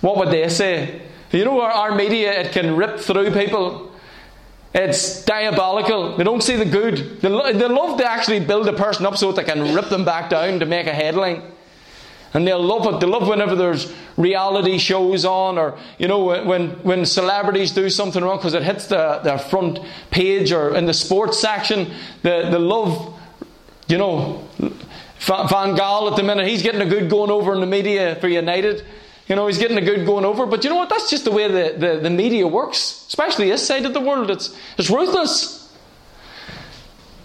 what 0.01 0.17
would 0.17 0.29
they 0.29 0.47
say? 0.49 1.01
You 1.31 1.45
know, 1.45 1.61
our, 1.61 1.71
our 1.71 1.95
media, 1.95 2.41
it 2.41 2.51
can 2.51 2.75
rip 2.75 2.99
through 2.99 3.31
people. 3.31 3.91
It's 4.73 5.25
diabolical. 5.25 6.15
They 6.15 6.23
don't 6.23 6.43
see 6.43 6.57
the 6.57 6.65
good. 6.65 7.21
They, 7.21 7.29
lo- 7.29 7.51
they 7.51 7.67
love 7.67 7.97
to 7.97 8.05
actually 8.05 8.41
build 8.41 8.67
a 8.67 8.73
person 8.73 9.07
up 9.07 9.17
so 9.17 9.31
that 9.31 9.47
they 9.47 9.51
can 9.51 9.73
rip 9.73 9.89
them 9.89 10.05
back 10.05 10.29
down 10.29 10.59
to 10.59 10.67
make 10.67 10.85
a 10.85 10.93
headline. 10.93 11.41
And 12.35 12.45
they'll 12.45 12.61
love 12.61 12.85
it. 12.93 12.99
They 12.99 13.07
love 13.07 13.27
whenever 13.27 13.55
there's 13.55 13.91
reality 14.15 14.77
shows 14.77 15.25
on, 15.25 15.57
or 15.57 15.79
you 15.97 16.07
know, 16.07 16.25
when 16.45 16.69
when 16.83 17.03
celebrities 17.03 17.71
do 17.71 17.89
something 17.89 18.23
wrong 18.23 18.37
because 18.37 18.53
it 18.53 18.61
hits 18.61 18.85
the, 18.85 19.21
the 19.23 19.39
front 19.39 19.79
page 20.11 20.51
or 20.51 20.75
in 20.75 20.85
the 20.85 20.93
sports 20.93 21.39
section. 21.39 21.91
They, 22.21 22.43
they 22.43 22.59
love, 22.59 23.19
you 23.87 23.97
know, 23.97 24.47
Van 25.19 25.75
Gaal 25.75 26.09
at 26.09 26.17
the 26.17 26.23
minute, 26.23 26.47
he's 26.47 26.63
getting 26.63 26.81
a 26.81 26.85
good 26.85 27.09
going 27.09 27.29
over 27.29 27.53
in 27.53 27.59
the 27.59 27.67
media 27.67 28.15
for 28.15 28.27
United. 28.27 28.85
You 29.27 29.35
know, 29.35 29.47
he's 29.47 29.59
getting 29.59 29.77
a 29.77 29.81
good 29.81 30.05
going 30.05 30.25
over. 30.25 30.45
But 30.45 30.63
you 30.63 30.69
know 30.69 30.77
what? 30.77 30.89
That's 30.89 31.09
just 31.09 31.25
the 31.25 31.31
way 31.31 31.47
the, 31.47 31.77
the, 31.77 31.99
the 31.99 32.09
media 32.09 32.47
works, 32.47 33.05
especially 33.07 33.49
this 33.49 33.65
side 33.65 33.85
of 33.85 33.93
the 33.93 33.99
world. 33.99 34.31
It's, 34.31 34.57
it's 34.77 34.89
ruthless. 34.89 35.71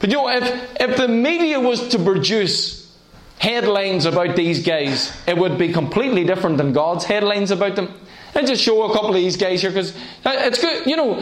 But 0.01 0.11
you 0.11 0.17
know, 0.17 0.29
if, 0.29 0.81
if 0.81 0.97
the 0.97 1.09
media 1.09 1.59
was 1.61 1.89
to 1.89 1.99
produce 1.99 2.95
headlines 3.39 4.05
about 4.05 4.37
these 4.37 4.65
guys, 4.65 5.17
it 5.27 5.37
would 5.37 5.57
be 5.57 5.73
completely 5.73 6.25
different 6.25 6.59
than 6.59 6.73
God's 6.73 7.05
headlines 7.05 7.51
about 7.51 7.77
them. 7.77 7.95
I 8.35 8.45
just 8.45 8.63
show 8.63 8.83
a 8.83 8.93
couple 8.93 9.11
of 9.11 9.15
these 9.15 9.37
guys 9.37 9.63
here 9.63 9.71
because 9.71 9.97
uh, 10.25 10.33
it's 10.35 10.61
good. 10.61 10.87
You 10.87 10.97
know, 10.97 11.13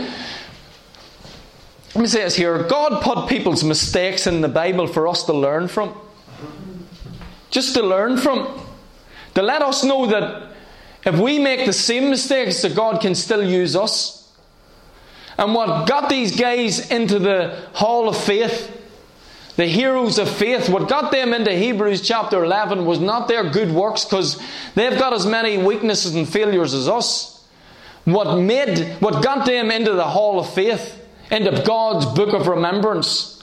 let 1.95 2.01
me 2.01 2.07
say 2.07 2.25
this 2.25 2.35
here 2.35 2.63
God 2.65 3.03
put 3.03 3.29
people's 3.29 3.63
mistakes 3.63 4.27
in 4.27 4.41
the 4.41 4.49
Bible 4.49 4.87
for 4.87 5.07
us 5.07 5.25
to 5.25 5.33
learn 5.33 5.69
from 5.69 5.95
just 7.53 7.75
to 7.75 7.83
learn 7.83 8.17
from. 8.17 8.61
To 9.35 9.43
let 9.43 9.63
us 9.63 9.85
know 9.85 10.07
that 10.07 10.51
if 11.07 11.19
we 11.19 11.39
make 11.39 11.67
the 11.67 11.73
same 11.73 12.11
mistakes, 12.11 12.63
that 12.63 12.75
God 12.75 13.01
can 13.01 13.15
still 13.15 13.45
use 13.45 13.77
us. 13.77 14.19
And 15.39 15.55
what 15.55 15.87
got 15.87 16.09
these 16.09 16.35
guys 16.35 16.91
into 16.91 17.19
the 17.19 17.69
hall 17.75 18.09
of 18.09 18.17
faith, 18.17 18.81
the 19.57 19.67
heroes 19.67 20.19
of 20.19 20.29
faith, 20.29 20.69
what 20.69 20.89
got 20.89 21.13
them 21.13 21.33
into 21.33 21.53
Hebrews 21.53 22.01
chapter 22.01 22.45
11 22.45 22.85
was 22.87 23.01
not 23.01 23.29
their 23.29 23.51
good 23.51 23.71
works 23.71 24.05
because 24.05 24.41
they've 24.75 24.99
got 24.99 25.13
as 25.13 25.27
many 25.27 25.59
weaknesses 25.59 26.15
and 26.15 26.29
failures 26.29 26.75
as 26.75 26.89
us. 26.89 27.47
What 28.05 28.39
made, 28.39 28.97
what 29.01 29.23
got 29.23 29.47
them 29.47 29.71
into 29.71 29.93
the 29.93 30.05
hall 30.05 30.41
of 30.41 30.53
faith, 30.53 30.99
into 31.31 31.63
God's 31.65 32.07
book 32.07 32.35
of 32.35 32.47
remembrance, 32.47 33.43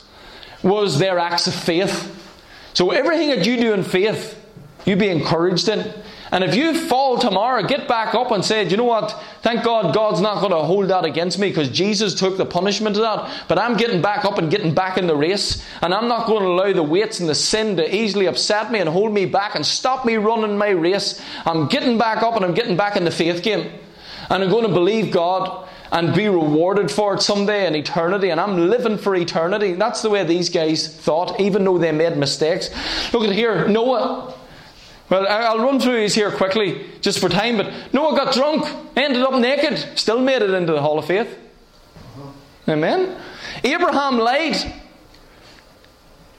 was 0.63 1.00
their 1.00 1.19
acts 1.19 1.48
of 1.48 1.54
faith. 1.54 2.18
So 2.73 2.91
everything 2.91 3.29
that 3.29 3.45
you 3.45 3.58
do 3.58 3.73
in 3.73 3.84
faith, 3.84 4.36
you 4.86 4.95
be 4.95 5.10
encouraged 5.10 5.67
in. 5.69 5.93
And 6.32 6.43
if 6.43 6.53
you 6.55 6.75
fall 6.75 7.17
tomorrow, 7.17 7.63
get 7.63 7.88
back 7.88 8.13
up 8.13 8.29
and 8.32 8.45
say, 8.45 8.67
you 8.67 8.77
know 8.77 8.84
what? 8.84 9.12
Thank 9.41 9.63
God 9.63 9.95
God's 9.95 10.21
not 10.21 10.41
going 10.41 10.51
to 10.51 10.60
hold 10.60 10.89
that 10.89 11.03
against 11.03 11.39
me 11.39 11.49
because 11.49 11.69
Jesus 11.69 12.13
took 12.13 12.38
the 12.38 12.45
punishment 12.45 12.95
of 12.97 13.01
that. 13.01 13.47
But 13.47 13.58
I'm 13.58 13.77
getting 13.77 14.01
back 14.01 14.25
up 14.25 14.38
and 14.38 14.51
getting 14.51 14.75
back 14.75 14.97
in 14.99 15.08
the 15.08 15.15
race. 15.15 15.65
And 15.82 15.93
I'm 15.93 16.08
not 16.08 16.27
going 16.27 16.43
to 16.43 16.49
allow 16.49 16.71
the 16.71 16.84
weights 16.84 17.19
and 17.19 17.27
the 17.27 17.36
sin 17.36 17.77
to 17.77 17.95
easily 17.95 18.27
upset 18.27 18.71
me 18.71 18.79
and 18.79 18.88
hold 18.88 19.12
me 19.12 19.25
back 19.25 19.55
and 19.55 19.65
stop 19.65 20.05
me 20.05 20.17
running 20.17 20.58
my 20.58 20.69
race. 20.69 21.19
I'm 21.45 21.67
getting 21.67 21.97
back 21.97 22.21
up 22.21 22.36
and 22.36 22.45
I'm 22.45 22.53
getting 22.53 22.77
back 22.77 22.95
in 22.95 23.05
the 23.05 23.12
faith 23.12 23.41
game. 23.41 23.71
And 24.29 24.43
I'm 24.43 24.49
going 24.51 24.67
to 24.67 24.73
believe 24.73 25.12
God 25.12 25.67
and 25.91 26.13
be 26.13 26.28
rewarded 26.28 26.91
for 26.91 27.15
it 27.15 27.21
someday 27.21 27.67
in 27.67 27.76
eternity. 27.76 28.30
And 28.30 28.39
I'm 28.39 28.70
living 28.70 28.97
for 28.97 29.16
eternity. 29.16 29.74
That's 29.74 30.01
the 30.01 30.09
way 30.09 30.24
these 30.24 30.49
guys 30.49 30.88
thought, 30.88 31.39
even 31.39 31.63
though 31.63 31.78
they 31.78 31.91
made 31.91 32.18
mistakes. 32.18 32.70
Look 33.13 33.24
at 33.24 33.34
here 33.34 33.68
Noah. 33.68 34.36
Well, 35.09 35.28
I'll 35.28 35.57
run 35.57 35.80
through 35.80 35.99
these 35.99 36.13
here 36.13 36.32
quickly 36.32 36.86
just 37.01 37.20
for 37.20 37.30
time, 37.30 37.57
but 37.57 37.74
Noah 37.93 38.16
got 38.16 38.34
drunk, 38.34 38.68
ended 38.95 39.24
up 39.24 39.34
naked, 39.34 39.97
still 39.97 40.22
made 40.22 40.43
it 40.43 40.51
into 40.51 40.72
the 40.72 40.82
Hall 40.82 40.99
of 40.99 41.05
Faith. 41.05 41.36
Amen. 42.68 43.20
Abraham 43.63 44.20
lied. 44.20 44.55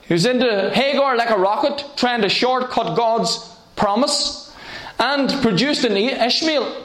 He 0.07 0.13
was 0.15 0.25
into 0.25 0.71
Hagar 0.73 1.17
like 1.17 1.31
a 1.31 1.39
rocket, 1.39 1.85
trying 1.97 2.23
to 2.23 2.29
shortcut 2.29 2.97
God's 2.97 3.39
promise, 3.75 4.55
and 5.01 5.31
produced 5.43 5.85
an 5.85 5.97
Ishmael, 5.97 6.85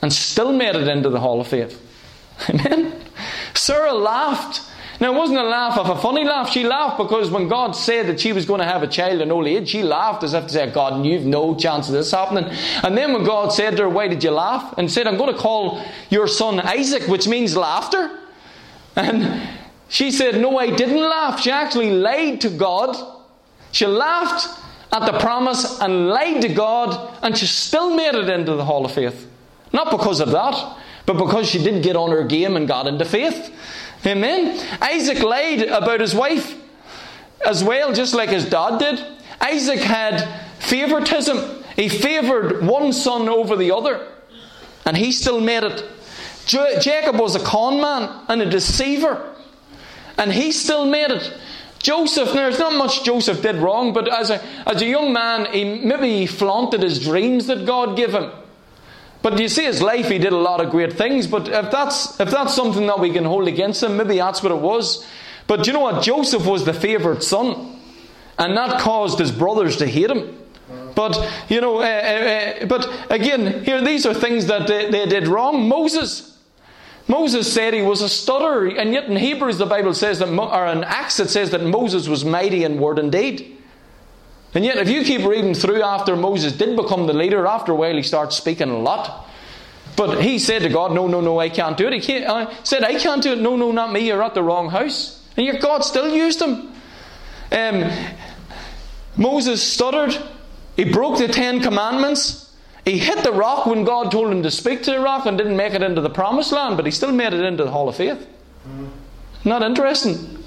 and 0.00 0.10
still 0.10 0.52
made 0.52 0.74
it 0.74 0.88
into 0.88 1.10
the 1.10 1.20
Hall 1.20 1.40
of 1.40 1.48
Faith. 1.48 1.82
Amen. 2.48 3.00
Sarah 3.54 3.94
laughed 3.94 4.60
Now, 5.00 5.12
it 5.12 5.16
wasn't 5.16 5.40
a 5.40 5.44
laugh 5.44 5.76
of 5.78 5.90
a 5.90 6.00
funny 6.00 6.24
laugh. 6.24 6.50
She 6.50 6.64
laughed 6.64 6.96
because 6.96 7.30
when 7.30 7.48
God 7.48 7.72
said 7.72 8.06
that 8.06 8.18
she 8.18 8.32
was 8.32 8.46
going 8.46 8.60
to 8.60 8.66
have 8.66 8.82
a 8.82 8.86
child 8.86 9.20
in 9.20 9.30
old 9.30 9.46
age, 9.46 9.68
she 9.68 9.82
laughed 9.82 10.22
as 10.22 10.32
if 10.32 10.44
to 10.44 10.48
say, 10.48 10.70
God, 10.70 11.04
you've 11.04 11.26
no 11.26 11.54
chance 11.54 11.88
of 11.88 11.94
this 11.94 12.10
happening. 12.10 12.44
And 12.82 12.96
then 12.96 13.12
when 13.12 13.24
God 13.24 13.52
said 13.52 13.76
to 13.76 13.84
her, 13.84 13.88
Why 13.90 14.08
did 14.08 14.24
you 14.24 14.30
laugh? 14.30 14.74
And 14.78 14.90
said, 14.90 15.06
I'm 15.06 15.18
going 15.18 15.34
to 15.34 15.38
call 15.38 15.84
your 16.08 16.26
son 16.26 16.60
Isaac, 16.60 17.08
which 17.08 17.28
means 17.28 17.56
laughter. 17.56 18.18
And 18.94 19.46
she 19.88 20.10
said, 20.10 20.40
No, 20.40 20.58
I 20.58 20.70
didn't 20.70 21.02
laugh. 21.02 21.40
She 21.40 21.50
actually 21.50 21.90
lied 21.90 22.40
to 22.40 22.48
God. 22.48 22.96
She 23.72 23.86
laughed 23.86 24.48
at 24.92 25.04
the 25.04 25.18
promise 25.18 25.78
and 25.80 26.08
lied 26.08 26.40
to 26.40 26.48
God, 26.48 27.18
and 27.22 27.36
she 27.36 27.46
still 27.46 27.94
made 27.94 28.14
it 28.14 28.30
into 28.30 28.54
the 28.54 28.64
Hall 28.64 28.86
of 28.86 28.92
Faith. 28.92 29.28
Not 29.72 29.90
because 29.90 30.20
of 30.20 30.30
that, 30.30 30.78
but 31.06 31.14
because 31.14 31.48
she 31.48 31.62
did 31.62 31.82
get 31.82 31.96
on 31.96 32.10
her 32.10 32.24
game 32.24 32.56
and 32.56 32.68
got 32.68 32.86
into 32.86 33.04
faith. 33.04 33.54
Amen. 34.04 34.60
Isaac 34.80 35.22
lied 35.22 35.62
about 35.62 36.00
his 36.00 36.14
wife 36.14 36.56
as 37.44 37.64
well, 37.64 37.92
just 37.92 38.14
like 38.14 38.30
his 38.30 38.44
dad 38.44 38.78
did. 38.78 39.04
Isaac 39.40 39.80
had 39.80 40.28
favoritism. 40.58 41.64
He 41.76 41.88
favored 41.88 42.64
one 42.64 42.92
son 42.92 43.28
over 43.28 43.56
the 43.56 43.72
other, 43.72 44.06
and 44.84 44.96
he 44.96 45.12
still 45.12 45.40
made 45.40 45.62
it. 45.62 45.84
Jacob 46.46 47.18
was 47.18 47.34
a 47.34 47.40
con 47.40 47.80
man 47.80 48.24
and 48.28 48.42
a 48.42 48.50
deceiver, 48.50 49.34
and 50.18 50.32
he 50.32 50.52
still 50.52 50.86
made 50.86 51.10
it. 51.10 51.32
Joseph, 51.78 52.28
now 52.28 52.34
there's 52.34 52.58
not 52.58 52.74
much 52.74 53.04
Joseph 53.04 53.42
did 53.42 53.56
wrong, 53.56 53.92
but 53.92 54.08
as 54.08 54.30
a, 54.30 54.42
as 54.66 54.80
a 54.80 54.86
young 54.86 55.12
man, 55.12 55.46
he 55.52 55.64
maybe 55.64 56.18
he 56.18 56.26
flaunted 56.26 56.82
his 56.82 57.04
dreams 57.04 57.46
that 57.46 57.66
God 57.66 57.96
gave 57.96 58.14
him. 58.14 58.30
But 59.22 59.38
you 59.40 59.48
see 59.48 59.64
his 59.64 59.82
life, 59.82 60.08
he 60.08 60.18
did 60.18 60.32
a 60.32 60.36
lot 60.38 60.60
of 60.60 60.70
great 60.70 60.92
things. 60.92 61.26
But 61.26 61.48
if 61.48 61.70
that's 61.70 62.20
if 62.20 62.30
that's 62.30 62.54
something 62.54 62.86
that 62.86 63.00
we 63.00 63.12
can 63.12 63.24
hold 63.24 63.48
against 63.48 63.82
him, 63.82 63.96
maybe 63.96 64.16
that's 64.16 64.42
what 64.42 64.52
it 64.52 64.58
was. 64.58 65.06
But 65.46 65.66
you 65.66 65.72
know 65.72 65.80
what? 65.80 66.02
Joseph 66.02 66.46
was 66.46 66.64
the 66.64 66.72
favoured 66.72 67.22
son, 67.22 67.80
and 68.38 68.56
that 68.56 68.80
caused 68.80 69.18
his 69.18 69.32
brothers 69.32 69.76
to 69.78 69.86
hate 69.86 70.10
him. 70.10 70.38
But 70.94 71.30
you 71.48 71.60
know, 71.60 71.80
uh, 71.80 71.84
uh, 71.84 72.62
uh, 72.62 72.66
but 72.66 72.88
again, 73.10 73.64
here 73.64 73.82
these 73.82 74.06
are 74.06 74.14
things 74.14 74.46
that 74.46 74.66
they, 74.66 74.90
they 74.90 75.06
did 75.06 75.28
wrong. 75.28 75.68
Moses, 75.68 76.38
Moses 77.06 77.52
said 77.52 77.74
he 77.74 77.82
was 77.82 78.00
a 78.00 78.08
stutterer, 78.08 78.68
and 78.68 78.92
yet 78.92 79.04
in 79.04 79.16
Hebrews 79.16 79.58
the 79.58 79.66
Bible 79.66 79.92
says 79.92 80.18
that, 80.20 80.28
or 80.28 80.66
in 80.66 80.84
Acts 80.84 81.20
it 81.20 81.28
says 81.28 81.50
that 81.50 81.62
Moses 81.62 82.08
was 82.08 82.24
mighty 82.24 82.64
in 82.64 82.78
word 82.80 82.98
and 82.98 83.12
deed. 83.12 83.55
And 84.56 84.64
yet, 84.64 84.78
if 84.78 84.88
you 84.88 85.04
keep 85.04 85.22
reading 85.26 85.52
through 85.52 85.82
after 85.82 86.16
Moses 86.16 86.54
did 86.54 86.76
become 86.76 87.06
the 87.06 87.12
leader, 87.12 87.46
after 87.46 87.72
a 87.72 87.74
while 87.74 87.94
he 87.94 88.02
starts 88.02 88.36
speaking 88.36 88.70
a 88.70 88.78
lot. 88.78 89.28
But 89.96 90.22
he 90.22 90.38
said 90.38 90.62
to 90.62 90.70
God, 90.70 90.92
No, 90.92 91.06
no, 91.06 91.20
no, 91.20 91.38
I 91.38 91.50
can't 91.50 91.76
do 91.76 91.86
it. 91.86 91.92
He 91.92 92.00
can't, 92.00 92.24
uh, 92.24 92.64
said, 92.64 92.82
I 92.82 92.98
can't 92.98 93.22
do 93.22 93.34
it. 93.34 93.38
No, 93.38 93.56
no, 93.56 93.70
not 93.70 93.92
me. 93.92 94.06
You're 94.06 94.22
at 94.22 94.32
the 94.32 94.42
wrong 94.42 94.70
house. 94.70 95.22
And 95.36 95.44
yet 95.44 95.60
God 95.60 95.84
still 95.84 96.10
used 96.10 96.40
him. 96.40 96.72
Um, 97.52 97.92
Moses 99.18 99.62
stuttered. 99.62 100.16
He 100.74 100.84
broke 100.84 101.18
the 101.18 101.28
Ten 101.28 101.60
Commandments. 101.60 102.56
He 102.86 102.98
hit 102.98 103.24
the 103.24 103.32
rock 103.32 103.66
when 103.66 103.84
God 103.84 104.10
told 104.10 104.32
him 104.32 104.42
to 104.42 104.50
speak 104.50 104.82
to 104.84 104.90
the 104.90 105.00
rock 105.00 105.26
and 105.26 105.36
didn't 105.36 105.58
make 105.58 105.74
it 105.74 105.82
into 105.82 106.00
the 106.00 106.08
promised 106.08 106.52
land, 106.52 106.78
but 106.78 106.86
he 106.86 106.92
still 106.92 107.12
made 107.12 107.34
it 107.34 107.44
into 107.44 107.62
the 107.62 107.70
Hall 107.72 107.90
of 107.90 107.96
Faith. 107.96 108.26
Not 109.44 109.62
interesting. 109.62 110.38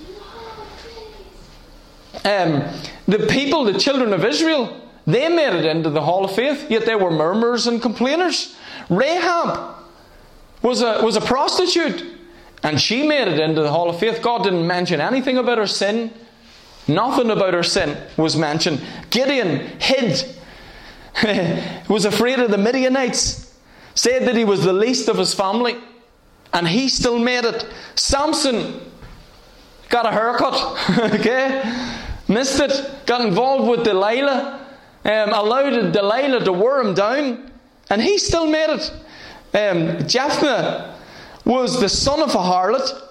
Um, 2.26 2.64
the 3.10 3.26
people, 3.26 3.64
the 3.64 3.80
children 3.80 4.14
of 4.14 4.24
Israel, 4.24 4.80
they 5.08 5.28
made 5.30 5.54
it 5.54 5.66
into 5.66 5.90
the 5.90 6.02
hall 6.02 6.24
of 6.24 6.32
faith, 6.32 6.70
yet 6.70 6.86
they 6.86 6.96
were 6.96 7.10
murmurers 7.10 7.66
and 7.66 7.82
complainers. 7.82 8.56
Rahab 8.90 9.76
was 10.62 10.82
a, 10.82 11.02
was 11.04 11.16
a 11.16 11.22
prostitute, 11.22 12.06
and 12.62 12.80
she 12.80 13.08
made 13.08 13.28
it 13.28 13.40
into 13.40 13.62
the 13.62 13.72
hall 13.72 13.90
of 13.90 14.00
faith. 14.00 14.22
God 14.22 14.44
didn't 14.44 14.68
mention 14.68 15.02
anything 15.02 15.38
about 15.38 15.58
her 15.58 15.68
sin. 15.68 16.14
Nothing 16.88 17.32
about 17.32 17.54
her 17.56 17.64
sin 17.64 17.98
was 18.18 18.36
mentioned. 18.36 18.82
Gideon 19.10 19.80
hid, 19.80 20.24
was 21.90 22.06
afraid 22.06 22.40
of 22.40 22.52
the 22.52 22.58
Midianites, 22.58 23.56
said 23.96 24.28
that 24.28 24.36
he 24.36 24.46
was 24.46 24.64
the 24.64 24.74
least 24.74 25.10
of 25.10 25.18
his 25.18 25.34
family, 25.34 25.78
and 26.54 26.68
he 26.68 26.90
still 26.90 27.18
made 27.18 27.46
it. 27.46 27.66
Samson 27.96 28.82
got 29.90 30.06
a 30.06 30.12
haircut, 30.12 31.14
okay? 31.16 31.98
Missed 32.30 32.60
it, 32.60 33.06
got 33.08 33.22
involved 33.22 33.68
with 33.68 33.84
Delilah, 33.84 34.66
um, 35.04 35.30
allowed 35.34 35.92
Delilah 35.92 36.46
to 36.46 36.54
wear 36.54 36.80
him 36.80 36.94
down, 36.94 37.52
and 37.90 38.02
he 38.02 38.20
still 38.20 38.46
made 38.46 38.70
it. 38.70 38.92
Um, 39.52 40.08
Jephthah 40.08 40.96
was 41.44 41.80
the 41.82 41.90
son 41.90 42.22
of 42.22 42.30
a 42.30 42.38
harlot. 42.38 43.02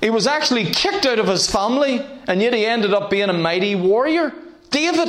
He 0.00 0.10
was 0.10 0.28
actually 0.28 0.66
kicked 0.66 1.04
out 1.06 1.18
of 1.18 1.26
his 1.26 1.50
family, 1.50 2.06
and 2.28 2.40
yet 2.40 2.54
he 2.54 2.64
ended 2.64 2.94
up 2.94 3.10
being 3.10 3.28
a 3.28 3.32
mighty 3.32 3.74
warrior. 3.74 4.32
David, 4.70 5.08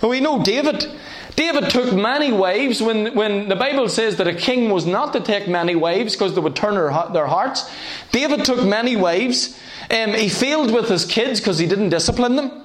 we 0.00 0.20
know 0.20 0.44
David. 0.44 0.86
David 1.34 1.70
took 1.70 1.92
many 1.92 2.30
wives 2.30 2.80
when, 2.80 3.16
when 3.16 3.48
the 3.48 3.56
Bible 3.56 3.88
says 3.88 4.16
that 4.16 4.28
a 4.28 4.34
king 4.34 4.70
was 4.70 4.86
not 4.86 5.12
to 5.14 5.20
take 5.20 5.48
many 5.48 5.74
wives 5.74 6.12
because 6.14 6.36
they 6.36 6.40
would 6.40 6.54
turn 6.54 6.74
their 6.74 7.26
hearts. 7.26 7.68
David 8.12 8.44
took 8.44 8.64
many 8.64 8.94
wives. 8.94 9.58
Um, 9.90 10.10
he 10.14 10.28
failed 10.28 10.72
with 10.72 10.88
his 10.88 11.04
kids 11.04 11.40
because 11.40 11.58
he 11.58 11.66
didn't 11.66 11.88
discipline 11.88 12.36
them. 12.36 12.61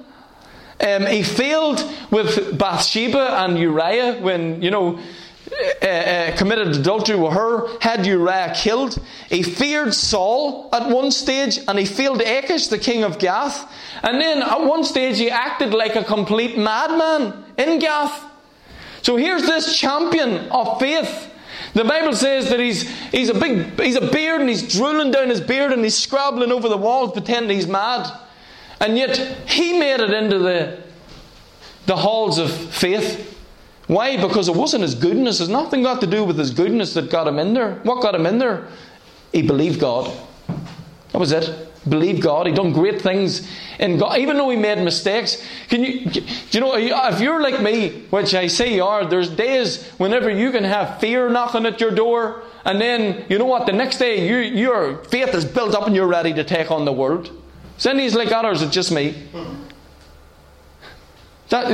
Um, 0.80 1.06
he 1.06 1.22
failed 1.22 1.82
with 2.10 2.56
Bathsheba 2.56 3.44
and 3.44 3.58
Uriah 3.58 4.20
when, 4.20 4.62
you 4.62 4.70
know, 4.70 5.00
uh, 5.82 5.86
uh, 5.86 6.36
committed 6.36 6.68
adultery 6.68 7.16
with 7.16 7.32
her, 7.32 7.78
had 7.80 8.06
Uriah 8.06 8.52
killed. 8.54 8.98
He 9.28 9.42
feared 9.42 9.94
Saul 9.94 10.68
at 10.72 10.88
one 10.88 11.10
stage, 11.10 11.58
and 11.66 11.78
he 11.78 11.84
failed 11.84 12.20
Achish, 12.20 12.68
the 12.68 12.78
king 12.78 13.02
of 13.02 13.18
Gath. 13.18 13.72
And 14.02 14.20
then 14.20 14.42
at 14.42 14.60
one 14.60 14.84
stage, 14.84 15.18
he 15.18 15.30
acted 15.30 15.74
like 15.74 15.96
a 15.96 16.04
complete 16.04 16.56
madman 16.56 17.44
in 17.56 17.78
Gath. 17.78 18.24
So 19.02 19.16
here's 19.16 19.42
this 19.42 19.76
champion 19.76 20.48
of 20.50 20.78
faith. 20.78 21.32
The 21.74 21.84
Bible 21.84 22.14
says 22.14 22.50
that 22.50 22.60
he's, 22.60 22.88
he's 23.10 23.28
a 23.28 23.34
big 23.34 23.80
he's 23.80 23.96
a 23.96 24.10
beard 24.10 24.40
and 24.40 24.48
he's 24.48 24.72
drooling 24.72 25.10
down 25.10 25.28
his 25.28 25.40
beard 25.40 25.72
and 25.72 25.82
he's 25.82 25.96
scrabbling 25.96 26.52
over 26.52 26.68
the 26.68 26.76
walls 26.76 27.12
pretending 27.12 27.56
he's 27.56 27.66
mad. 27.66 28.10
And 28.80 28.96
yet, 28.96 29.16
he 29.48 29.78
made 29.78 30.00
it 30.00 30.10
into 30.10 30.38
the, 30.38 30.78
the 31.86 31.96
halls 31.96 32.38
of 32.38 32.50
faith. 32.50 33.36
Why? 33.88 34.16
Because 34.16 34.48
it 34.48 34.54
wasn't 34.54 34.82
his 34.82 34.94
goodness. 34.94 35.40
It's 35.40 35.48
nothing 35.48 35.82
got 35.82 36.00
to 36.02 36.06
do 36.06 36.22
with 36.24 36.38
his 36.38 36.50
goodness 36.50 36.94
that 36.94 37.10
got 37.10 37.26
him 37.26 37.38
in 37.38 37.54
there. 37.54 37.76
What 37.82 38.02
got 38.02 38.14
him 38.14 38.26
in 38.26 38.38
there? 38.38 38.68
He 39.32 39.42
believed 39.42 39.80
God. 39.80 40.14
That 41.12 41.18
was 41.18 41.32
it. 41.32 41.68
Believed 41.88 42.22
God. 42.22 42.46
He 42.46 42.52
done 42.52 42.72
great 42.72 43.00
things 43.00 43.48
in 43.78 43.98
God, 43.98 44.18
even 44.18 44.36
though 44.36 44.50
he 44.50 44.56
made 44.56 44.82
mistakes. 44.84 45.42
Can 45.68 45.82
you, 45.84 46.04
do 46.10 46.22
you 46.50 46.60
know, 46.60 46.74
if 46.76 47.20
you're 47.20 47.40
like 47.40 47.62
me, 47.62 48.02
which 48.10 48.34
I 48.34 48.46
say 48.46 48.74
you 48.74 48.84
are, 48.84 49.06
there's 49.06 49.30
days 49.30 49.86
whenever 49.92 50.28
you 50.28 50.50
can 50.50 50.64
have 50.64 51.00
fear 51.00 51.30
knocking 51.30 51.64
at 51.64 51.80
your 51.80 51.90
door, 51.90 52.42
and 52.64 52.80
then 52.80 53.24
you 53.30 53.38
know 53.38 53.46
what? 53.46 53.64
The 53.64 53.72
next 53.72 53.98
day, 53.98 54.28
you, 54.28 54.36
your 54.36 55.04
faith 55.04 55.34
is 55.34 55.44
built 55.44 55.74
up 55.74 55.86
and 55.86 55.96
you're 55.96 56.06
ready 56.06 56.34
to 56.34 56.44
take 56.44 56.70
on 56.70 56.84
the 56.84 56.92
world. 56.92 57.30
Any 57.86 58.08
like 58.10 58.28
that, 58.30 58.44
or 58.44 58.52
is 58.52 58.62
it 58.62 58.70
just 58.70 58.92
me? 58.92 59.28
That, 61.50 61.70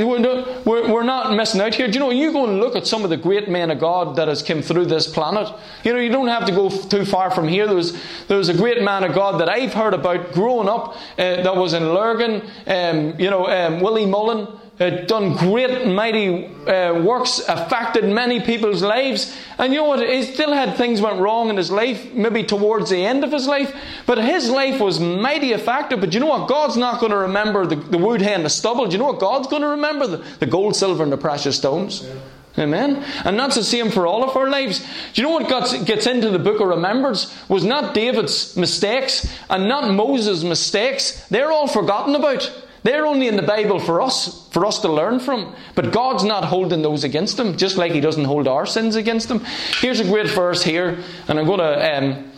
we're, 0.65 0.89
we're 0.89 1.03
not 1.03 1.35
missing 1.35 1.59
out 1.59 1.75
here. 1.75 1.87
Do 1.87 1.93
you 1.93 1.99
know, 1.99 2.09
you 2.09 2.31
go 2.31 2.45
and 2.47 2.61
look 2.61 2.77
at 2.77 2.87
some 2.87 3.03
of 3.03 3.09
the 3.09 3.17
great 3.17 3.49
men 3.49 3.71
of 3.71 3.79
God 3.79 4.15
that 4.15 4.29
has 4.29 4.41
come 4.41 4.61
through 4.61 4.85
this 4.85 5.05
planet. 5.05 5.53
You 5.83 5.91
know, 5.91 5.99
you 5.99 6.09
don't 6.09 6.29
have 6.29 6.45
to 6.45 6.53
go 6.53 6.69
too 6.69 7.03
far 7.03 7.29
from 7.29 7.49
here. 7.49 7.65
There 7.65 7.75
was, 7.75 8.01
there 8.27 8.37
was 8.37 8.47
a 8.47 8.53
great 8.53 8.81
man 8.81 9.03
of 9.03 9.13
God 9.13 9.41
that 9.41 9.49
I've 9.49 9.73
heard 9.73 9.93
about 9.93 10.31
growing 10.31 10.69
up 10.69 10.95
uh, 11.17 11.43
that 11.43 11.55
was 11.57 11.73
in 11.73 11.93
Lurgan, 11.93 12.49
um, 12.67 13.19
you 13.19 13.29
know, 13.29 13.47
um, 13.47 13.81
Willie 13.81 14.05
Mullan 14.05 14.57
uh, 14.77 14.89
done 15.05 15.37
great, 15.37 15.87
mighty 15.87 16.47
uh, 16.67 17.01
works, 17.01 17.39
affected 17.47 18.03
many 18.05 18.41
people's 18.41 18.81
lives. 18.81 19.35
And 19.57 19.73
you 19.73 19.79
know 19.79 19.85
what? 19.85 20.07
He 20.07 20.23
still 20.23 20.51
had 20.51 20.75
things 20.75 20.99
went 20.99 21.19
wrong 21.19 21.49
in 21.49 21.55
his 21.55 21.71
life, 21.71 22.11
maybe 22.13 22.43
towards 22.43 22.89
the 22.89 23.05
end 23.05 23.23
of 23.23 23.31
his 23.31 23.47
life. 23.47 23.73
But 24.05 24.17
his 24.17 24.49
life 24.49 24.81
was 24.81 24.99
mighty 24.99 25.53
effective. 25.53 26.01
But 26.01 26.13
you 26.13 26.19
know 26.19 26.25
what? 26.25 26.49
God's 26.49 26.75
not 26.75 26.99
going 26.99 27.11
to 27.11 27.19
remember 27.19 27.65
the, 27.65 27.77
the 27.77 27.97
wood, 27.97 28.21
hay, 28.21 28.33
and 28.33 28.43
the 28.43 28.49
stubble. 28.49 28.85
Do 28.85 28.91
you 28.91 28.97
know 28.97 29.07
what 29.07 29.19
God's 29.19 29.47
going 29.47 29.61
to 29.61 29.69
remember? 29.69 30.07
The, 30.07 30.17
the 30.39 30.45
gold, 30.45 30.75
silver, 30.75 31.03
and 31.03 31.11
the 31.11 31.17
precious 31.17 31.57
stones. 31.57 32.03
Yeah. 32.03 32.13
Amen. 32.57 33.03
And 33.25 33.37
that's 33.37 33.55
the 33.55 33.63
same 33.63 33.91
for 33.91 34.07
all 34.07 34.23
of 34.23 34.35
our 34.37 34.49
lives. 34.49 34.79
Do 35.13 35.21
you 35.21 35.27
know 35.27 35.33
what 35.33 35.49
got, 35.49 35.85
gets 35.85 36.07
into 36.07 36.29
the 36.29 36.39
book 36.39 36.61
of 36.61 36.67
remembrance 36.67 37.33
was 37.49 37.65
not 37.65 37.93
David's 37.93 38.55
mistakes 38.55 39.29
and 39.49 39.67
not 39.67 39.93
Moses' 39.93 40.43
mistakes. 40.43 41.27
They're 41.27 41.51
all 41.51 41.67
forgotten 41.67 42.15
about. 42.15 42.49
They're 42.85 43.07
only 43.07 43.27
in 43.27 43.35
the 43.35 43.41
Bible 43.41 43.79
for 43.79 43.99
us, 43.99 44.47
for 44.49 44.63
us 44.63 44.77
to 44.81 44.93
learn 44.93 45.19
from. 45.19 45.55
But 45.73 45.91
God's 45.91 46.23
not 46.23 46.45
holding 46.45 46.83
those 46.83 47.03
against 47.03 47.35
them, 47.35 47.57
just 47.57 47.77
like 47.77 47.93
He 47.93 47.99
doesn't 47.99 48.25
hold 48.25 48.47
our 48.47 48.67
sins 48.67 48.95
against 48.95 49.27
them. 49.27 49.43
Here's 49.79 49.99
a 49.99 50.03
great 50.03 50.29
verse 50.29 50.61
here, 50.61 50.99
and 51.27 51.39
I'm 51.39 51.47
going 51.47 51.61
to. 51.61 51.97
Um, 51.97 52.31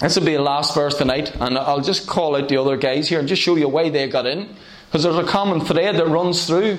this 0.00 0.18
will 0.18 0.26
be 0.26 0.34
the 0.34 0.42
last 0.42 0.74
verse 0.74 0.98
tonight, 0.98 1.36
and 1.36 1.56
I'll 1.56 1.80
just 1.80 2.08
call 2.08 2.34
out 2.34 2.48
the 2.48 2.56
other 2.56 2.76
guys 2.76 3.08
here 3.08 3.20
and 3.20 3.28
just 3.28 3.40
show 3.40 3.54
you 3.54 3.68
why 3.68 3.90
they 3.90 4.08
got 4.08 4.26
in. 4.26 4.48
Because 4.86 5.04
there's 5.04 5.16
a 5.16 5.24
common 5.24 5.60
thread 5.60 5.94
that 5.94 6.08
runs 6.08 6.44
through 6.44 6.78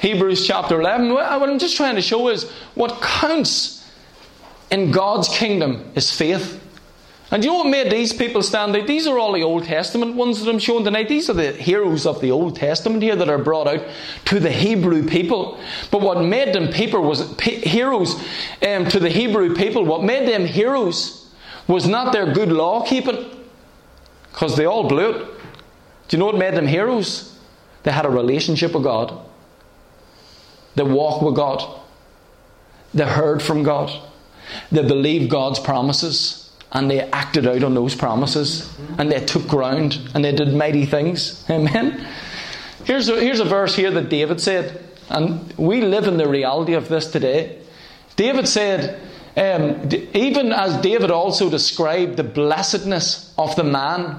Hebrews 0.00 0.44
chapter 0.44 0.80
11. 0.80 1.14
What 1.14 1.24
I'm 1.24 1.58
just 1.60 1.76
trying 1.76 1.94
to 1.94 2.02
show 2.02 2.28
is 2.30 2.50
what 2.74 3.00
counts 3.00 3.88
in 4.72 4.90
God's 4.90 5.28
kingdom 5.28 5.92
is 5.94 6.10
faith. 6.10 6.61
And 7.32 7.42
you 7.42 7.50
know 7.50 7.56
what 7.56 7.68
made 7.68 7.90
these 7.90 8.12
people 8.12 8.42
stand 8.42 8.76
out? 8.76 8.86
These 8.86 9.06
are 9.06 9.18
all 9.18 9.32
the 9.32 9.42
Old 9.42 9.64
Testament 9.64 10.16
ones 10.16 10.38
that 10.38 10.50
I'm 10.50 10.58
showing 10.58 10.84
tonight. 10.84 11.08
These 11.08 11.30
are 11.30 11.32
the 11.32 11.52
heroes 11.52 12.04
of 12.04 12.20
the 12.20 12.30
Old 12.30 12.56
Testament 12.56 13.02
here 13.02 13.16
that 13.16 13.30
are 13.30 13.38
brought 13.38 13.66
out 13.66 13.80
to 14.26 14.38
the 14.38 14.50
Hebrew 14.50 15.08
people. 15.08 15.58
But 15.90 16.02
what 16.02 16.22
made 16.22 16.54
them 16.54 16.68
people 16.68 17.00
was 17.00 17.34
heroes 17.40 18.22
um, 18.60 18.86
to 18.90 19.00
the 19.00 19.08
Hebrew 19.08 19.54
people. 19.54 19.86
What 19.86 20.04
made 20.04 20.28
them 20.28 20.44
heroes 20.44 21.32
was 21.66 21.88
not 21.88 22.12
their 22.12 22.34
good 22.34 22.52
law 22.52 22.84
keeping, 22.84 23.30
because 24.30 24.54
they 24.58 24.66
all 24.66 24.86
blew 24.86 25.12
it. 25.12 25.26
Do 26.08 26.16
you 26.16 26.18
know 26.18 26.26
what 26.26 26.36
made 26.36 26.54
them 26.54 26.66
heroes? 26.66 27.34
They 27.84 27.92
had 27.92 28.04
a 28.04 28.10
relationship 28.10 28.74
with 28.74 28.82
God. 28.82 29.18
They 30.74 30.82
walked 30.82 31.24
with 31.24 31.34
God. 31.34 31.80
They 32.92 33.06
heard 33.06 33.42
from 33.42 33.62
God. 33.62 33.90
They 34.70 34.82
believed 34.82 35.30
God's 35.30 35.58
promises 35.58 36.41
and 36.72 36.90
they 36.90 37.00
acted 37.00 37.46
out 37.46 37.62
on 37.62 37.74
those 37.74 37.94
promises 37.94 38.74
and 38.98 39.12
they 39.12 39.24
took 39.24 39.46
ground 39.46 39.98
and 40.14 40.24
they 40.24 40.32
did 40.32 40.54
mighty 40.54 40.86
things. 40.86 41.44
Amen. 41.50 42.06
Here's 42.84 43.08
a, 43.08 43.20
here's 43.20 43.40
a 43.40 43.44
verse 43.44 43.76
here 43.76 43.90
that 43.90 44.08
David 44.08 44.40
said, 44.40 44.82
and 45.08 45.52
we 45.58 45.82
live 45.82 46.08
in 46.08 46.16
the 46.16 46.28
reality 46.28 46.72
of 46.72 46.88
this 46.88 47.10
today. 47.10 47.58
David 48.16 48.48
said, 48.48 49.00
um, 49.36 49.88
even 50.14 50.52
as 50.52 50.76
David 50.82 51.10
also 51.10 51.48
described 51.48 52.16
the 52.16 52.24
blessedness 52.24 53.32
of 53.38 53.54
the 53.56 53.64
man 53.64 54.18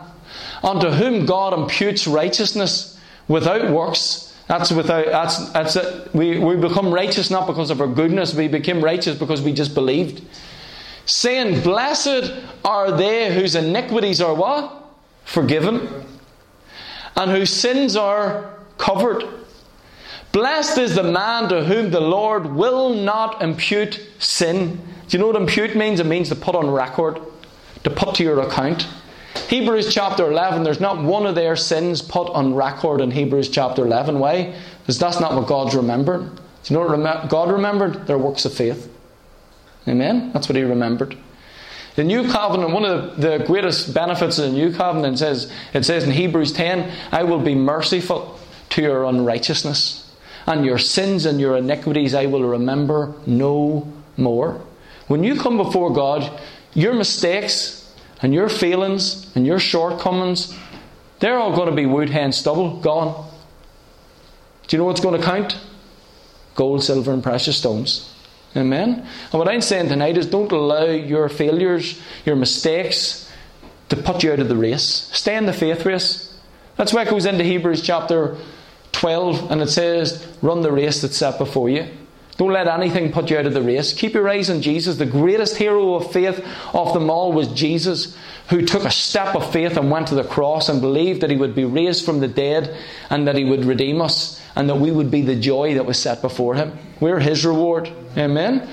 unto 0.64 0.90
whom 0.90 1.26
God 1.26 1.54
imputes 1.54 2.08
righteousness 2.08 3.00
without 3.28 3.70
works. 3.72 4.36
That's 4.48 4.72
without 4.72 5.06
that's 5.06 5.50
that's 5.52 5.76
it. 5.76 6.14
We 6.14 6.38
we 6.38 6.56
become 6.56 6.94
righteous 6.94 7.30
not 7.30 7.48
because 7.48 7.70
of 7.70 7.80
our 7.80 7.88
goodness. 7.88 8.34
We 8.34 8.48
became 8.48 8.84
righteous 8.84 9.18
because 9.18 9.42
we 9.42 9.54
just 9.54 9.74
believed 9.74 10.22
saying, 11.06 11.62
Blessed 11.62 12.34
are 12.64 12.92
they 12.92 13.34
whose 13.34 13.56
iniquities 13.56 14.22
are 14.22 14.34
what? 14.34 14.86
Forgiven. 15.26 16.06
And 17.16 17.32
whose 17.32 17.52
sins 17.52 17.96
are 17.96 18.54
covered. 18.78 19.24
Blessed 20.32 20.80
is 20.80 20.96
the 20.96 21.04
man 21.04 21.48
to 21.50 21.64
whom 21.64 21.92
the 21.92 22.02
Lord 22.02 22.48
will 22.48 22.94
not 22.94 23.42
impute 23.42 24.02
sin. 24.18 24.78
Do 25.08 25.18
you 25.18 25.20
know 25.20 25.28
what 25.28 25.36
impute 25.36 25.76
means? 25.76 26.00
It 26.00 26.08
means 26.08 26.30
to 26.30 26.36
put 26.36 26.56
on 26.56 26.72
record, 26.72 27.20
to 27.84 27.90
put 27.92 28.16
to 28.16 28.24
your 28.24 28.40
account. 28.40 28.88
Hebrews 29.48 29.94
chapter 29.94 30.32
11, 30.32 30.64
there's 30.64 30.80
not 30.80 31.04
one 31.04 31.26
of 31.26 31.36
their 31.36 31.56
sins 31.56 32.02
put 32.02 32.30
on 32.30 32.56
record 32.56 33.02
in 33.02 33.12
Hebrews 33.12 33.50
chapter 33.50 33.86
11. 33.86 34.18
Why? 34.18 34.56
Because 34.80 34.98
that's 34.98 35.20
not 35.20 35.36
what 35.36 35.48
God's 35.48 35.76
remembered. 35.76 36.36
Do 36.36 36.74
you 36.74 36.80
know 36.80 36.96
what 36.96 37.30
God 37.30 37.52
remembered? 37.52 38.08
Their 38.08 38.18
works 38.18 38.46
of 38.46 38.54
faith. 38.54 38.93
Amen? 39.88 40.32
That's 40.34 40.48
what 40.48 40.56
he 40.56 40.64
remembered. 40.64 41.18
The 41.96 42.04
new 42.04 42.28
covenant, 42.30 42.72
one 42.72 42.86
of 42.86 43.22
the, 43.22 43.44
greatest 43.46 43.94
benefits 43.94 44.40
of 44.40 44.46
the 44.46 44.58
new 44.58 44.74
covenant 44.74 45.20
says 45.20 45.52
it 45.74 45.86
says 45.86 46.04
in 46.04 46.12
Hebrews 46.12 46.52
10, 46.54 46.92
I 47.12 47.24
will 47.24 47.40
be 47.40 47.54
merciful 47.54 48.40
to 48.72 48.82
your 48.82 49.04
unrighteousness, 49.04 50.12
and 50.48 50.66
your 50.66 50.80
sins 50.80 51.26
and 51.26 51.40
your 51.40 51.58
iniquities 51.58 52.16
I 52.16 52.26
will 52.26 52.44
remember 52.44 53.14
no 53.28 53.92
more. 54.18 54.62
When 55.08 55.24
you 55.24 55.40
come 55.40 55.58
before 55.58 55.94
God, 55.94 56.40
your 56.74 56.94
mistakes 56.94 57.94
and 58.22 58.34
your 58.34 58.50
failings 58.50 59.32
and 59.36 59.46
your 59.46 59.60
shortcomings, 59.60 60.58
they're 61.20 61.38
all 61.38 61.56
going 61.56 61.70
to 61.70 61.76
be 61.76 61.86
wood, 61.86 62.10
hen, 62.10 62.32
stubble, 62.32 62.80
gone. 62.80 63.30
Do 64.68 64.76
you 64.76 64.82
know 64.82 64.86
what's 64.86 65.02
going 65.02 65.20
to 65.20 65.26
count? 65.26 65.60
Gold, 66.56 66.84
silver, 66.84 67.14
and 67.14 67.22
precious 67.22 67.58
stones. 67.58 68.13
Amen? 68.56 69.08
And 69.32 69.34
what 69.40 69.50
I'm 69.50 69.62
saying 69.62 69.90
tonight 69.90 70.18
is 70.18 70.28
don't 70.28 70.52
allow 70.52 70.86
your 70.86 71.28
failures, 71.30 72.00
your 72.26 72.36
mistakes, 72.36 73.32
to 73.90 73.96
put 73.96 74.24
you 74.24 74.32
out 74.32 74.40
of 74.40 74.48
the 74.48 74.56
race. 74.56 74.84
Stay 74.84 75.36
in 75.36 75.46
the 75.46 75.54
faith 75.54 75.86
race. 75.86 76.38
That's 76.78 76.94
why 76.94 77.04
it 77.04 77.10
goes 77.10 77.26
into 77.26 77.44
Hebrews 77.44 77.82
chapter 77.82 78.38
12 78.92 79.52
and 79.52 79.62
it 79.62 79.70
says, 79.70 80.26
Run 80.42 80.62
the 80.62 80.72
race 80.72 81.02
that's 81.02 81.18
set 81.18 81.38
before 81.38 81.70
you. 81.70 81.88
Don't 82.38 82.52
let 82.52 82.68
anything 82.68 83.12
put 83.12 83.30
you 83.30 83.38
out 83.38 83.46
of 83.46 83.54
the 83.54 83.62
race. 83.62 83.94
Keep 83.94 84.14
your 84.14 84.28
eyes 84.28 84.50
on 84.50 84.62
Jesus. 84.62 84.98
The 84.98 85.06
greatest 85.06 85.56
hero 85.56 85.96
of 85.96 86.12
faith 86.12 86.44
of 86.74 86.94
them 86.94 87.10
all 87.10 87.32
was 87.32 87.48
Jesus, 87.50 88.18
who 88.50 88.64
took 88.66 88.86
a 88.86 88.92
step 88.92 89.36
of 89.36 89.52
faith 89.52 89.78
and 89.78 89.92
went 89.92 90.08
to 90.08 90.16
the 90.16 90.24
cross 90.24 90.68
and 90.68 90.82
believed 90.82 91.22
that 91.22 91.30
he 91.30 91.38
would 91.38 91.54
be 91.54 91.66
raised 91.66 92.06
from 92.06 92.20
the 92.20 92.28
dead 92.28 92.76
and 93.12 93.28
that 93.28 93.36
he 93.36 93.44
would 93.44 93.66
redeem 93.66 94.02
us 94.02 94.43
and 94.56 94.70
that 94.70 94.76
we 94.76 94.92
would 94.92 95.10
be 95.10 95.22
the 95.22 95.36
joy 95.36 95.74
that 95.76 95.86
was 95.86 96.00
set 96.00 96.22
before 96.22 96.56
him. 96.56 96.78
We're 97.00 97.20
his 97.20 97.46
reward. 97.46 97.92
Amen? 98.18 98.70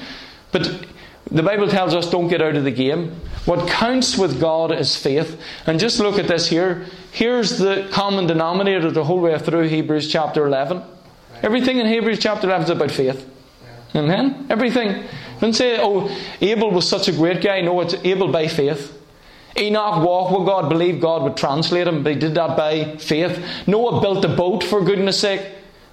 But 0.53 0.87
the 1.31 1.43
Bible 1.43 1.69
tells 1.69 1.95
us 1.95 2.11
don't 2.11 2.29
get 2.29 2.43
out 2.43 2.57
of 2.57 2.65
the 2.65 2.71
game. 2.71 3.21
What 3.45 3.69
counts 3.69 4.19
with 4.19 4.41
God 4.41 4.73
is 4.73 4.97
faith. 4.97 5.41
And 5.67 5.81
just 5.81 6.01
look 6.01 6.19
at 6.19 6.29
this 6.29 6.49
here. 6.49 6.87
Here's 7.13 7.59
the 7.59 7.89
common 7.91 8.27
denominator 8.27 8.91
the 8.91 9.05
whole 9.05 9.21
way 9.21 9.39
through 9.39 9.69
Hebrews 9.69 10.11
chapter 10.11 10.47
11. 10.47 10.83
Everything 11.43 11.79
in 11.79 11.87
Hebrews 11.87 12.19
chapter 12.19 12.47
11 12.47 12.65
is 12.65 12.71
about 12.71 12.91
faith. 12.91 13.27
Amen? 13.95 14.47
Everything. 14.51 15.05
Don't 15.41 15.55
say, 15.55 15.79
oh, 15.81 16.15
Abel 16.41 16.71
was 16.71 16.89
such 16.89 17.09
a 17.09 17.13
great 17.13 17.41
guy. 17.41 17.61
No, 17.63 17.81
it's 17.81 17.95
Abel 18.05 18.31
by 18.31 18.47
faith. 18.47 18.97
Enoch 19.57 20.05
walked 20.05 20.39
with 20.39 20.47
God, 20.47 20.69
believed 20.69 21.01
God 21.01 21.23
would 21.23 21.37
translate 21.37 21.87
him, 21.87 22.03
but 22.03 22.13
he 22.13 22.19
did 22.19 22.35
that 22.35 22.57
by 22.57 22.97
faith. 22.99 23.43
Noah 23.67 24.01
built 24.01 24.25
a 24.25 24.29
boat, 24.29 24.63
for 24.63 24.85
goodness 24.85 25.19
sake. 25.19 25.43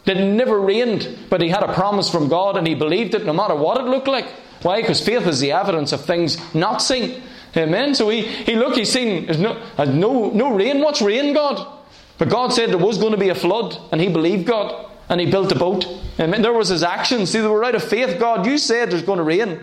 It 0.08 0.18
never 0.18 0.60
rained, 0.60 1.18
but 1.30 1.42
he 1.42 1.50
had 1.50 1.64
a 1.64 1.74
promise 1.74 2.10
from 2.10 2.30
God 2.30 2.58
and 2.58 2.66
he 2.66 2.76
believed 2.76 3.14
it 3.14 3.26
no 3.26 3.34
matter 3.34 3.56
what 3.56 3.78
it 3.78 3.86
looked 3.90 4.08
like. 4.08 4.28
Why? 4.62 4.82
Because 4.82 5.06
faith 5.06 5.28
is 5.28 5.40
the 5.40 5.52
evidence 5.52 5.92
of 5.92 6.06
things 6.06 6.38
not 6.56 6.82
seen. 6.82 7.22
Amen. 7.56 7.96
So 7.96 8.10
he, 8.10 8.22
he 8.22 8.56
looked, 8.56 8.78
he's 8.78 8.92
seen 8.92 9.26
there's 9.26 9.40
no, 9.40 9.62
no, 9.78 10.30
no 10.30 10.54
rain. 10.54 10.82
What's 10.82 11.02
rain, 11.02 11.34
God? 11.34 11.76
But 12.18 12.30
God 12.30 12.54
said 12.54 12.70
there 12.70 12.78
was 12.78 12.98
going 12.98 13.12
to 13.12 13.18
be 13.18 13.30
a 13.30 13.36
flood, 13.36 13.78
and 13.92 14.02
he 14.02 14.10
believed 14.10 14.48
God, 14.48 14.90
and 15.10 15.20
he 15.22 15.30
built 15.30 15.52
a 15.52 15.56
boat. 15.56 15.86
Amen. 16.20 16.42
There 16.42 16.54
was 16.54 16.70
his 16.70 16.84
actions. 16.84 17.30
See, 17.30 17.40
they 17.40 17.48
were 17.48 17.64
out 17.64 17.76
of 17.76 17.84
faith. 17.84 18.20
God, 18.20 18.46
you 18.46 18.58
said 18.58 18.90
there's 18.90 19.04
going 19.04 19.18
to 19.18 19.24
rain. 19.24 19.60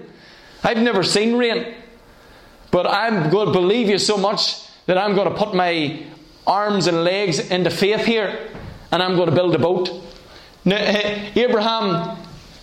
I've 0.62 0.78
never 0.78 1.02
seen 1.02 1.36
rain. 1.36 1.74
But 2.70 2.86
I'm 2.86 3.30
going 3.30 3.46
to 3.46 3.52
believe 3.52 3.88
you 3.88 3.98
so 3.98 4.16
much 4.16 4.66
that 4.86 4.98
I'm 4.98 5.14
going 5.14 5.28
to 5.28 5.36
put 5.36 5.54
my 5.54 6.04
arms 6.46 6.86
and 6.86 7.04
legs 7.04 7.38
into 7.50 7.70
faith 7.70 8.04
here, 8.04 8.50
and 8.92 9.02
I'm 9.02 9.16
going 9.16 9.28
to 9.28 9.34
build 9.34 9.54
a 9.54 9.58
boat. 9.58 9.90
Abraham 10.66 12.16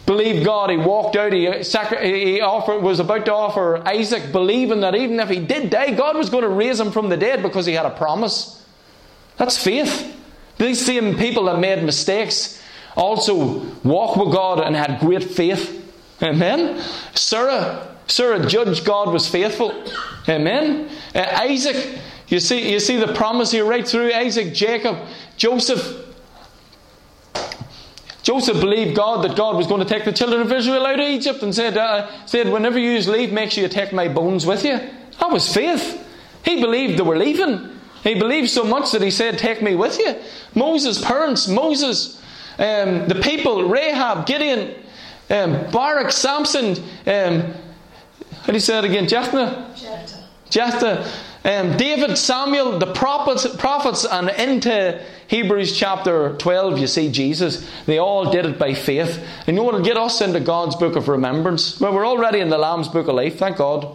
believed 0.06 0.44
God. 0.44 0.70
He 0.70 0.78
walked 0.78 1.16
out. 1.16 1.34
He, 1.34 1.62
he 1.62 2.42
offered, 2.42 2.80
was 2.80 3.00
about 3.00 3.26
to 3.26 3.34
offer 3.34 3.88
Isaac, 3.88 4.32
believing 4.32 4.82
that 4.82 4.96
even 4.96 5.20
if 5.20 5.30
he 5.30 5.40
did 5.40 5.70
die, 5.70 5.92
God 5.92 6.18
was 6.18 6.30
going 6.30 6.44
to 6.44 6.50
raise 6.50 6.80
him 6.80 6.92
from 6.92 7.10
the 7.10 7.18
dead 7.18 7.42
because 7.42 7.66
he 7.66 7.74
had 7.74 7.86
a 7.86 7.92
promise. 7.92 8.66
That's 9.38 9.58
faith. 9.58 10.18
These 10.58 10.86
same 10.86 11.18
people 11.18 11.46
that 11.46 11.60
made 11.60 11.84
mistakes 11.84 12.62
also 12.96 13.66
walked 13.84 14.18
with 14.18 14.34
God 14.34 14.60
and 14.60 14.76
had 14.76 15.00
great 15.00 15.24
faith. 15.24 15.78
Amen. 16.22 16.82
Sarah, 17.16 17.96
Sarah 18.08 18.46
judged 18.46 18.86
God 18.86 19.12
was 19.12 19.28
faithful. 19.28 19.74
Amen. 20.30 20.90
Uh, 21.16 21.26
Isaac, 21.42 22.00
you 22.28 22.40
see, 22.40 22.72
you 22.72 22.80
see 22.80 22.98
the 22.98 23.14
promise 23.14 23.52
here 23.52 23.66
right 23.66 23.88
through 23.88 24.14
Isaac, 24.14 24.54
Jacob, 24.54 24.98
Joseph. 25.38 26.11
Joseph 28.24 28.60
believed 28.60 28.96
God 28.96 29.24
that 29.24 29.36
God 29.36 29.56
was 29.56 29.68
going 29.68 29.82
to 29.82 29.88
take 29.88 30.06
the 30.06 30.12
children 30.12 30.42
of 30.42 30.52
Israel 30.52 30.86
out 30.86 31.00
of 31.00 31.08
Egypt 31.08 31.42
and 31.42 31.54
said, 31.54 31.78
uh, 31.78 32.08
said 32.26 32.50
Whenever 32.50 32.78
you 32.78 33.00
leave, 33.12 33.34
make 33.34 33.52
sure 33.52 33.64
you 33.64 33.70
take 33.70 33.94
my 33.94 34.08
bones 34.08 34.46
with 34.46 34.64
you. 34.64 34.80
That 35.20 35.32
was 35.32 35.52
faith. 35.52 36.08
He 36.46 36.62
believed 36.62 37.00
they 37.00 37.04
were 37.04 37.18
leaving. 37.18 37.70
He 38.04 38.16
believed 38.16 38.50
so 38.50 38.64
much 38.64 38.92
that 38.92 39.02
he 39.02 39.12
said, 39.12 39.38
Take 39.38 39.62
me 39.62 39.76
with 39.76 39.98
you. 40.00 40.16
Moses' 40.56 41.04
parents, 41.04 41.48
Moses, 41.48 42.22
um, 42.58 43.08
the 43.08 43.20
people, 43.22 43.70
Rahab, 43.70 44.26
Gideon, 44.26 44.76
um, 45.30 45.72
Barak, 45.72 46.12
Samson, 46.12 46.78
um, 47.08 47.54
how 48.42 48.48
do 48.48 48.54
you 48.54 48.60
say 48.60 48.78
it 48.80 48.86
again? 48.86 49.08
Jephthah? 49.08 49.74
Jephthah. 49.78 50.28
Jephthah. 50.50 51.12
Um, 51.44 51.76
David, 51.76 52.18
Samuel, 52.18 52.78
the 52.78 52.94
prophets, 52.94 53.48
prophets, 53.56 54.06
and 54.06 54.30
into 54.30 55.04
Hebrews 55.28 55.76
chapter 55.76 56.36
12, 56.38 56.78
you 56.78 56.88
see 56.88 57.12
Jesus. 57.12 57.68
They 57.88 57.98
all 57.98 58.30
did 58.30 58.46
it 58.46 58.60
by 58.60 58.76
faith. 58.76 59.26
And 59.48 59.58
you 59.58 59.64
want 59.64 59.78
to 59.78 59.84
get 59.84 59.98
us 59.98 60.22
into 60.22 60.40
God's 60.40 60.76
book 60.76 60.96
of 60.96 61.08
remembrance? 61.08 61.80
Well, 61.80 61.94
we're 61.94 62.06
already 62.06 62.42
in 62.42 62.50
the 62.50 62.60
Lamb's 62.60 62.90
book 62.90 63.08
of 63.08 63.16
life, 63.16 63.40
thank 63.40 63.58
God. 63.58 63.88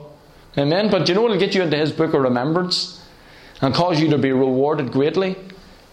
Amen. 0.58 0.90
But 0.90 1.08
you 1.08 1.14
know 1.14 1.22
what 1.22 1.30
will 1.30 1.38
get 1.38 1.54
you 1.54 1.62
into 1.62 1.76
His 1.76 1.92
book 1.92 2.14
of 2.14 2.22
remembrance 2.22 3.04
and 3.60 3.72
cause 3.72 4.00
you 4.00 4.10
to 4.10 4.18
be 4.18 4.32
rewarded 4.32 4.90
greatly? 4.90 5.36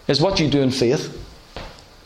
Is 0.07 0.21
what 0.21 0.39
you 0.39 0.49
do 0.49 0.61
in 0.61 0.71
faith. 0.71 1.19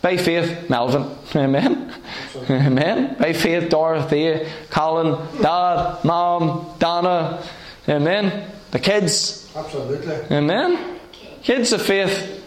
By 0.02 0.18
faith, 0.18 0.70
Melvin. 0.70 1.16
Amen. 1.36 1.94
Amen. 2.50 3.16
By 3.18 3.34
faith, 3.34 3.70
Dorothy, 3.70 4.46
Colin, 4.70 5.18
Dad, 5.42 6.04
Mom, 6.04 6.76
Donna. 6.80 7.44
Amen. 7.88 8.57
The 8.72 8.80
kids. 8.80 9.52
Absolutely. 9.56 10.36
Amen. 10.36 11.00
Kids 11.42 11.72
of 11.72 11.82
faith. 11.82 12.44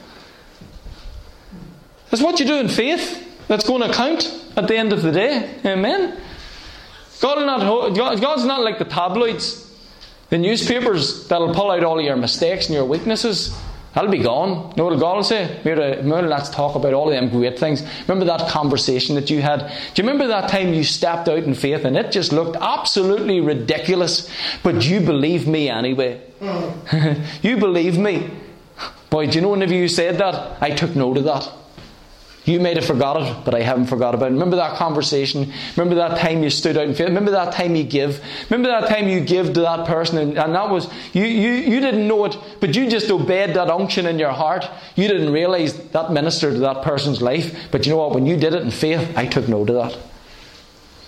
It's 2.12 2.22
what 2.22 2.40
you 2.40 2.46
do 2.46 2.56
in 2.56 2.68
faith 2.68 3.46
that's 3.48 3.66
going 3.66 3.82
to 3.82 3.94
count 3.94 4.32
at 4.56 4.68
the 4.68 4.76
end 4.76 4.92
of 4.92 5.02
the 5.02 5.12
day. 5.12 5.54
Amen. 5.64 6.20
God 7.20 7.38
not, 7.46 8.20
God's 8.20 8.44
not 8.44 8.62
like 8.62 8.78
the 8.78 8.84
tabloids. 8.84 9.68
The 10.30 10.38
newspapers 10.38 11.26
that'll 11.28 11.54
pull 11.54 11.70
out 11.70 11.82
all 11.84 12.00
your 12.00 12.16
mistakes 12.16 12.66
and 12.66 12.74
your 12.74 12.84
weaknesses, 12.84 13.56
that'll 13.94 14.10
be 14.10 14.18
gone. 14.18 14.70
You 14.70 14.76
know 14.76 14.84
what 14.86 15.00
God 15.00 15.16
will 15.16 15.24
say? 15.24 15.60
Mira, 15.64 15.98
uh, 16.00 16.22
let's 16.22 16.50
talk 16.50 16.74
about 16.76 16.94
all 16.94 17.08
of 17.08 17.14
them 17.14 17.28
great 17.28 17.58
things. 17.58 17.82
Remember 18.06 18.24
that 18.26 18.48
conversation 18.48 19.14
that 19.16 19.30
you 19.30 19.42
had? 19.42 19.60
Do 19.94 20.02
you 20.02 20.08
remember 20.08 20.28
that 20.28 20.50
time 20.50 20.74
you 20.74 20.84
stepped 20.84 21.28
out 21.28 21.38
in 21.42 21.54
faith 21.54 21.84
and 21.84 21.96
it 21.96 22.12
just 22.12 22.32
looked 22.32 22.56
absolutely 22.60 23.40
ridiculous, 23.40 24.30
but 24.62 24.84
you 24.84 25.00
believed 25.00 25.48
me 25.48 25.68
anyway? 25.68 26.20
Mm. 26.40 27.24
you 27.42 27.56
believed 27.56 27.98
me. 27.98 28.30
Boy, 29.10 29.26
do 29.26 29.36
you 29.36 29.40
know 29.40 29.50
whenever 29.50 29.74
you 29.74 29.88
said 29.88 30.18
that, 30.18 30.62
I 30.62 30.70
took 30.70 30.94
note 30.94 31.18
of 31.18 31.24
that. 31.24 31.50
You 32.50 32.58
may 32.58 32.74
have 32.74 32.84
forgot 32.84 33.22
it, 33.22 33.44
but 33.44 33.54
I 33.54 33.62
haven't 33.62 33.86
forgot 33.86 34.12
about 34.12 34.26
it. 34.26 34.34
Remember 34.34 34.56
that 34.56 34.76
conversation? 34.76 35.52
Remember 35.76 35.94
that 35.94 36.18
time 36.18 36.42
you 36.42 36.50
stood 36.50 36.76
out 36.76 36.88
in 36.88 36.94
faith? 36.94 37.06
Remember 37.06 37.30
that 37.30 37.52
time 37.52 37.76
you 37.76 37.84
give? 37.84 38.20
Remember 38.50 38.68
that 38.68 38.88
time 38.88 39.08
you 39.08 39.20
give 39.20 39.52
to 39.52 39.60
that 39.60 39.86
person 39.86 40.18
and, 40.18 40.36
and 40.36 40.52
that 40.56 40.68
was, 40.68 40.88
you, 41.12 41.22
you, 41.22 41.52
you 41.52 41.80
didn't 41.80 42.08
know 42.08 42.24
it, 42.24 42.36
but 42.58 42.74
you 42.74 42.90
just 42.90 43.08
obeyed 43.08 43.54
that 43.54 43.70
unction 43.70 44.04
in 44.04 44.18
your 44.18 44.32
heart. 44.32 44.68
You 44.96 45.06
didn't 45.06 45.32
realize 45.32 45.74
that 45.90 46.10
ministered 46.10 46.54
to 46.54 46.60
that 46.60 46.82
person's 46.82 47.22
life. 47.22 47.68
But 47.70 47.86
you 47.86 47.92
know 47.92 47.98
what? 47.98 48.14
When 48.16 48.26
you 48.26 48.36
did 48.36 48.52
it 48.52 48.62
in 48.62 48.72
faith, 48.72 49.16
I 49.16 49.26
took 49.26 49.46
note 49.46 49.70
of 49.70 49.76
that. 49.76 49.98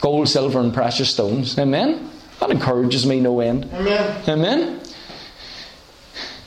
Gold, 0.01 0.29
silver, 0.29 0.61
and 0.61 0.73
precious 0.73 1.11
stones. 1.11 1.59
Amen? 1.59 2.09
That 2.39 2.53
encourages 2.53 3.05
me 3.05 3.19
no 3.19 3.41
end. 3.41 3.69
Amen. 3.73 4.23
Amen? 4.29 4.81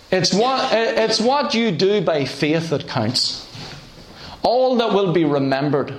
It's 0.09 0.33
what, 0.33 0.71
it's 0.73 1.19
what 1.19 1.53
you 1.53 1.71
do 1.71 1.99
by 1.99 2.23
faith 2.23 2.69
that 2.69 2.87
counts. 2.87 3.44
All 4.45 4.75
that 4.77 4.93
will 4.93 5.11
be 5.11 5.25
remembered 5.25 5.91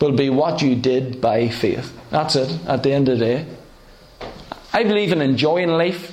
will 0.00 0.12
be 0.12 0.28
what 0.28 0.60
you 0.60 0.74
did 0.74 1.20
by 1.20 1.48
faith. 1.48 1.96
That's 2.10 2.34
it, 2.34 2.58
at 2.66 2.82
the 2.82 2.92
end 2.92 3.08
of 3.08 3.20
the 3.20 3.24
day. 3.24 3.46
I 4.72 4.82
believe 4.82 5.12
in 5.12 5.22
enjoying 5.22 5.68
life. 5.68 6.10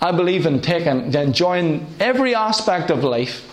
I 0.00 0.12
believe 0.12 0.46
in 0.46 0.60
taking, 0.60 1.12
enjoying 1.12 1.86
every 1.98 2.34
aspect 2.36 2.90
of 2.90 3.02
life. 3.02 3.48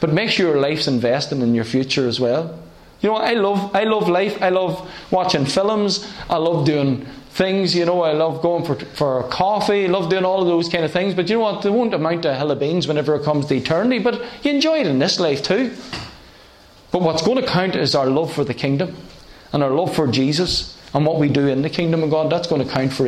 But 0.00 0.12
make 0.12 0.30
sure 0.30 0.48
your 0.48 0.60
life's 0.60 0.86
investing 0.86 1.40
in 1.40 1.54
your 1.54 1.64
future 1.64 2.06
as 2.06 2.20
well. 2.20 2.58
You 3.00 3.10
know, 3.10 3.16
I 3.16 3.32
love, 3.32 3.74
I 3.74 3.84
love 3.84 4.08
life. 4.08 4.40
I 4.42 4.50
love 4.50 4.90
watching 5.10 5.46
films. 5.46 6.06
I 6.28 6.36
love 6.36 6.66
doing 6.66 7.06
things. 7.30 7.74
You 7.74 7.86
know, 7.86 8.02
I 8.02 8.12
love 8.12 8.42
going 8.42 8.64
for, 8.64 8.74
for 8.74 9.22
coffee. 9.24 9.86
I 9.86 9.88
love 9.88 10.10
doing 10.10 10.24
all 10.26 10.42
of 10.42 10.48
those 10.48 10.68
kind 10.68 10.84
of 10.84 10.92
things. 10.92 11.14
But 11.14 11.30
you 11.30 11.36
know 11.36 11.42
what? 11.42 11.62
They 11.62 11.70
won't 11.70 11.94
amount 11.94 12.22
to 12.24 12.32
a 12.32 12.34
hill 12.34 12.50
of 12.50 12.60
beans 12.60 12.86
whenever 12.86 13.14
it 13.14 13.24
comes 13.24 13.46
to 13.46 13.56
eternity. 13.56 13.98
But 14.00 14.22
you 14.42 14.50
enjoy 14.52 14.80
it 14.80 14.86
in 14.86 14.98
this 14.98 15.18
life 15.18 15.42
too. 15.42 15.74
But 16.90 17.02
what's 17.02 17.22
going 17.22 17.40
to 17.40 17.46
count 17.46 17.76
is 17.76 17.94
our 17.94 18.06
love 18.06 18.32
for 18.32 18.44
the 18.44 18.54
kingdom 18.54 18.96
and 19.52 19.62
our 19.62 19.70
love 19.70 19.94
for 19.94 20.06
Jesus 20.06 20.78
and 20.94 21.04
what 21.04 21.18
we 21.18 21.28
do 21.28 21.46
in 21.46 21.62
the 21.62 21.70
kingdom 21.70 22.02
of 22.02 22.10
God. 22.10 22.30
That's 22.30 22.48
going 22.48 22.66
to 22.66 22.72
count 22.72 22.92
for 22.92 23.06